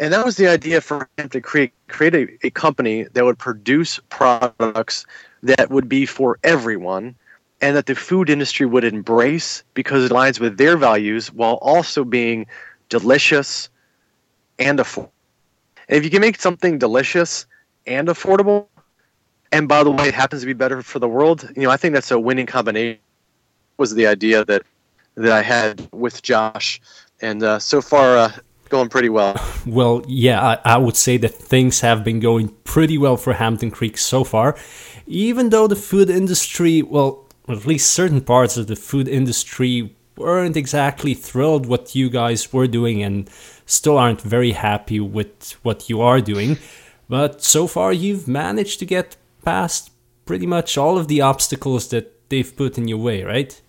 And 0.00 0.12
that 0.12 0.24
was 0.24 0.36
the 0.36 0.48
idea 0.48 0.80
for 0.80 1.08
him 1.16 1.28
to 1.28 1.40
create 1.40 1.72
create 1.88 2.14
a, 2.14 2.46
a 2.46 2.50
company 2.50 3.04
that 3.12 3.24
would 3.24 3.38
produce 3.38 4.00
products 4.08 5.06
that 5.42 5.70
would 5.70 5.88
be 5.88 6.04
for 6.04 6.38
everyone 6.42 7.14
and 7.60 7.76
that 7.76 7.86
the 7.86 7.94
food 7.94 8.28
industry 8.28 8.66
would 8.66 8.84
embrace 8.84 9.62
because 9.74 10.04
it 10.04 10.10
aligns 10.10 10.40
with 10.40 10.58
their 10.58 10.76
values 10.76 11.32
while 11.32 11.54
also 11.62 12.04
being 12.04 12.46
delicious 12.88 13.68
and 14.58 14.78
affordable. 14.78 15.10
And 15.88 15.98
if 15.98 16.04
you 16.04 16.10
can 16.10 16.20
make 16.20 16.40
something 16.40 16.78
delicious 16.78 17.46
and 17.86 18.08
affordable, 18.08 18.66
and 19.52 19.68
by 19.68 19.84
the 19.84 19.90
way, 19.90 20.08
it 20.08 20.14
happens 20.14 20.42
to 20.42 20.46
be 20.46 20.52
better 20.52 20.82
for 20.82 20.98
the 20.98 21.08
world, 21.08 21.48
you 21.56 21.62
know, 21.62 21.70
I 21.70 21.76
think 21.76 21.94
that's 21.94 22.10
a 22.10 22.18
winning 22.18 22.46
combination. 22.46 22.98
Was 23.76 23.94
the 23.94 24.06
idea 24.06 24.44
that 24.44 24.62
that 25.16 25.32
I 25.32 25.42
had 25.42 25.88
with 25.92 26.22
Josh, 26.22 26.80
and 27.20 27.42
uh, 27.42 27.58
so 27.58 27.80
far 27.80 28.16
uh, 28.16 28.32
going 28.74 28.88
pretty 28.88 29.08
well. 29.08 29.34
Well, 29.66 30.02
yeah, 30.06 30.58
I, 30.64 30.74
I, 30.74 30.78
would 30.78 30.96
say 30.96 31.16
that 31.18 31.32
things 31.32 31.80
have 31.80 32.02
been 32.02 32.20
going 32.20 32.48
pretty 32.64 32.98
well 32.98 33.16
for 33.16 33.32
Hampton 33.32 33.70
Creek 33.70 33.96
so 33.96 34.24
far, 34.24 34.56
even 35.06 35.50
though 35.50 35.68
the 35.68 35.76
food 35.76 36.10
industry, 36.10 36.82
well, 36.82 37.26
at 37.48 37.66
least 37.66 37.92
certain 37.92 38.20
parts 38.20 38.56
of 38.56 38.66
the 38.66 38.76
food 38.76 39.06
industry 39.06 39.94
weren't 40.16 40.56
exactly 40.56 41.14
thrilled 41.14 41.66
what 41.66 41.94
you 41.94 42.10
guys 42.10 42.52
were 42.52 42.66
doing 42.66 43.02
and 43.02 43.30
still 43.64 43.96
aren't 43.96 44.22
very 44.22 44.52
happy 44.52 44.98
with 44.98 45.52
what 45.62 45.88
you 45.88 46.00
are 46.00 46.20
doing. 46.20 46.58
But 47.08 47.42
so 47.42 47.66
far, 47.66 47.92
you've 47.92 48.26
managed 48.26 48.78
to 48.80 48.86
get 48.86 49.16
past 49.44 49.90
pretty 50.26 50.46
much 50.46 50.76
all 50.76 50.98
of 50.98 51.06
the 51.06 51.20
obstacles 51.20 51.88
that 51.88 52.06
they've 52.28 52.56
put 52.56 52.76
in 52.76 52.88
your 52.88 52.98
way, 52.98 53.22
right? 53.22 53.60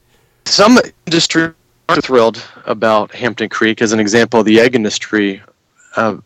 Some 0.46 0.80
industry 1.06 1.54
thrilled 1.90 2.44
about 2.66 3.14
Hampton 3.14 3.50
Creek. 3.50 3.82
As 3.82 3.94
an 3.94 4.00
example, 4.00 4.44
the 4.44 4.60
egg 4.60 4.76
industry 4.76 5.42
uh, 5.96 6.18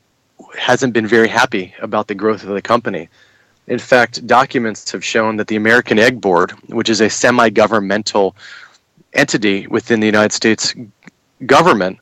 hasn't 0.58 0.94
been 0.94 1.08
very 1.08 1.28
happy 1.28 1.74
about 1.82 2.08
the 2.08 2.16
growth 2.16 2.44
of 2.44 2.50
the 2.50 2.62
company. 2.62 3.10
In 3.68 3.80
fact, 3.80 4.26
documents 4.26 4.92
have 4.92 5.04
shown 5.04 5.36
that 5.36 5.48
the 5.48 5.56
American 5.56 6.00
Egg 6.00 6.20
Board, 6.20 6.52
which 6.70 6.90
is 6.90 7.02
a 7.02 7.10
semi 7.10 7.50
governmental 7.50 8.36
entity 9.14 9.68
within 9.68 10.00
the 10.00 10.08
United 10.08 10.32
States 10.32 10.74
government, 11.46 12.00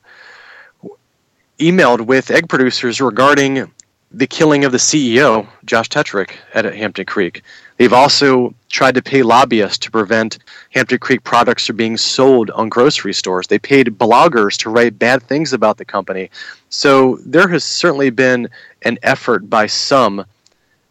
emailed 1.58 2.06
with 2.06 2.30
egg 2.30 2.48
producers 2.48 3.00
regarding 3.00 3.70
the 4.10 4.26
killing 4.26 4.64
of 4.64 4.72
the 4.72 4.78
CEO, 4.78 5.46
Josh 5.64 5.88
Tetrick, 5.88 6.32
at 6.54 6.64
Hampton 6.64 7.04
Creek. 7.04 7.42
They've 7.76 7.92
also 7.92 8.54
tried 8.70 8.94
to 8.94 9.02
pay 9.02 9.22
lobbyists 9.22 9.78
to 9.78 9.90
prevent 9.90 10.38
Hampton 10.70 10.98
Creek 10.98 11.22
products 11.24 11.66
from 11.66 11.76
being 11.76 11.96
sold 11.96 12.50
on 12.50 12.68
grocery 12.68 13.12
stores. 13.12 13.46
They 13.46 13.58
paid 13.58 13.86
bloggers 13.98 14.56
to 14.58 14.70
write 14.70 14.98
bad 14.98 15.22
things 15.22 15.52
about 15.52 15.76
the 15.76 15.84
company. 15.84 16.30
So 16.70 17.18
there 17.24 17.48
has 17.48 17.64
certainly 17.64 18.10
been 18.10 18.48
an 18.82 18.98
effort 19.02 19.48
by 19.50 19.66
some 19.66 20.24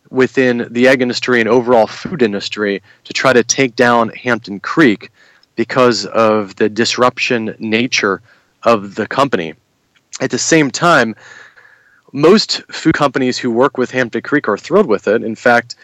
within 0.09 0.67
the 0.71 0.87
egg 0.87 1.01
industry 1.01 1.39
and 1.41 1.49
overall 1.49 1.87
food 1.87 2.21
industry 2.21 2.81
to 3.03 3.13
try 3.13 3.33
to 3.33 3.43
take 3.43 3.75
down 3.75 4.09
Hampton 4.09 4.59
Creek 4.59 5.11
because 5.55 6.05
of 6.05 6.55
the 6.55 6.69
disruption 6.69 7.55
nature 7.59 8.21
of 8.63 8.95
the 8.95 9.07
company. 9.07 9.55
At 10.21 10.31
the 10.31 10.37
same 10.37 10.71
time, 10.71 11.15
most 12.13 12.63
food 12.71 12.93
companies 12.93 13.37
who 13.37 13.51
work 13.51 13.77
with 13.77 13.91
Hampton 13.91 14.21
Creek 14.21 14.47
are 14.47 14.57
thrilled 14.57 14.87
with 14.87 15.07
it. 15.07 15.23
In 15.23 15.35
fact, 15.35 15.75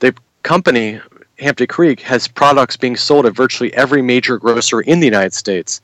the 0.00 0.14
company, 0.42 1.00
Hampton 1.38 1.66
Creek, 1.66 2.00
has 2.00 2.28
products 2.28 2.76
being 2.76 2.96
sold 2.96 3.26
at 3.26 3.34
virtually 3.34 3.72
every 3.74 4.02
major 4.02 4.38
grocer 4.38 4.80
in 4.80 5.00
the 5.00 5.06
United 5.06 5.34
States. 5.34 5.80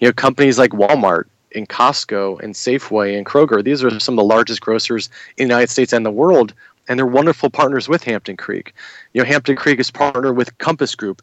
You 0.00 0.08
know, 0.08 0.12
companies 0.12 0.58
like 0.58 0.70
Walmart 0.72 1.24
and 1.54 1.68
Costco 1.68 2.40
and 2.40 2.54
Safeway 2.54 3.16
and 3.16 3.26
Kroger, 3.26 3.64
these 3.64 3.82
are 3.82 3.98
some 3.98 4.14
of 4.14 4.22
the 4.22 4.34
largest 4.34 4.60
grocers 4.60 5.08
in 5.36 5.48
the 5.48 5.54
United 5.54 5.70
States 5.70 5.92
and 5.92 6.04
the 6.04 6.10
world, 6.10 6.52
and 6.88 6.98
they're 6.98 7.06
wonderful 7.06 7.50
partners 7.50 7.88
with 7.88 8.04
Hampton 8.04 8.36
Creek. 8.36 8.74
You 9.14 9.22
know, 9.22 9.26
Hampton 9.26 9.56
Creek 9.56 9.80
is 9.80 9.90
partnered 9.90 10.36
with 10.36 10.56
Compass 10.58 10.94
Group, 10.94 11.22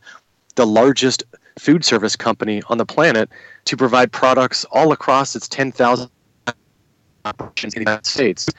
the 0.56 0.66
largest 0.66 1.24
food 1.60 1.86
service 1.86 2.16
company 2.16 2.62
on 2.70 2.78
the 2.78 2.86
planet, 2.86 3.30
to 3.66 3.78
provide 3.78 4.12
products 4.12 4.66
all 4.72 4.92
across 4.92 5.36
its 5.36 5.48
10,000 5.48 6.10
operations 7.26 7.74
in 7.74 7.84
the 7.84 7.92
United 7.92 8.06
States. 8.06 8.50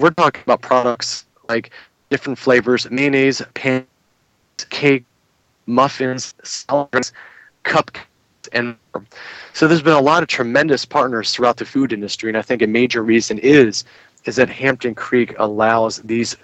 We're 0.00 0.10
talking 0.10 0.42
about 0.42 0.62
products 0.62 1.26
like 1.48 1.70
different 2.10 2.38
flavors, 2.38 2.90
mayonnaise, 2.90 3.42
pan, 3.54 3.86
cake, 4.70 5.04
muffins, 5.66 6.34
salads, 6.42 7.12
cupcakes, 7.64 8.00
and 8.52 8.76
more. 8.94 9.04
So 9.52 9.68
there's 9.68 9.82
been 9.82 9.92
a 9.92 10.00
lot 10.00 10.22
of 10.22 10.28
tremendous 10.28 10.84
partners 10.84 11.32
throughout 11.32 11.58
the 11.58 11.64
food 11.64 11.92
industry, 11.92 12.30
and 12.30 12.36
I 12.36 12.42
think 12.42 12.62
a 12.62 12.66
major 12.66 13.02
reason 13.02 13.38
is 13.38 13.84
is 14.24 14.36
that 14.36 14.48
Hampton 14.48 14.94
Creek 14.94 15.34
allows 15.38 15.98
these 16.02 16.36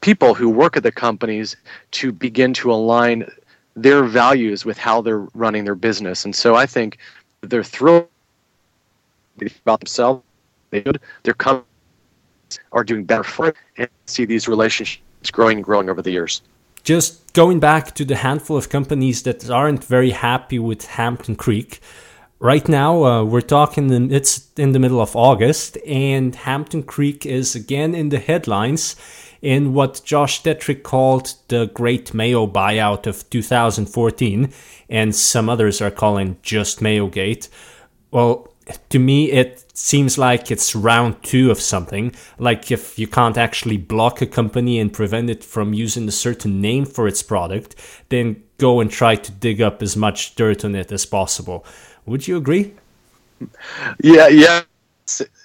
people 0.00 0.34
who 0.34 0.48
work 0.48 0.76
at 0.76 0.82
the 0.82 0.92
companies 0.92 1.56
to 1.92 2.12
begin 2.12 2.52
to 2.54 2.70
align 2.72 3.28
their 3.74 4.04
values 4.04 4.64
with 4.64 4.78
how 4.78 5.00
they're 5.00 5.26
running 5.34 5.64
their 5.64 5.74
business. 5.74 6.24
And 6.24 6.34
so 6.34 6.54
I 6.54 6.66
think 6.66 6.98
they're 7.40 7.64
thrilled 7.64 8.06
about 9.64 9.80
themselves 9.80 10.22
their 11.22 11.34
companies 11.34 11.66
are 12.72 12.84
doing 12.84 13.04
better 13.04 13.24
for 13.24 13.48
it, 13.48 13.56
and 13.76 13.88
see 14.06 14.24
these 14.24 14.48
relationships 14.48 15.30
growing 15.32 15.58
and 15.58 15.64
growing 15.64 15.88
over 15.88 16.02
the 16.02 16.10
years. 16.10 16.42
Just 16.82 17.32
going 17.32 17.60
back 17.60 17.94
to 17.94 18.04
the 18.04 18.16
handful 18.16 18.56
of 18.56 18.68
companies 18.68 19.22
that 19.22 19.48
aren't 19.50 19.84
very 19.84 20.10
happy 20.10 20.58
with 20.58 20.84
Hampton 20.84 21.36
Creek. 21.36 21.80
Right 22.40 22.68
now, 22.68 23.04
uh, 23.04 23.24
we're 23.24 23.40
talking, 23.40 23.90
in, 23.90 24.12
it's 24.12 24.50
in 24.58 24.72
the 24.72 24.78
middle 24.78 25.00
of 25.00 25.16
August, 25.16 25.78
and 25.86 26.34
Hampton 26.34 26.82
Creek 26.82 27.24
is 27.24 27.54
again 27.54 27.94
in 27.94 28.10
the 28.10 28.18
headlines 28.18 28.96
in 29.40 29.72
what 29.72 30.02
Josh 30.04 30.42
Tetrick 30.42 30.82
called 30.82 31.34
the 31.48 31.66
Great 31.66 32.12
Mayo 32.12 32.46
Buyout 32.46 33.06
of 33.06 33.28
2014, 33.30 34.52
and 34.88 35.14
some 35.14 35.48
others 35.48 35.80
are 35.80 35.90
calling 35.90 36.36
just 36.42 36.82
Mayo 36.82 37.08
Gate. 37.08 37.48
Well, 38.10 38.53
to 38.88 38.98
me, 38.98 39.30
it 39.30 39.64
seems 39.74 40.16
like 40.16 40.50
it's 40.50 40.74
round 40.74 41.22
two 41.22 41.50
of 41.50 41.60
something. 41.60 42.14
Like 42.38 42.70
if 42.70 42.98
you 42.98 43.06
can't 43.06 43.36
actually 43.36 43.76
block 43.76 44.22
a 44.22 44.26
company 44.26 44.78
and 44.78 44.92
prevent 44.92 45.30
it 45.30 45.44
from 45.44 45.74
using 45.74 46.08
a 46.08 46.12
certain 46.12 46.60
name 46.60 46.84
for 46.84 47.06
its 47.06 47.22
product, 47.22 47.76
then 48.08 48.42
go 48.58 48.80
and 48.80 48.90
try 48.90 49.16
to 49.16 49.32
dig 49.32 49.60
up 49.60 49.82
as 49.82 49.96
much 49.96 50.34
dirt 50.34 50.64
on 50.64 50.74
it 50.74 50.92
as 50.92 51.04
possible. 51.04 51.64
Would 52.06 52.26
you 52.26 52.36
agree? 52.36 52.74
Yeah, 54.02 54.28
yeah, 54.28 54.62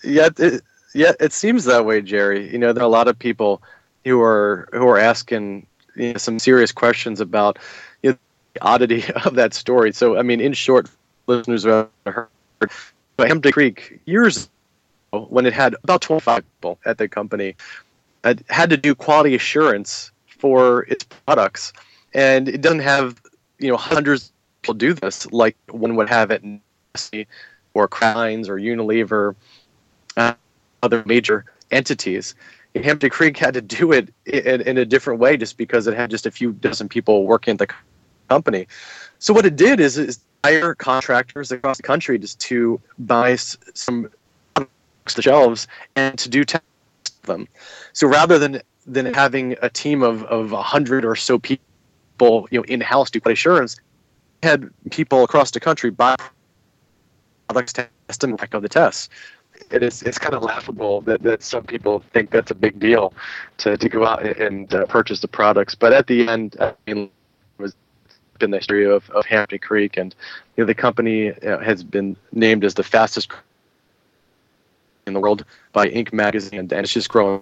yeah. 0.03 0.29
It, 0.37 0.61
yeah, 0.93 1.11
it 1.19 1.33
seems 1.33 1.65
that 1.65 1.85
way, 1.85 2.01
Jerry. 2.01 2.51
You 2.51 2.57
know, 2.57 2.73
there 2.73 2.83
are 2.83 2.87
a 2.87 2.89
lot 2.89 3.07
of 3.07 3.17
people 3.17 3.61
who 4.05 4.21
are 4.21 4.69
who 4.71 4.87
are 4.87 4.97
asking 4.97 5.65
you 5.95 6.13
know, 6.13 6.17
some 6.17 6.39
serious 6.39 6.71
questions 6.71 7.19
about 7.19 7.59
you 8.03 8.11
know, 8.11 8.17
the 8.53 8.61
oddity 8.61 9.03
of 9.25 9.35
that 9.35 9.53
story. 9.53 9.91
So, 9.91 10.17
I 10.17 10.21
mean, 10.21 10.39
in 10.39 10.53
short, 10.53 10.89
listeners 11.27 11.65
have 11.65 11.89
heard 12.05 12.27
Hampton 13.27 13.51
Creek 13.51 13.99
years 14.05 14.49
ago, 15.13 15.25
when 15.29 15.45
it 15.45 15.53
had 15.53 15.75
about 15.83 16.01
25 16.01 16.43
people 16.55 16.79
at 16.85 16.97
the 16.97 17.07
company, 17.07 17.55
it 18.23 18.43
had 18.49 18.69
to 18.69 18.77
do 18.77 18.95
quality 18.95 19.35
assurance 19.35 20.11
for 20.27 20.83
its 20.83 21.03
products, 21.03 21.73
and 22.13 22.47
it 22.47 22.61
doesn't 22.61 22.79
have 22.79 23.21
you 23.59 23.69
know 23.69 23.77
hundreds 23.77 24.25
of 24.25 24.61
people 24.61 24.73
do 24.75 24.93
this 24.93 25.31
like 25.31 25.55
one 25.69 25.95
would 25.95 26.09
have 26.09 26.31
at 26.31 26.43
Nestle 26.43 27.25
or 27.73 27.87
Kraft 27.87 28.49
or 28.49 28.57
Unilever. 28.57 29.35
Uh, 30.17 30.33
other 30.83 31.03
major 31.05 31.45
entities. 31.71 32.35
Hampton 32.75 33.09
Creek 33.09 33.37
had 33.37 33.53
to 33.53 33.61
do 33.61 33.91
it 33.91 34.13
in, 34.25 34.61
in, 34.61 34.77
a 34.77 34.85
different 34.85 35.19
way 35.19 35.37
just 35.37 35.57
because 35.57 35.87
it 35.87 35.95
had 35.95 36.09
just 36.09 36.25
a 36.25 36.31
few 36.31 36.51
dozen 36.53 36.87
people 36.87 37.25
working 37.25 37.53
at 37.53 37.59
the 37.59 37.67
company. 38.29 38.67
So 39.17 39.33
what 39.33 39.45
it 39.45 39.55
did 39.55 39.79
is, 39.79 39.97
is 39.97 40.19
hire 40.43 40.75
contractors 40.75 41.51
across 41.51 41.77
the 41.77 41.83
country 41.83 42.17
just 42.17 42.39
to 42.39 42.79
buy 42.99 43.35
some 43.35 44.09
products 44.53 45.15
the 45.15 45.21
shelves 45.21 45.67
and 45.95 46.17
to 46.19 46.29
do 46.29 46.43
tests 46.43 46.65
them. 47.23 47.47
So 47.93 48.07
rather 48.07 48.39
than 48.39 48.61
than 48.85 49.13
having 49.13 49.55
a 49.61 49.69
team 49.69 50.01
of 50.01 50.23
of 50.23 50.51
a 50.51 50.61
hundred 50.61 51.05
or 51.05 51.15
so 51.15 51.39
people, 51.39 52.47
you 52.51 52.59
know, 52.59 52.63
in 52.65 52.81
house 52.81 53.09
do 53.09 53.19
quality 53.19 53.33
assurance, 53.33 53.79
had 54.43 54.69
people 54.91 55.23
across 55.23 55.51
the 55.51 55.59
country 55.59 55.89
buy 55.89 56.15
products, 57.47 57.73
test 57.73 58.23
and 58.23 58.39
echo 58.41 58.59
the 58.59 58.69
tests. 58.69 59.09
It 59.71 59.83
is 59.83 60.03
it's 60.03 60.17
kind 60.17 60.33
of 60.33 60.43
laughable 60.43 61.01
that, 61.01 61.21
that 61.23 61.43
some 61.43 61.63
people 61.63 62.03
think 62.13 62.31
that's 62.31 62.51
a 62.51 62.55
big 62.55 62.79
deal 62.79 63.13
to, 63.57 63.77
to 63.77 63.89
go 63.89 64.05
out 64.05 64.23
and 64.23 64.73
uh, 64.73 64.85
purchase 64.85 65.19
the 65.19 65.27
products, 65.27 65.75
but 65.75 65.91
at 65.91 66.07
the 66.07 66.27
end, 66.27 66.55
I 66.61 66.73
mean, 66.87 67.09
was 67.57 67.75
been 68.39 68.51
the 68.51 68.57
history 68.57 68.85
of, 68.85 69.09
of 69.11 69.25
Hampton 69.25 69.59
Creek, 69.59 69.97
and 69.97 70.15
you 70.55 70.63
know, 70.63 70.67
the 70.67 70.75
company 70.75 71.31
uh, 71.31 71.59
has 71.59 71.83
been 71.83 72.15
named 72.31 72.63
as 72.63 72.73
the 72.73 72.83
fastest 72.83 73.31
in 75.05 75.13
the 75.13 75.19
world 75.19 75.45
by 75.73 75.89
Inc. 75.89 76.13
magazine, 76.13 76.59
and 76.59 76.71
it's 76.71 76.93
just 76.93 77.09
growing 77.09 77.41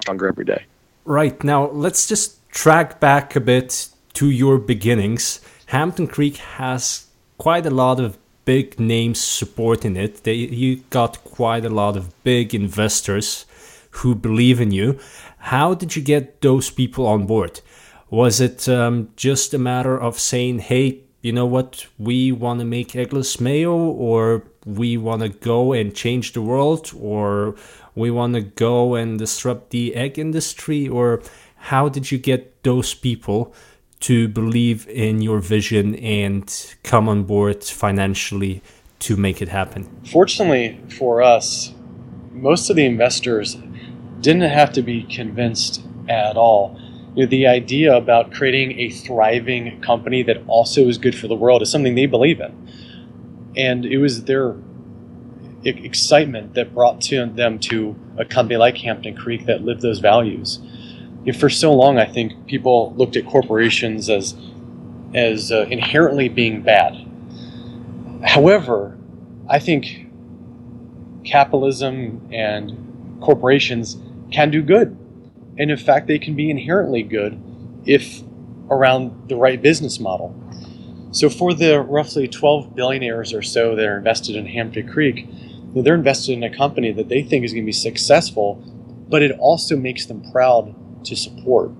stronger 0.00 0.28
every 0.28 0.44
day. 0.44 0.64
Right 1.04 1.42
now, 1.44 1.68
let's 1.70 2.06
just 2.06 2.48
track 2.50 3.00
back 3.00 3.36
a 3.36 3.40
bit 3.40 3.88
to 4.14 4.30
your 4.30 4.58
beginnings. 4.58 5.40
Hampton 5.66 6.06
Creek 6.06 6.36
has 6.36 7.06
quite 7.38 7.66
a 7.66 7.70
lot 7.70 8.00
of 8.00 8.18
big 8.44 8.80
names 8.80 9.20
supporting 9.20 9.96
it. 9.96 10.24
They, 10.24 10.34
you 10.34 10.76
got 10.90 11.22
quite 11.24 11.64
a 11.64 11.68
lot 11.70 11.96
of 11.96 12.22
big 12.22 12.54
investors 12.54 13.44
who 13.90 14.14
believe 14.14 14.60
in 14.60 14.70
you. 14.70 14.98
How 15.38 15.74
did 15.74 15.96
you 15.96 16.02
get 16.02 16.40
those 16.40 16.70
people 16.70 17.06
on 17.06 17.26
board? 17.26 17.60
Was 18.10 18.40
it 18.40 18.68
um, 18.68 19.10
just 19.16 19.52
a 19.52 19.58
matter 19.58 19.98
of 20.00 20.18
saying, 20.18 20.60
hey, 20.60 21.00
you 21.22 21.32
know 21.32 21.46
what, 21.46 21.86
we 21.98 22.30
want 22.30 22.60
to 22.60 22.64
make 22.64 22.92
eggless 22.92 23.40
mayo, 23.40 23.76
or 23.76 24.44
we 24.64 24.96
want 24.96 25.22
to 25.22 25.28
go 25.28 25.72
and 25.72 25.94
change 25.94 26.32
the 26.32 26.42
world, 26.42 26.92
or 26.96 27.56
we 27.96 28.10
want 28.10 28.34
to 28.34 28.42
go 28.42 28.94
and 28.94 29.18
disrupt 29.18 29.70
the 29.70 29.96
egg 29.96 30.18
industry, 30.20 30.86
or 30.86 31.20
how 31.56 31.88
did 31.88 32.12
you 32.12 32.18
get 32.18 32.62
those 32.62 32.94
people 32.94 33.52
to 33.98 34.28
believe 34.28 34.86
in 34.88 35.20
your 35.20 35.40
vision 35.40 35.96
and 35.96 36.76
come 36.84 37.08
on 37.08 37.24
board 37.24 37.64
financially 37.64 38.62
to 39.00 39.16
make 39.16 39.42
it 39.42 39.48
happen? 39.48 39.88
Fortunately 40.04 40.80
for 40.96 41.22
us, 41.22 41.74
most 42.30 42.70
of 42.70 42.76
the 42.76 42.84
investors 42.84 43.56
didn't 44.20 44.42
have 44.42 44.72
to 44.74 44.82
be 44.82 45.02
convinced 45.04 45.82
at 46.08 46.36
all. 46.36 46.80
You 47.16 47.24
know, 47.24 47.30
the 47.30 47.46
idea 47.48 47.96
about 47.96 48.32
creating 48.32 48.78
a 48.78 48.90
thriving 48.90 49.80
company 49.80 50.22
that 50.22 50.42
also 50.46 50.86
is 50.86 50.98
good 50.98 51.16
for 51.16 51.26
the 51.26 51.34
world 51.34 51.62
is 51.62 51.70
something 51.70 51.94
they 51.94 52.06
believe 52.06 52.40
in. 52.40 52.54
And 53.56 53.84
it 53.84 53.98
was 53.98 54.24
their 54.24 54.54
excitement 55.64 56.54
that 56.54 56.72
brought 56.72 57.00
to 57.00 57.26
them 57.26 57.58
to 57.58 57.96
a 58.18 58.24
company 58.24 58.56
like 58.56 58.76
Hampton 58.78 59.16
Creek 59.16 59.46
that 59.46 59.62
lived 59.62 59.80
those 59.80 59.98
values 59.98 60.60
for 61.32 61.48
so 61.48 61.72
long, 61.72 61.98
I 61.98 62.06
think 62.06 62.46
people 62.46 62.94
looked 62.96 63.16
at 63.16 63.26
corporations 63.26 64.08
as 64.08 64.36
as 65.14 65.50
uh, 65.50 65.66
inherently 65.70 66.28
being 66.28 66.62
bad. 66.62 66.94
However, 68.24 68.98
I 69.48 69.58
think 69.58 70.06
capitalism 71.24 72.28
and 72.30 73.18
corporations 73.20 73.96
can 74.30 74.50
do 74.50 74.62
good, 74.62 74.96
and 75.58 75.70
in 75.70 75.76
fact, 75.76 76.06
they 76.06 76.18
can 76.18 76.34
be 76.34 76.50
inherently 76.50 77.02
good 77.02 77.40
if 77.84 78.22
around 78.70 79.28
the 79.28 79.36
right 79.36 79.60
business 79.60 80.00
model. 80.00 80.34
So, 81.12 81.30
for 81.30 81.54
the 81.54 81.80
roughly 81.80 82.28
12 82.28 82.74
billionaires 82.74 83.32
or 83.32 83.42
so 83.42 83.74
that 83.74 83.86
are 83.86 83.96
invested 83.96 84.36
in 84.36 84.46
Hampton 84.46 84.88
Creek, 84.88 85.26
they're 85.74 85.94
invested 85.94 86.32
in 86.32 86.42
a 86.42 86.54
company 86.54 86.92
that 86.92 87.08
they 87.08 87.22
think 87.22 87.44
is 87.44 87.52
going 87.52 87.64
to 87.64 87.66
be 87.66 87.72
successful, 87.72 88.56
but 89.08 89.22
it 89.22 89.32
also 89.38 89.76
makes 89.76 90.06
them 90.06 90.30
proud 90.32 90.74
to 91.04 91.16
support. 91.16 91.70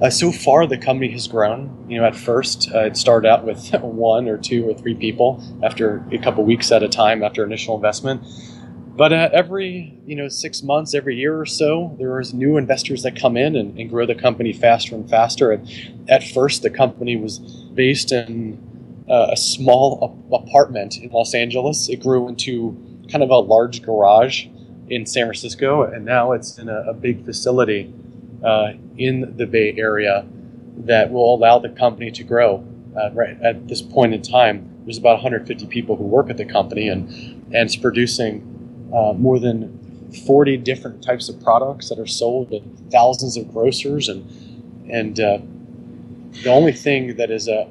Uh, 0.00 0.10
so 0.10 0.30
far, 0.30 0.66
the 0.66 0.78
company 0.78 1.10
has 1.10 1.26
grown. 1.26 1.86
You 1.88 2.00
know, 2.00 2.06
at 2.06 2.14
first, 2.14 2.70
uh, 2.72 2.84
it 2.84 2.96
started 2.96 3.28
out 3.28 3.44
with 3.44 3.72
one 3.80 4.28
or 4.28 4.38
two 4.38 4.68
or 4.68 4.74
three 4.74 4.94
people 4.94 5.42
after 5.62 6.04
a 6.12 6.18
couple 6.18 6.44
weeks 6.44 6.70
at 6.70 6.82
a 6.82 6.88
time 6.88 7.22
after 7.22 7.44
initial 7.44 7.74
investment. 7.74 8.22
But 8.98 9.12
uh, 9.12 9.30
every 9.32 9.96
you 10.06 10.16
know 10.16 10.26
six 10.26 10.64
months, 10.64 10.92
every 10.92 11.14
year 11.14 11.38
or 11.38 11.46
so, 11.46 11.94
there 12.00 12.18
is 12.18 12.34
new 12.34 12.56
investors 12.56 13.04
that 13.04 13.14
come 13.14 13.36
in 13.36 13.54
and, 13.54 13.78
and 13.78 13.88
grow 13.88 14.06
the 14.06 14.16
company 14.16 14.52
faster 14.52 14.96
and 14.96 15.08
faster. 15.08 15.62
At 16.08 16.24
first, 16.24 16.62
the 16.62 16.70
company 16.70 17.14
was 17.14 17.38
based 17.38 18.10
in 18.10 18.58
uh, 19.08 19.28
a 19.30 19.36
small 19.36 20.18
apartment 20.32 20.96
in 20.96 21.10
Los 21.10 21.32
Angeles. 21.32 21.88
It 21.88 22.00
grew 22.00 22.28
into 22.28 22.76
kind 23.08 23.22
of 23.22 23.30
a 23.30 23.36
large 23.36 23.82
garage 23.82 24.46
in 24.90 25.06
San 25.06 25.26
Francisco, 25.26 25.84
and 25.84 26.04
now 26.04 26.32
it's 26.32 26.58
in 26.58 26.68
a, 26.68 26.80
a 26.88 26.92
big 26.92 27.24
facility 27.24 27.94
uh, 28.42 28.72
in 28.96 29.36
the 29.36 29.46
Bay 29.46 29.76
Area 29.78 30.26
that 30.76 31.12
will 31.12 31.36
allow 31.36 31.60
the 31.60 31.68
company 31.68 32.10
to 32.10 32.24
grow. 32.24 32.66
Uh, 33.00 33.12
right 33.12 33.40
at 33.42 33.68
this 33.68 33.80
point 33.80 34.12
in 34.12 34.22
time, 34.22 34.68
there's 34.84 34.98
about 34.98 35.22
150 35.22 35.66
people 35.66 35.94
who 35.94 36.02
work 36.02 36.30
at 36.30 36.36
the 36.36 36.44
company, 36.44 36.88
and 36.88 37.08
and 37.54 37.54
it's 37.54 37.76
producing 37.76 38.57
uh, 38.92 39.12
more 39.14 39.38
than 39.38 40.12
40 40.26 40.56
different 40.58 41.02
types 41.02 41.28
of 41.28 41.42
products 41.42 41.88
that 41.88 41.98
are 41.98 42.06
sold 42.06 42.50
to 42.50 42.62
thousands 42.90 43.36
of 43.36 43.52
grocers, 43.52 44.08
and 44.08 44.26
and 44.90 45.20
uh, 45.20 45.38
the 46.42 46.50
only 46.50 46.72
thing 46.72 47.16
that 47.16 47.30
is 47.30 47.48
a 47.48 47.68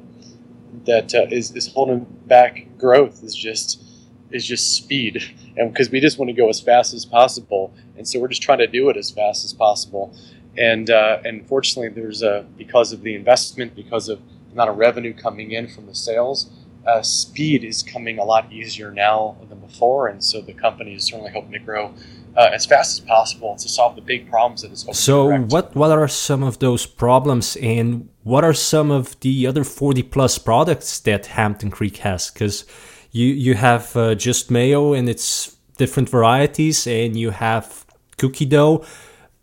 that 0.84 1.14
uh, 1.14 1.26
is 1.30 1.54
is 1.54 1.72
holding 1.72 2.06
back 2.26 2.66
growth 2.78 3.22
is 3.22 3.34
just 3.34 3.82
is 4.30 4.46
just 4.46 4.74
speed. 4.74 5.22
And 5.56 5.72
because 5.72 5.90
we 5.90 6.00
just 6.00 6.18
want 6.18 6.28
to 6.28 6.34
go 6.34 6.48
as 6.48 6.60
fast 6.60 6.94
as 6.94 7.04
possible. 7.04 7.74
And 7.96 8.06
so 8.06 8.20
we're 8.20 8.28
just 8.28 8.42
trying 8.42 8.58
to 8.58 8.66
do 8.66 8.88
it 8.90 8.96
as 8.96 9.10
fast 9.10 9.44
as 9.44 9.52
possible. 9.52 10.14
And 10.56 10.90
uh, 10.90 11.18
and 11.24 11.46
fortunately, 11.46 11.88
there's 12.00 12.22
a 12.22 12.46
because 12.56 12.92
of 12.92 13.02
the 13.02 13.14
investment, 13.14 13.74
because 13.74 14.08
of 14.08 14.20
the 14.46 14.52
amount 14.52 14.70
of 14.70 14.76
revenue 14.76 15.14
coming 15.14 15.52
in 15.52 15.68
from 15.68 15.86
the 15.86 15.94
sales, 15.94 16.50
uh, 16.88 17.02
speed 17.02 17.62
is 17.62 17.82
coming 17.82 18.18
a 18.18 18.24
lot 18.24 18.52
easier 18.52 18.90
now 18.90 19.36
than 19.48 19.60
before, 19.60 20.08
and 20.08 20.24
so 20.24 20.40
the 20.40 20.54
company 20.54 20.94
is 20.94 21.04
certainly 21.04 21.30
hoping 21.30 21.52
to 21.52 21.58
grow 21.58 21.94
uh, 22.36 22.50
as 22.52 22.66
fast 22.66 22.98
as 22.98 23.06
possible 23.06 23.54
to 23.56 23.68
solve 23.68 23.94
the 23.94 24.02
big 24.02 24.30
problems 24.30 24.62
that 24.62 24.70
it's 24.70 24.82
hoping 24.82 24.94
so 24.94 25.38
what 25.54 25.74
what 25.74 25.90
are 25.90 26.08
some 26.08 26.42
of 26.42 26.58
those 26.58 26.86
problems 26.86 27.56
and 27.56 28.08
what 28.22 28.44
are 28.44 28.54
some 28.54 28.90
of 28.90 29.18
the 29.20 29.46
other 29.46 29.64
40 29.64 30.02
plus 30.04 30.38
products 30.38 31.00
that 31.00 31.26
hampton 31.26 31.70
creek 31.70 31.96
has 31.98 32.30
because 32.30 32.64
you 33.10 33.26
you 33.26 33.54
have 33.54 33.96
uh, 33.96 34.14
just 34.14 34.50
mayo 34.50 34.92
and 34.92 35.08
its 35.08 35.56
different 35.78 36.08
varieties 36.08 36.86
and 36.86 37.16
you 37.16 37.30
have 37.30 37.84
cookie 38.18 38.46
dough 38.46 38.84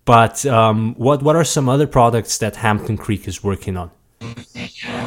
but 0.05 0.45
um, 0.45 0.93
what 0.95 1.23
what 1.23 1.35
are 1.35 1.43
some 1.43 1.67
other 1.67 1.87
products 1.87 2.37
that 2.37 2.57
Hampton 2.57 2.95
Creek 2.95 3.27
is 3.27 3.43
working 3.43 3.75
on? 3.75 3.89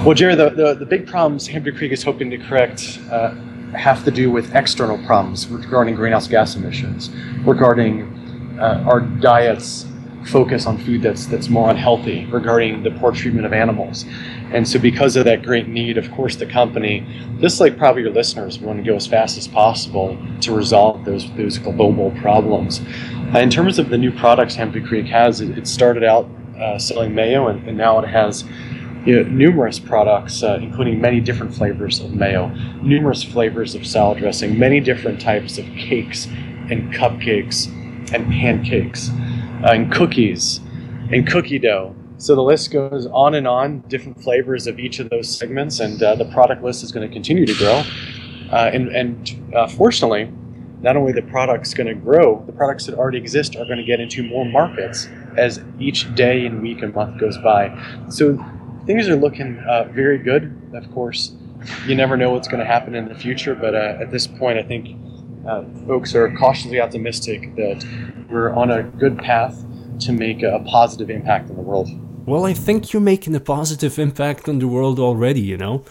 Well, 0.05 0.15
Jerry, 0.15 0.35
the, 0.35 0.51
the, 0.51 0.75
the 0.75 0.87
big 0.87 1.07
problems 1.07 1.47
Hampton 1.47 1.77
Creek 1.77 1.93
is 1.93 2.03
hoping 2.03 2.31
to 2.31 2.39
correct 2.39 3.01
uh, 3.11 3.35
have 3.77 4.05
to 4.05 4.11
do 4.11 4.31
with 4.31 4.55
external 4.55 4.99
problems 5.07 5.49
regarding 5.49 5.95
greenhouse 5.95 6.29
gas 6.29 6.57
emissions, 6.57 7.11
regarding 7.45 8.59
uh, 8.59 8.85
our 8.87 9.01
diets 9.01 9.87
focus 10.25 10.67
on 10.67 10.79
food 10.79 11.03
that's 11.03 11.27
that's 11.27 11.49
more 11.49 11.71
unhealthy, 11.71 12.27
regarding 12.27 12.83
the 12.83 12.91
poor 12.93 13.13
treatment 13.13 13.47
of 13.47 13.53
animals. 13.53 14.05
And 14.53 14.67
so, 14.67 14.79
because 14.79 15.17
of 15.17 15.25
that 15.25 15.43
great 15.43 15.69
need, 15.69 15.99
of 15.99 16.11
course, 16.13 16.37
the 16.37 16.47
company, 16.47 17.07
just 17.41 17.61
like 17.61 17.77
probably 17.77 18.03
your 18.03 18.13
listeners, 18.13 18.59
want 18.59 18.79
to 18.79 18.91
go 18.91 18.97
as 18.97 19.07
fast 19.07 19.37
as 19.37 19.47
possible 19.47 20.19
to 20.41 20.53
resolve 20.55 21.05
those 21.05 21.31
those 21.37 21.59
global 21.59 22.11
problems. 22.21 22.81
Uh, 23.35 23.41
in 23.41 23.51
terms 23.51 23.79
of 23.79 23.91
the 23.91 23.99
new 23.99 24.11
products 24.11 24.55
Hampton 24.55 24.87
Creek 24.87 25.07
has, 25.07 25.41
it, 25.41 25.57
it 25.59 25.67
started 25.67 26.05
out 26.05 26.29
uh, 26.59 26.79
selling 26.79 27.15
mayo, 27.15 27.49
and, 27.49 27.67
and, 27.69 27.77
now 27.77 27.99
it 27.99 28.09
has 28.09 28.45
you 29.09 29.25
know, 29.25 29.31
numerous 29.31 29.79
products, 29.79 30.43
uh, 30.43 30.59
including 30.61 31.01
many 31.01 31.19
different 31.19 31.55
flavors 31.55 31.99
of 31.99 32.13
mayo, 32.13 32.49
numerous 32.83 33.23
flavors 33.23 33.75
of 33.75 33.87
salad 33.87 34.19
dressing, 34.19 34.59
many 34.59 34.81
different 34.81 35.19
types 35.19 35.57
of 35.57 35.65
cakes 35.79 36.27
and 36.71 36.93
cupcakes 36.93 37.69
and 38.13 38.31
pancakes 38.31 39.09
uh, 39.65 39.71
and 39.73 39.91
cookies 39.91 40.61
and 41.11 41.27
cookie 41.27 41.59
dough. 41.59 41.97
So 42.19 42.35
the 42.35 42.43
list 42.43 42.71
goes 42.71 43.07
on 43.07 43.35
and 43.35 43.49
on, 43.49 43.81
different 43.89 44.23
flavors 44.23 44.67
of 44.67 44.79
each 44.79 44.99
of 44.99 45.09
those 45.09 45.35
segments, 45.35 45.81
and 45.81 46.03
uh, 46.03 46.15
the 46.15 46.27
product 46.27 46.63
list 46.63 46.83
is 46.83 46.93
going 46.93 47.09
to 47.09 47.13
continue 47.13 47.47
to 47.47 47.55
grow. 47.55 47.83
Uh, 48.53 48.71
and 48.75 48.89
and 48.89 49.71
fortunately, 49.73 50.31
not 50.83 50.97
only 50.99 51.13
the 51.13 51.23
product's 51.23 51.73
going 51.73 51.87
to 51.87 51.95
grow, 51.95 52.43
the 52.45 52.53
products 52.53 52.85
that 52.85 52.95
already 52.95 53.17
exist 53.17 53.57
are 53.57 53.65
going 53.65 53.79
to 53.79 53.85
get 53.85 54.01
into 54.01 54.23
more 54.29 54.45
markets 54.45 55.09
as 55.39 55.63
each 55.79 56.15
day 56.15 56.45
and 56.45 56.61
week 56.61 56.83
and 56.83 56.95
month 56.95 57.19
goes 57.19 57.39
by. 57.39 57.73
So 58.11 58.45
things 58.89 59.07
are 59.07 59.17
looking 59.17 59.59
uh, 59.69 59.85
very 59.93 60.17
good. 60.17 60.51
Of 60.73 60.91
course, 60.93 61.33
you 61.87 61.95
never 61.95 62.17
know 62.17 62.31
what's 62.31 62.49
going 62.49 62.61
to 62.61 62.71
happen 62.75 62.95
in 62.95 63.07
the 63.07 63.15
future, 63.15 63.55
but 63.55 63.75
uh, 63.75 63.99
at 64.01 64.11
this 64.11 64.27
point, 64.27 64.59
I 64.59 64.63
think 64.63 64.97
uh, 65.47 65.63
folks 65.87 66.15
are 66.15 66.35
cautiously 66.37 66.81
optimistic 66.81 67.55
that 67.57 67.85
we're 68.31 68.51
on 68.55 68.71
a 68.71 68.83
good 68.83 69.19
path 69.19 69.63
to 70.01 70.13
make 70.13 70.43
a 70.43 70.65
positive 70.67 71.11
impact 71.11 71.51
on 71.51 71.57
the 71.57 71.63
world. 71.63 71.89
Well, 72.27 72.47
I 72.47 72.55
think 72.55 72.93
you're 72.93 73.03
making 73.15 73.35
a 73.35 73.41
positive 73.41 73.99
impact 73.99 74.49
on 74.49 74.59
the 74.59 74.69
world 74.69 74.99
already, 74.99 75.43
you 75.43 75.59
know. 75.59 75.85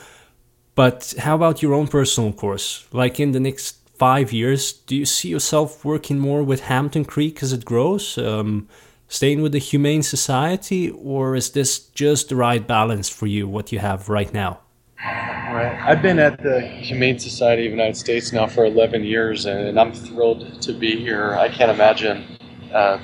But 0.73 1.13
how 1.19 1.35
about 1.35 1.61
your 1.61 1.73
own 1.75 1.87
personal 1.87 2.33
course? 2.33 2.87
Like 2.91 3.19
in 3.19 3.31
the 3.31 3.39
next 3.39 3.77
five 3.95 4.33
years, 4.33 4.73
do 4.73 4.95
you 4.95 5.05
see 5.05 5.29
yourself 5.29 5.85
working 5.85 6.17
more 6.17 6.41
with 6.41 6.61
Hampton 6.61 7.05
Creek 7.05 7.43
as 7.43 7.53
it 7.53 7.63
grows, 7.63 8.17
um, 8.17 8.67
staying 9.07 9.41
with 9.41 9.51
the 9.51 9.59
Humane 9.59 10.03
Society, 10.03 10.89
or 10.89 11.35
is 11.35 11.51
this 11.51 11.79
just 11.79 12.29
the 12.29 12.35
right 12.35 12.65
balance 12.65 13.09
for 13.09 13.27
you, 13.27 13.47
what 13.47 13.71
you 13.71 13.79
have 13.79 14.09
right 14.09 14.33
now? 14.33 14.59
Right. 15.03 15.79
I've 15.81 16.01
been 16.01 16.19
at 16.19 16.43
the 16.43 16.59
Humane 16.59 17.19
Society 17.19 17.65
of 17.65 17.71
the 17.71 17.77
United 17.77 17.95
States 17.95 18.33
now 18.33 18.47
for 18.47 18.65
11 18.65 19.03
years, 19.03 19.45
and 19.45 19.79
I'm 19.79 19.93
thrilled 19.93 20.61
to 20.61 20.73
be 20.73 20.97
here. 20.99 21.35
I 21.35 21.47
can't 21.47 21.71
imagine 21.71 22.37
uh, 22.73 22.99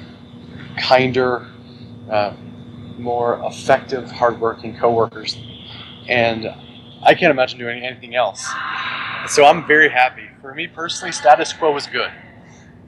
kinder, 0.78 1.48
uh, 2.12 2.34
more 2.98 3.42
effective, 3.46 4.12
hardworking 4.12 4.78
coworkers, 4.78 5.38
and 6.10 6.48
I 7.02 7.16
can't 7.16 7.32
imagine 7.32 7.60
doing 7.60 7.84
anything 7.84 8.14
else. 8.14 8.46
So 9.28 9.46
I'm 9.46 9.66
very 9.66 9.90
happy. 9.90 10.28
For 10.42 10.54
me 10.54 10.68
personally, 10.68 11.14
status 11.14 11.54
quo 11.54 11.76
is 11.78 11.88
good, 11.88 12.12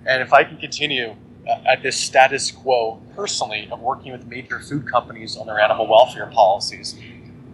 and 0.06 0.22
if 0.22 0.34
I 0.34 0.44
can 0.44 0.58
continue 0.58 1.16
at 1.48 1.84
this 1.84 1.98
status 1.98 2.52
quo 2.52 3.02
personally 3.16 3.68
of 3.72 3.80
working 3.80 4.12
with 4.12 4.26
major 4.28 4.60
food 4.60 4.88
companies 4.88 5.38
on 5.38 5.48
their 5.48 5.60
animal 5.60 5.88
welfare 5.88 6.28
policies, 6.28 6.96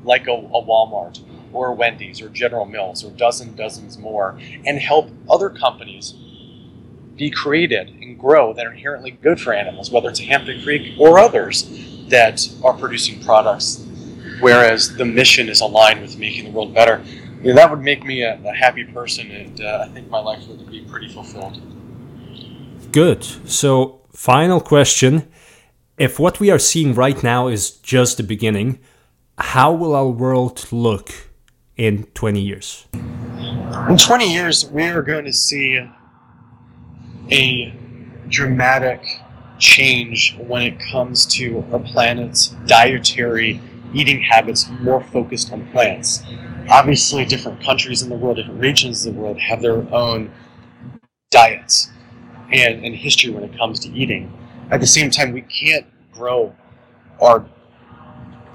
like 0.03 0.27
a, 0.27 0.31
a 0.31 0.63
Walmart 0.63 1.19
or 1.53 1.73
Wendy's 1.73 2.21
or 2.21 2.29
General 2.29 2.65
Mills 2.65 3.03
or 3.03 3.11
dozen 3.11 3.55
dozens 3.55 3.97
more, 3.97 4.39
and 4.65 4.79
help 4.79 5.09
other 5.29 5.49
companies 5.49 6.13
be 7.17 7.29
created 7.29 7.89
and 8.01 8.17
grow 8.17 8.53
that 8.53 8.65
are 8.65 8.71
inherently 8.71 9.11
good 9.11 9.39
for 9.39 9.53
animals, 9.53 9.91
whether 9.91 10.09
it's 10.09 10.19
Hampton 10.19 10.63
Creek 10.63 10.97
or 10.97 11.19
others 11.19 11.69
that 12.07 12.47
are 12.63 12.73
producing 12.73 13.23
products, 13.23 13.85
whereas 14.39 14.95
the 14.95 15.05
mission 15.05 15.49
is 15.49 15.61
aligned 15.61 16.01
with 16.01 16.17
making 16.17 16.45
the 16.45 16.51
world 16.51 16.73
better. 16.73 17.03
You 17.41 17.49
know, 17.49 17.55
that 17.55 17.69
would 17.69 17.81
make 17.81 18.05
me 18.05 18.23
a, 18.23 18.39
a 18.43 18.53
happy 18.53 18.85
person, 18.85 19.29
and 19.31 19.61
uh, 19.61 19.85
I 19.87 19.91
think 19.93 20.09
my 20.09 20.19
life 20.19 20.47
would 20.47 20.69
be 20.69 20.81
pretty 20.81 21.09
fulfilled. 21.09 21.61
Good. 22.91 23.23
So, 23.49 24.01
final 24.11 24.59
question. 24.59 25.31
If 25.97 26.19
what 26.19 26.41
we 26.41 26.51
are 26.51 26.59
seeing 26.59 26.93
right 26.93 27.23
now 27.23 27.47
is 27.47 27.71
just 27.71 28.17
the 28.17 28.23
beginning, 28.23 28.79
how 29.37 29.71
will 29.71 29.95
our 29.95 30.09
world 30.09 30.67
look 30.73 31.09
in 31.77 32.03
20 32.15 32.41
years? 32.41 32.87
In 32.93 33.97
20 33.97 34.33
years, 34.33 34.69
we 34.69 34.83
are 34.83 35.01
going 35.01 35.23
to 35.23 35.31
see 35.31 35.79
a 37.31 37.73
dramatic 38.27 39.01
change 39.57 40.35
when 40.37 40.61
it 40.61 40.77
comes 40.91 41.25
to 41.27 41.63
our 41.71 41.79
planet's 41.79 42.47
dietary 42.65 43.61
eating 43.93 44.21
habits 44.21 44.69
more 44.81 45.01
focused 45.01 45.53
on 45.53 45.65
plants. 45.71 46.23
Obviously, 46.69 47.23
different 47.23 47.63
countries 47.63 48.01
in 48.01 48.09
the 48.09 48.17
world, 48.17 48.35
different 48.35 48.59
regions 48.59 49.05
of 49.05 49.13
the 49.13 49.21
world 49.21 49.39
have 49.39 49.61
their 49.61 49.81
own 49.93 50.29
diets 51.29 51.89
and, 52.51 52.85
and 52.85 52.95
history 52.95 53.31
when 53.31 53.43
it 53.43 53.57
comes 53.57 53.79
to 53.81 53.89
eating. 53.89 54.31
At 54.71 54.79
the 54.79 54.87
same 54.87 55.09
time, 55.09 55.31
we 55.31 55.41
can't 55.41 55.85
grow 56.13 56.55
our 57.21 57.45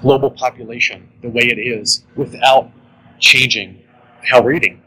global 0.01 0.29
population 0.29 1.09
the 1.21 1.29
way 1.29 1.43
it 1.43 1.59
is 1.59 2.03
without 2.15 2.71
changing 3.19 3.81
how 4.23 4.41
we're 4.41 4.53
eating. 4.53 4.81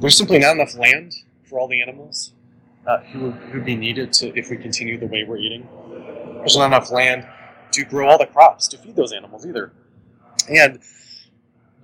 There's 0.00 0.16
simply 0.16 0.38
not 0.38 0.56
enough 0.56 0.76
land 0.76 1.14
for 1.44 1.58
all 1.58 1.68
the 1.68 1.80
animals 1.80 2.32
uh, 2.86 2.98
who 2.98 3.34
would 3.52 3.64
be 3.64 3.76
needed 3.76 4.12
to 4.14 4.36
if 4.36 4.50
we 4.50 4.56
continue 4.56 4.98
the 4.98 5.06
way 5.06 5.24
we're 5.24 5.38
eating. 5.38 5.68
There's 6.38 6.56
not 6.56 6.66
enough 6.66 6.90
land 6.90 7.26
to 7.72 7.84
grow 7.84 8.08
all 8.08 8.18
the 8.18 8.26
crops 8.26 8.68
to 8.68 8.78
feed 8.78 8.96
those 8.96 9.12
animals 9.12 9.46
either. 9.46 9.72
And 10.48 10.80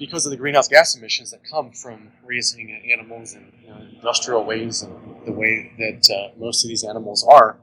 because 0.00 0.24
of 0.24 0.30
the 0.30 0.36
greenhouse 0.36 0.66
gas 0.66 0.96
emissions 0.96 1.30
that 1.30 1.40
come 1.48 1.70
from 1.70 2.08
raising 2.24 2.72
animals 2.90 3.34
in 3.34 3.52
you 3.62 3.68
know, 3.68 3.76
industrial 3.94 4.42
ways 4.42 4.82
and 4.82 4.94
the 5.26 5.30
way 5.30 5.72
that 5.78 6.10
uh, 6.10 6.34
most 6.38 6.64
of 6.64 6.68
these 6.68 6.82
animals 6.82 7.22
are, 7.30 7.58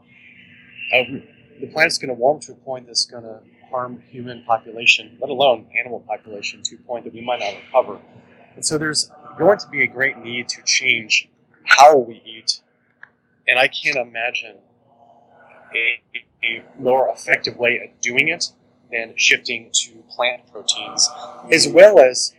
uh, 0.93 1.03
the 1.59 1.67
planet's 1.73 1.97
going 1.97 2.09
to 2.09 2.13
warm 2.13 2.39
to 2.39 2.51
a 2.51 2.55
point 2.55 2.85
that's 2.85 3.05
going 3.05 3.23
to 3.23 3.39
harm 3.71 4.01
human 4.07 4.43
population, 4.43 5.17
let 5.19 5.31
alone 5.31 5.67
animal 5.77 5.99
population, 6.01 6.61
to 6.61 6.75
a 6.75 6.77
point 6.79 7.03
that 7.03 7.13
we 7.13 7.21
might 7.21 7.39
not 7.39 7.55
recover. 7.65 7.99
And 8.55 8.63
so 8.63 8.77
there's 8.77 9.09
going 9.37 9.57
to 9.57 9.67
be 9.69 9.81
a 9.83 9.87
great 9.87 10.19
need 10.19 10.47
to 10.49 10.61
change 10.61 11.27
how 11.65 11.97
we 11.97 12.21
eat. 12.23 12.61
And 13.47 13.57
I 13.57 13.67
can't 13.67 13.97
imagine 13.97 14.57
a, 15.73 16.01
a 16.45 16.63
more 16.79 17.09
effective 17.09 17.57
way 17.57 17.79
of 17.83 17.99
doing 17.99 18.27
it 18.27 18.51
than 18.91 19.13
shifting 19.17 19.69
to 19.73 20.03
plant 20.09 20.49
proteins, 20.51 21.09
as 21.51 21.67
well 21.67 21.99
as 21.99 22.33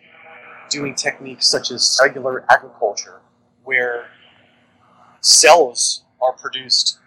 doing 0.71 0.95
techniques 0.95 1.47
such 1.47 1.71
as 1.71 1.97
cellular 1.97 2.45
agriculture, 2.51 3.21
where 3.65 4.07
cells 5.21 6.05
are 6.21 6.33
produced 6.33 6.99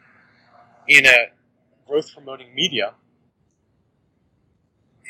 in 0.88 1.06
a 1.06 1.32
growth 1.88 2.14
promoting 2.14 2.54
media 2.54 2.94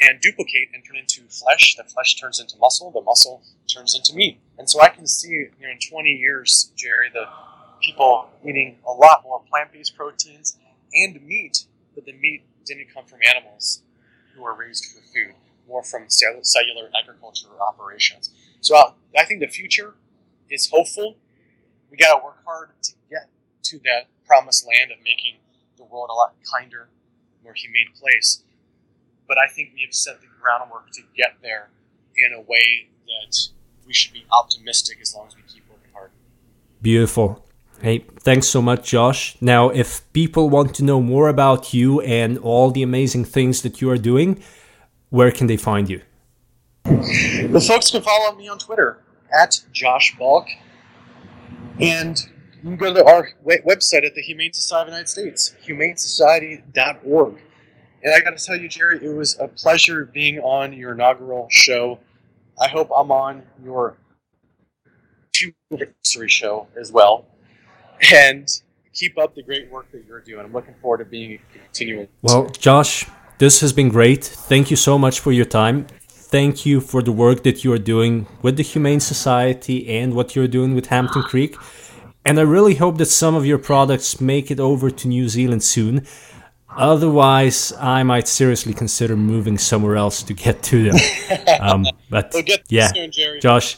and 0.02 0.20
duplicate 0.20 0.70
and 0.74 0.84
turn 0.86 0.98
into 0.98 1.22
flesh. 1.30 1.76
The 1.76 1.84
flesh 1.84 2.16
turns 2.16 2.40
into 2.40 2.58
muscle. 2.58 2.92
The 2.92 3.02
muscle 3.02 3.44
turns 3.72 3.96
into 3.96 4.16
meat. 4.16 4.40
And 4.58 4.70
so 4.70 4.82
I 4.82 4.90
can 4.90 5.06
see, 5.06 5.30
you 5.30 5.52
know, 5.62 5.70
in 5.70 5.78
20 5.78 6.10
years, 6.10 6.72
Jerry, 6.76 7.10
the 7.14 7.26
people 7.82 8.30
eating 8.44 8.78
a 8.88 8.92
lot 8.92 9.22
more 9.24 9.42
plant-based 9.50 9.96
proteins 9.96 10.58
and 10.94 11.22
meat, 11.22 11.66
but 11.94 12.06
the 12.06 12.14
meat 12.14 12.44
didn't 12.66 12.88
come 12.94 13.06
from 13.06 13.20
animals 13.28 13.84
who 14.36 14.46
are 14.46 14.54
raised 14.54 14.86
for 14.86 15.02
food, 15.02 15.36
more 15.68 15.84
from 15.84 16.06
cellular 16.10 16.90
agriculture 17.00 17.48
operations. 17.60 18.32
So 18.62 18.76
uh, 18.76 18.92
I 19.18 19.26
think 19.26 19.40
the 19.40 19.48
future 19.48 19.96
is 20.50 20.70
hopeful. 20.70 21.16
We 21.90 21.98
got 21.98 22.18
to 22.18 22.24
work 22.24 22.38
hard 22.46 22.70
to 22.84 22.94
get 23.10 23.30
to 23.64 23.80
that 23.80 24.08
promised 24.26 24.68
land 24.68 24.92
of 24.92 24.98
making 25.04 25.38
the 25.78 25.84
world 25.84 26.10
a 26.10 26.14
lot 26.14 26.34
kinder, 26.52 26.90
more 27.44 27.54
humane 27.54 27.90
place 28.00 28.44
but 29.32 29.38
I 29.38 29.48
think 29.48 29.72
we 29.74 29.84
have 29.84 29.94
set 29.94 30.20
the 30.20 30.28
groundwork 30.42 30.92
to 30.92 31.04
get 31.16 31.38
there 31.42 31.70
in 32.18 32.34
a 32.34 32.42
way 32.42 32.90
that 33.08 33.38
we 33.88 33.94
should 33.94 34.12
be 34.12 34.26
optimistic 34.30 34.98
as 35.02 35.16
long 35.16 35.28
as 35.28 35.38
we 35.38 35.42
keep 35.44 35.64
working 35.70 35.90
hard. 35.94 36.12
Beautiful. 36.82 37.46
Hey, 37.82 38.06
thanks 38.20 38.48
so 38.48 38.62
much, 38.62 38.88
Josh. 38.88 39.36
Now, 39.42 39.70
if 39.70 40.02
people 40.14 40.52
want 40.52 40.76
to 40.76 40.84
know 40.84 41.02
more 41.02 41.30
about 41.30 41.74
you 41.74 42.00
and 42.02 42.38
all 42.38 42.70
the 42.70 42.84
amazing 42.84 43.26
things 43.26 43.64
that 43.64 43.82
you 43.82 43.90
are 43.90 43.98
doing, 43.98 44.40
where 45.10 45.32
can 45.32 45.48
they 45.48 45.58
find 45.58 45.90
you? 45.90 46.02
The 46.84 47.64
folks 47.68 47.90
can 47.90 48.04
follow 48.04 48.36
me 48.36 48.48
on 48.48 48.60
Twitter 48.60 49.00
at 49.34 49.60
Josh 49.72 50.16
Balk. 50.20 50.48
And 51.80 52.20
you 52.58 52.70
can 52.70 52.76
go 52.76 52.94
to 52.94 53.04
our 53.04 53.30
website 53.44 54.06
at 54.06 54.14
the 54.14 54.22
Humane 54.22 54.54
Society 54.54 54.82
of 54.82 54.88
the 54.88 54.92
United 54.92 55.10
States, 55.10 55.56
humanesociety.org. 55.66 57.42
And 58.04 58.14
I 58.14 58.20
got 58.20 58.38
to 58.38 58.46
tell 58.46 58.58
you, 58.58 58.70
Jerry, 58.70 59.04
it 59.04 59.16
was 59.16 59.40
a 59.40 59.48
pleasure 59.48 60.06
being 60.06 60.38
on 60.40 60.72
your 60.74 60.94
inaugural 60.94 61.48
show. 61.50 62.00
I 62.62 62.68
hope 62.68 62.92
I'm 62.96 63.12
on 63.12 63.42
your 63.64 63.98
anniversary 65.72 66.30
show 66.30 66.68
as 66.80 66.92
well. 66.92 67.26
And 68.12 68.48
keep 68.94 69.18
up 69.18 69.36
the 69.36 69.44
great 69.44 69.70
work 69.70 69.92
that 69.92 70.06
you're 70.08 70.22
doing. 70.22 70.46
I'm 70.46 70.54
looking 70.54 70.76
forward 70.82 71.00
to 71.00 71.06
being 71.06 71.40
continuing. 71.54 72.08
Well, 72.22 72.50
Josh, 72.50 73.06
this 73.38 73.62
has 73.62 73.74
been 73.74 73.90
great. 73.90 74.24
Thank 74.24 74.72
you 74.72 74.78
so 74.78 74.98
much 74.98 75.20
for 75.20 75.32
your 75.32 75.46
time. 75.46 75.88
Thank 76.08 76.66
you 76.66 76.80
for 76.80 77.02
the 77.02 77.12
work 77.12 77.44
that 77.44 77.64
you 77.64 77.74
are 77.74 77.78
doing 77.78 78.28
with 78.42 78.56
the 78.58 78.64
Humane 78.64 79.02
Society 79.02 79.88
and 79.90 80.14
what 80.14 80.36
you're 80.36 80.48
doing 80.48 80.76
with 80.76 80.88
Hampton 80.88 81.24
Creek. 81.24 81.56
And 82.26 82.40
I 82.40 82.44
really 82.44 82.76
hope 82.76 82.98
that 83.00 83.08
some 83.08 83.36
of 83.36 83.46
your 83.46 83.58
products 83.58 84.22
make 84.22 84.52
it 84.52 84.60
over 84.60 84.90
to 84.92 85.08
New 85.08 85.28
Zealand 85.28 85.64
soon. 85.64 86.06
Otherwise, 86.78 87.74
I 87.80 88.04
might 88.04 88.28
seriously 88.28 88.74
consider 88.74 89.18
moving 89.18 89.58
somewhere 89.58 89.98
else 89.98 90.24
to 90.24 90.34
get 90.34 90.64
to 90.64 90.92
them. 90.92 91.00
Um, 91.60 91.86
but 92.10 92.32
we'll 92.34 92.44
yeah, 92.70 92.92
soon, 92.92 93.12
Josh, 93.40 93.78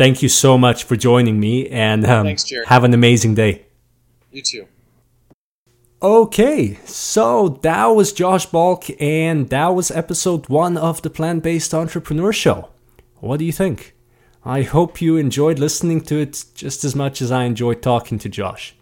thank 0.00 0.22
you 0.22 0.30
so 0.30 0.56
much 0.56 0.84
for 0.84 0.96
joining 0.96 1.38
me, 1.38 1.68
and 1.68 2.06
um, 2.06 2.24
Thanks, 2.24 2.50
have 2.68 2.84
an 2.84 2.94
amazing 2.94 3.34
day. 3.34 3.66
You 4.32 4.40
too. 4.40 4.66
Okay, 6.02 6.78
so 6.86 7.58
that 7.60 7.84
was 7.88 8.14
Josh 8.14 8.46
Balk, 8.46 8.86
and 8.98 9.50
that 9.50 9.68
was 9.68 9.90
episode 9.90 10.48
one 10.48 10.78
of 10.78 11.02
the 11.02 11.10
Plant 11.10 11.42
Based 11.42 11.74
Entrepreneur 11.74 12.32
Show. 12.32 12.70
What 13.16 13.40
do 13.40 13.44
you 13.44 13.52
think? 13.52 13.94
I 14.42 14.62
hope 14.62 15.02
you 15.02 15.18
enjoyed 15.18 15.58
listening 15.58 16.00
to 16.02 16.18
it 16.18 16.46
just 16.54 16.82
as 16.82 16.96
much 16.96 17.20
as 17.20 17.30
I 17.30 17.44
enjoyed 17.44 17.82
talking 17.82 18.18
to 18.20 18.30
Josh. 18.30 18.74